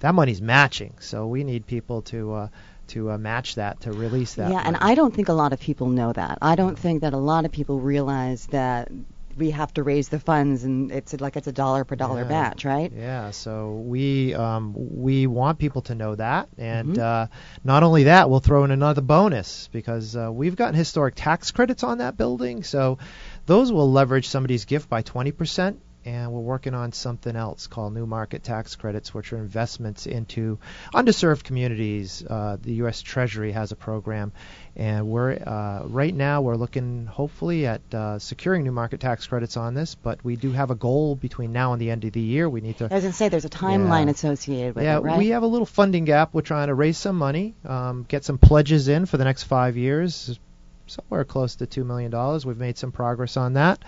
That 0.00 0.14
money's 0.14 0.40
matching, 0.40 0.94
so 1.00 1.26
we 1.26 1.44
need 1.44 1.66
people 1.66 2.02
to. 2.02 2.32
Uh, 2.32 2.48
to 2.88 3.10
uh, 3.10 3.18
match 3.18 3.56
that 3.56 3.80
to 3.80 3.90
release 3.90 4.34
that. 4.34 4.52
Yeah, 4.52 4.62
and. 4.64 4.76
I 4.76 4.94
don't 4.94 5.12
think 5.12 5.28
a 5.28 5.32
lot 5.32 5.52
of 5.52 5.58
people 5.58 5.88
know 5.88 6.12
that. 6.12 6.38
I 6.40 6.54
don't 6.54 6.78
think 6.78 7.00
that 7.00 7.14
a 7.14 7.18
lot 7.18 7.44
of 7.44 7.50
people 7.50 7.80
realize 7.80 8.46
that 8.52 8.92
we 9.36 9.50
have 9.50 9.72
to 9.74 9.82
raise 9.82 10.08
the 10.08 10.18
funds 10.18 10.64
and 10.64 10.90
it's 10.90 11.12
like 11.20 11.36
it's 11.36 11.46
a 11.46 11.52
dollar 11.52 11.84
per 11.84 11.94
dollar 11.96 12.22
Yeah. 12.22 12.28
match, 12.28 12.64
right? 12.64 12.90
Yeah, 12.92 13.30
so 13.32 13.74
we 13.86 14.34
um, 14.34 14.74
we 14.76 15.26
want 15.26 15.58
people 15.58 15.82
to 15.82 15.94
know 15.94 16.14
that, 16.14 16.48
and 16.58 16.96
Mhm. 16.96 16.98
uh, 16.98 17.26
not 17.62 17.82
only 17.82 18.04
that, 18.04 18.30
we'll 18.30 18.40
throw 18.40 18.64
in 18.64 18.70
another 18.70 19.02
bonus 19.02 19.68
because 19.72 20.16
uh, 20.16 20.30
we've 20.32 20.56
gotten 20.56 20.74
historic 20.74 21.14
tax 21.16 21.50
credits 21.50 21.84
on 21.84 21.98
that 21.98 22.16
building, 22.16 22.62
so 22.62 22.98
those 23.46 23.70
will 23.70 23.90
leverage 23.92 24.28
somebody's 24.28 24.64
gift 24.64 24.88
by 24.88 25.02
20%. 25.02 25.76
And 26.06 26.32
we're 26.32 26.40
working 26.40 26.72
on 26.72 26.92
something 26.92 27.34
else 27.34 27.66
called 27.66 27.92
new 27.92 28.06
market 28.06 28.44
tax 28.44 28.76
credits, 28.76 29.12
which 29.12 29.32
are 29.32 29.38
investments 29.38 30.06
into 30.06 30.58
underserved 30.94 31.42
communities. 31.42 32.24
Uh, 32.24 32.58
the 32.62 32.74
U.S. 32.74 33.02
Treasury 33.02 33.50
has 33.50 33.72
a 33.72 33.76
program, 33.76 34.32
and 34.76 35.08
we're 35.08 35.32
uh, 35.32 35.82
right 35.86 36.14
now 36.14 36.42
we're 36.42 36.54
looking 36.54 37.06
hopefully 37.06 37.66
at 37.66 37.80
uh, 37.92 38.20
securing 38.20 38.62
new 38.62 38.70
market 38.70 39.00
tax 39.00 39.26
credits 39.26 39.56
on 39.56 39.74
this. 39.74 39.96
But 39.96 40.24
we 40.24 40.36
do 40.36 40.52
have 40.52 40.70
a 40.70 40.76
goal 40.76 41.16
between 41.16 41.52
now 41.52 41.72
and 41.72 41.82
the 41.82 41.90
end 41.90 42.04
of 42.04 42.12
the 42.12 42.20
year. 42.20 42.48
We 42.48 42.60
need 42.60 42.78
to 42.78 42.84
as 42.84 42.92
I 42.92 42.94
was 42.94 43.02
going 43.02 43.12
to 43.12 43.16
say 43.18 43.28
there's 43.28 43.44
a 43.44 43.50
timeline 43.50 44.04
Yeah. 44.04 44.12
associated 44.12 44.76
with 44.76 44.84
yeah, 44.84 44.98
it, 44.98 45.02
right? 45.02 45.18
we 45.18 45.28
have 45.30 45.42
a 45.42 45.46
little 45.48 45.66
funding 45.66 46.04
gap. 46.04 46.32
We're 46.32 46.42
trying 46.42 46.68
to 46.68 46.74
raise 46.74 46.98
some 46.98 47.16
money, 47.16 47.56
um, 47.64 48.04
get 48.06 48.24
some 48.24 48.38
pledges 48.38 48.86
in 48.86 49.06
for 49.06 49.16
the 49.16 49.24
next 49.24 49.42
five 49.42 49.76
years, 49.76 50.38
somewhere 50.86 51.24
close 51.24 51.56
to 51.56 51.66
two 51.66 51.82
million 51.82 52.12
dollars. 52.12 52.46
We've 52.46 52.56
made 52.56 52.78
some 52.78 52.92
progress 52.92 53.36
on 53.36 53.54
that, 53.54 53.80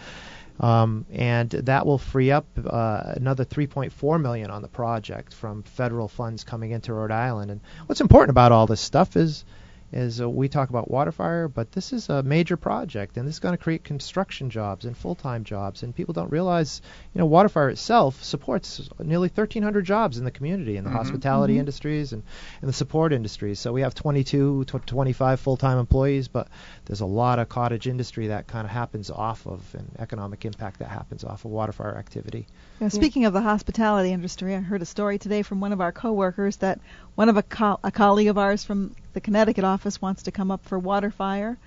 um, 0.60 1.06
and 1.10 1.50
that 1.50 1.86
will 1.86 1.98
free 1.98 2.30
up 2.30 2.46
uh, 2.64 3.02
another 3.16 3.44
3.4 3.44 4.20
million 4.20 4.50
on 4.50 4.62
the 4.62 4.68
project 4.68 5.34
from 5.34 5.62
federal 5.62 6.08
funds 6.08 6.44
coming 6.44 6.72
into 6.72 6.92
Rhode 6.92 7.12
Island. 7.12 7.50
And 7.50 7.60
what's 7.86 8.00
important 8.00 8.30
about 8.30 8.52
all 8.52 8.66
this 8.66 8.80
stuff 8.80 9.16
is 9.16 9.44
is 9.92 10.20
uh, 10.20 10.28
we 10.28 10.48
talk 10.48 10.68
about 10.68 10.90
water 10.90 11.12
fire, 11.12 11.48
but 11.48 11.72
this 11.72 11.92
is 11.92 12.08
a 12.08 12.22
major 12.22 12.56
project, 12.56 13.16
and 13.16 13.26
this 13.26 13.36
is 13.36 13.40
going 13.40 13.56
to 13.56 13.62
create 13.62 13.84
construction 13.84 14.50
jobs 14.50 14.84
and 14.84 14.96
full-time 14.96 15.44
jobs. 15.44 15.82
And 15.82 15.94
people 15.94 16.12
don't 16.12 16.30
realize, 16.30 16.82
you 17.14 17.18
know, 17.18 17.26
water 17.26 17.48
fire 17.48 17.70
itself 17.70 18.22
supports 18.22 18.88
nearly 18.98 19.28
1,300 19.28 19.84
jobs 19.84 20.18
in 20.18 20.24
the 20.24 20.30
community, 20.30 20.76
in 20.76 20.84
the 20.84 20.90
hospitality 20.90 21.58
industries 21.58 22.12
and 22.12 22.22
in 22.60 22.66
the 22.66 22.72
support 22.72 23.12
industries. 23.12 23.60
So 23.60 23.72
we 23.72 23.80
have 23.80 23.94
22 23.94 24.64
to 24.64 24.78
25 24.78 25.40
full-time 25.40 25.78
employees, 25.78 26.28
but 26.28 26.48
there's 26.84 27.00
a 27.00 27.06
lot 27.06 27.38
of 27.38 27.48
cottage 27.48 27.86
industry 27.86 28.28
that 28.28 28.46
kind 28.46 28.66
of 28.66 28.70
happens 28.70 29.10
off 29.10 29.46
of, 29.46 29.62
and 29.74 29.90
economic 29.98 30.44
impact 30.44 30.80
that 30.80 30.88
happens 30.88 31.24
off 31.24 31.44
of 31.44 31.50
water 31.50 31.72
fire 31.72 31.96
activity. 31.96 32.46
Now, 32.80 32.88
speaking 32.88 33.24
of 33.24 33.32
the 33.32 33.40
hospitality 33.40 34.12
industry, 34.12 34.54
I 34.54 34.60
heard 34.60 34.82
a 34.82 34.86
story 34.86 35.18
today 35.18 35.42
from 35.42 35.60
one 35.60 35.72
of 35.72 35.80
our 35.80 35.92
coworkers 35.92 36.58
that 36.58 36.80
one 37.14 37.28
of 37.28 37.36
a, 37.36 37.42
co- 37.42 37.80
a 37.82 37.90
colleague 37.90 38.28
of 38.28 38.38
ours 38.38 38.64
from 38.64 38.94
the 39.18 39.22
Connecticut 39.22 39.64
office 39.64 40.00
wants 40.00 40.22
to 40.22 40.30
come 40.30 40.48
up 40.48 40.64
for 40.64 40.78
water 40.78 41.10
fire 41.10 41.58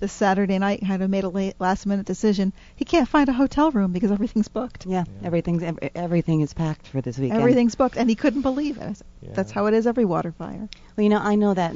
this 0.00 0.12
Saturday 0.12 0.58
night. 0.58 0.80
Kind 0.84 1.02
of 1.02 1.10
made 1.10 1.24
a 1.24 1.28
late, 1.28 1.54
last-minute 1.58 2.06
decision. 2.06 2.52
He 2.76 2.84
can't 2.84 3.08
find 3.08 3.28
a 3.28 3.32
hotel 3.32 3.70
room 3.70 3.92
because 3.92 4.10
everything's 4.10 4.48
booked. 4.48 4.86
yeah, 4.86 5.04
everything's 5.22 5.62
ev- 5.62 5.78
everything 5.94 6.40
is 6.40 6.52
packed 6.54 6.86
for 6.88 7.00
this 7.00 7.18
weekend. 7.18 7.40
Everything's 7.40 7.74
booked, 7.74 7.96
and 7.96 8.08
he 8.08 8.16
couldn't 8.16 8.42
believe 8.42 8.78
it. 8.78 8.82
I 8.82 8.92
said, 8.94 9.06
That's 9.34 9.52
how 9.52 9.66
it 9.66 9.74
is 9.74 9.86
every 9.86 10.04
water 10.04 10.32
fire. 10.32 10.68
Well, 10.96 11.04
you 11.04 11.10
know, 11.10 11.18
I 11.20 11.34
know 11.34 11.54
that 11.54 11.74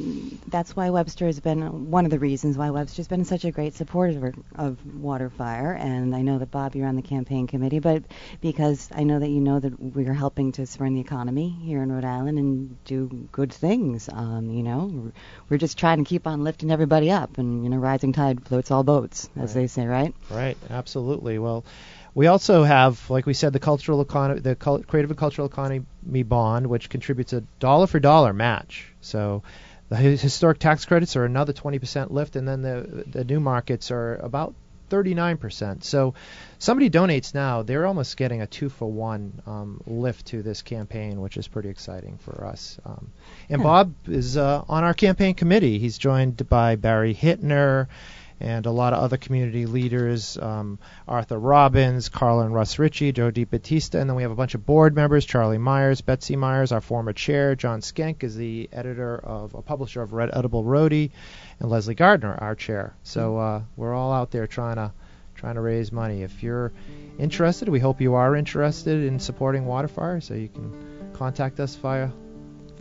that's 0.48 0.74
why 0.74 0.90
Webster 0.90 1.26
has 1.26 1.40
been 1.40 1.90
one 1.90 2.04
of 2.04 2.10
the 2.10 2.18
reasons 2.18 2.56
why 2.58 2.70
Webster's 2.70 3.08
been 3.08 3.24
such 3.24 3.44
a 3.44 3.50
great 3.50 3.74
supporter 3.74 4.34
of 4.56 4.78
Water 4.96 5.30
Fire, 5.30 5.72
and 5.72 6.14
I 6.16 6.22
know 6.22 6.38
that 6.38 6.50
Bob, 6.50 6.74
you're 6.74 6.88
on 6.88 6.96
the 6.96 7.02
campaign 7.02 7.46
committee, 7.46 7.78
but 7.78 8.02
because 8.40 8.88
I 8.94 9.04
know 9.04 9.18
that 9.18 9.28
you 9.28 9.40
know 9.40 9.60
that 9.60 9.78
we're 9.80 10.14
helping 10.14 10.52
to 10.52 10.66
spur 10.66 10.88
the 10.88 11.00
economy 11.00 11.48
here 11.62 11.82
in 11.82 11.90
Rhode 11.92 12.04
Island 12.04 12.38
and 12.38 12.84
do 12.84 13.28
good 13.32 13.52
things. 13.52 14.08
Um, 14.12 14.50
you 14.50 14.62
know, 14.62 14.90
we're, 14.92 15.12
we're 15.48 15.58
just 15.58 15.78
trying 15.78 15.98
to 15.98 16.08
keep 16.08 16.26
on 16.26 16.44
lifting 16.44 16.70
everybody 16.70 17.10
up, 17.10 17.38
and 17.38 17.64
you 17.64 17.70
know, 17.70 17.76
rising 17.78 18.12
tide 18.14 18.46
floats 18.46 18.70
all 18.70 18.82
boats, 18.82 19.28
as 19.36 19.54
Right. 19.54 19.62
they 19.62 19.66
say, 19.66 19.86
right? 19.86 20.14
Right, 20.30 20.56
absolutely. 20.70 21.38
Well, 21.38 21.64
we 22.14 22.26
also 22.28 22.62
have, 22.62 23.10
like 23.10 23.26
we 23.26 23.34
said, 23.34 23.52
the 23.52 23.58
cultural 23.58 24.00
economy, 24.00 24.40
the 24.40 24.54
cul- 24.54 24.82
creative 24.82 25.10
and 25.10 25.18
cultural 25.18 25.46
economy 25.48 26.22
bond, 26.22 26.66
which 26.68 26.88
contributes 26.88 27.32
a 27.32 27.42
dollar 27.58 27.86
for 27.86 27.98
dollar 28.00 28.32
match. 28.32 28.86
So 29.00 29.42
the 29.88 29.96
historic 29.96 30.58
tax 30.60 30.84
credits 30.84 31.16
are 31.16 31.24
another 31.24 31.52
20% 31.52 32.10
lift, 32.12 32.36
and 32.36 32.46
then 32.48 32.62
the 32.62 33.04
the 33.10 33.24
new 33.24 33.40
markets 33.40 33.90
are 33.90 34.14
about 34.16 34.54
39%. 34.94 35.82
So 35.82 36.14
somebody 36.58 36.90
donates 36.90 37.34
now, 37.34 37.62
they're 37.62 37.86
almost 37.86 38.16
getting 38.16 38.42
a 38.42 38.46
two 38.46 38.68
for 38.68 38.90
one 38.90 39.42
um, 39.46 39.80
lift 39.86 40.26
to 40.26 40.42
this 40.42 40.62
campaign, 40.62 41.20
which 41.20 41.36
is 41.36 41.48
pretty 41.48 41.68
exciting 41.68 42.18
for 42.18 42.46
us. 42.46 42.78
Um, 42.84 43.10
and 43.48 43.60
Yeah. 43.60 43.64
Bob 43.64 43.94
is 44.06 44.36
uh, 44.36 44.64
on 44.68 44.84
our 44.84 44.94
campaign 44.94 45.34
committee. 45.34 45.78
He's 45.78 45.98
joined 45.98 46.48
by 46.48 46.76
Barry 46.76 47.14
Hittner 47.14 47.88
and 48.44 48.66
a 48.66 48.70
lot 48.70 48.92
of 48.92 49.02
other 49.02 49.16
community 49.16 49.64
leaders, 49.64 50.36
um, 50.36 50.78
Arthur 51.08 51.38
Robbins, 51.38 52.10
Carla 52.10 52.44
and 52.44 52.54
Russ 52.54 52.78
Ritchie, 52.78 53.12
Joe 53.12 53.30
DiBattista, 53.30 53.98
and 53.98 54.08
then 54.08 54.16
we 54.16 54.22
have 54.22 54.32
a 54.32 54.36
bunch 54.36 54.54
of 54.54 54.66
board 54.66 54.94
members, 54.94 55.24
Charlie 55.24 55.56
Myers, 55.56 56.02
Betsy 56.02 56.36
Myers, 56.36 56.70
our 56.70 56.82
former 56.82 57.14
chair, 57.14 57.54
John 57.54 57.80
Schenck 57.80 58.22
is 58.22 58.36
the 58.36 58.68
editor 58.70 59.16
of, 59.16 59.54
a 59.54 59.62
publisher 59.62 60.02
of 60.02 60.12
Red 60.12 60.28
Edible 60.30 60.62
Rhody, 60.62 61.10
and 61.58 61.70
Leslie 61.70 61.94
Gardner, 61.94 62.34
our 62.38 62.54
chair. 62.54 62.94
So 63.02 63.38
uh, 63.38 63.62
we're 63.76 63.94
all 63.94 64.12
out 64.12 64.30
there 64.30 64.46
trying 64.46 64.76
to 64.76 64.92
trying 65.34 65.54
to 65.54 65.62
raise 65.62 65.90
money. 65.90 66.22
If 66.22 66.42
you're 66.42 66.70
interested, 67.18 67.68
we 67.68 67.80
hope 67.80 68.02
you 68.02 68.14
are 68.14 68.36
interested 68.36 69.04
in 69.04 69.18
supporting 69.20 69.64
Waterfire, 69.64 70.22
so 70.22 70.34
you 70.34 70.48
can 70.48 71.10
contact 71.14 71.60
us 71.60 71.76
via 71.76 72.10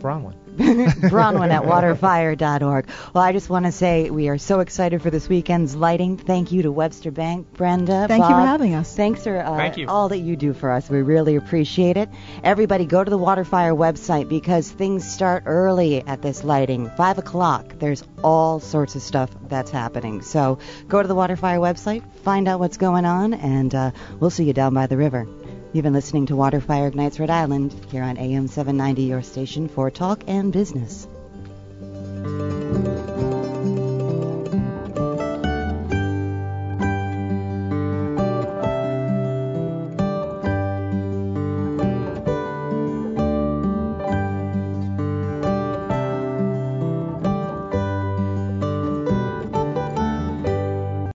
Bronwyn. 0.04 0.34
Bronwyn 0.56 1.50
at 1.50 1.62
waterfire.org. 1.72 2.88
Well, 3.14 3.24
I 3.24 3.32
just 3.32 3.48
want 3.48 3.64
to 3.64 3.72
say 3.72 4.10
we 4.10 4.28
are 4.28 4.36
so 4.36 4.60
excited 4.60 5.00
for 5.00 5.08
this 5.08 5.30
weekend's 5.30 5.74
lighting. 5.74 6.18
Thank 6.18 6.52
you 6.52 6.60
to 6.62 6.70
Webster 6.70 7.10
Bank, 7.10 7.50
Brenda. 7.54 8.06
Thank 8.06 8.22
you 8.22 8.28
for 8.28 8.34
having 8.34 8.74
us. 8.74 8.94
Thanks 8.94 9.24
for 9.24 9.38
uh, 9.38 9.56
Thank 9.56 9.78
you. 9.78 9.88
all 9.88 10.10
that 10.10 10.18
you 10.18 10.36
do 10.36 10.52
for 10.52 10.70
us. 10.70 10.90
We 10.90 11.00
really 11.00 11.36
appreciate 11.36 11.96
it. 11.96 12.10
Everybody, 12.42 12.84
go 12.84 13.02
to 13.02 13.10
the 13.10 13.18
Waterfire 13.18 13.74
website 13.74 14.28
because 14.28 14.70
things 14.70 15.10
start 15.10 15.44
early 15.46 16.06
at 16.06 16.20
this 16.20 16.44
lighting. 16.44 16.90
5 16.90 17.18
o'clock. 17.18 17.78
There's 17.78 18.04
all 18.22 18.60
sorts 18.60 18.94
of 18.96 19.00
stuff 19.00 19.30
that's 19.48 19.70
happening. 19.70 20.20
So 20.20 20.58
go 20.86 21.00
to 21.00 21.08
the 21.08 21.16
Waterfire 21.16 21.60
website, 21.60 22.04
find 22.16 22.46
out 22.46 22.60
what's 22.60 22.76
going 22.76 23.06
on, 23.06 23.32
and 23.32 23.74
uh, 23.74 23.90
we'll 24.20 24.28
see 24.28 24.44
you 24.44 24.52
down 24.52 24.74
by 24.74 24.86
the 24.86 24.98
river. 24.98 25.26
You've 25.74 25.82
been 25.82 25.92
listening 25.92 26.26
to 26.26 26.34
Waterfire 26.34 26.86
Ignites 26.86 27.18
Rhode 27.18 27.30
Island 27.30 27.74
here 27.90 28.04
on 28.04 28.16
AM 28.16 28.46
790, 28.46 29.02
your 29.02 29.22
station 29.22 29.66
for 29.66 29.90
talk 29.90 30.22
and 30.28 30.52
business. 30.52 31.08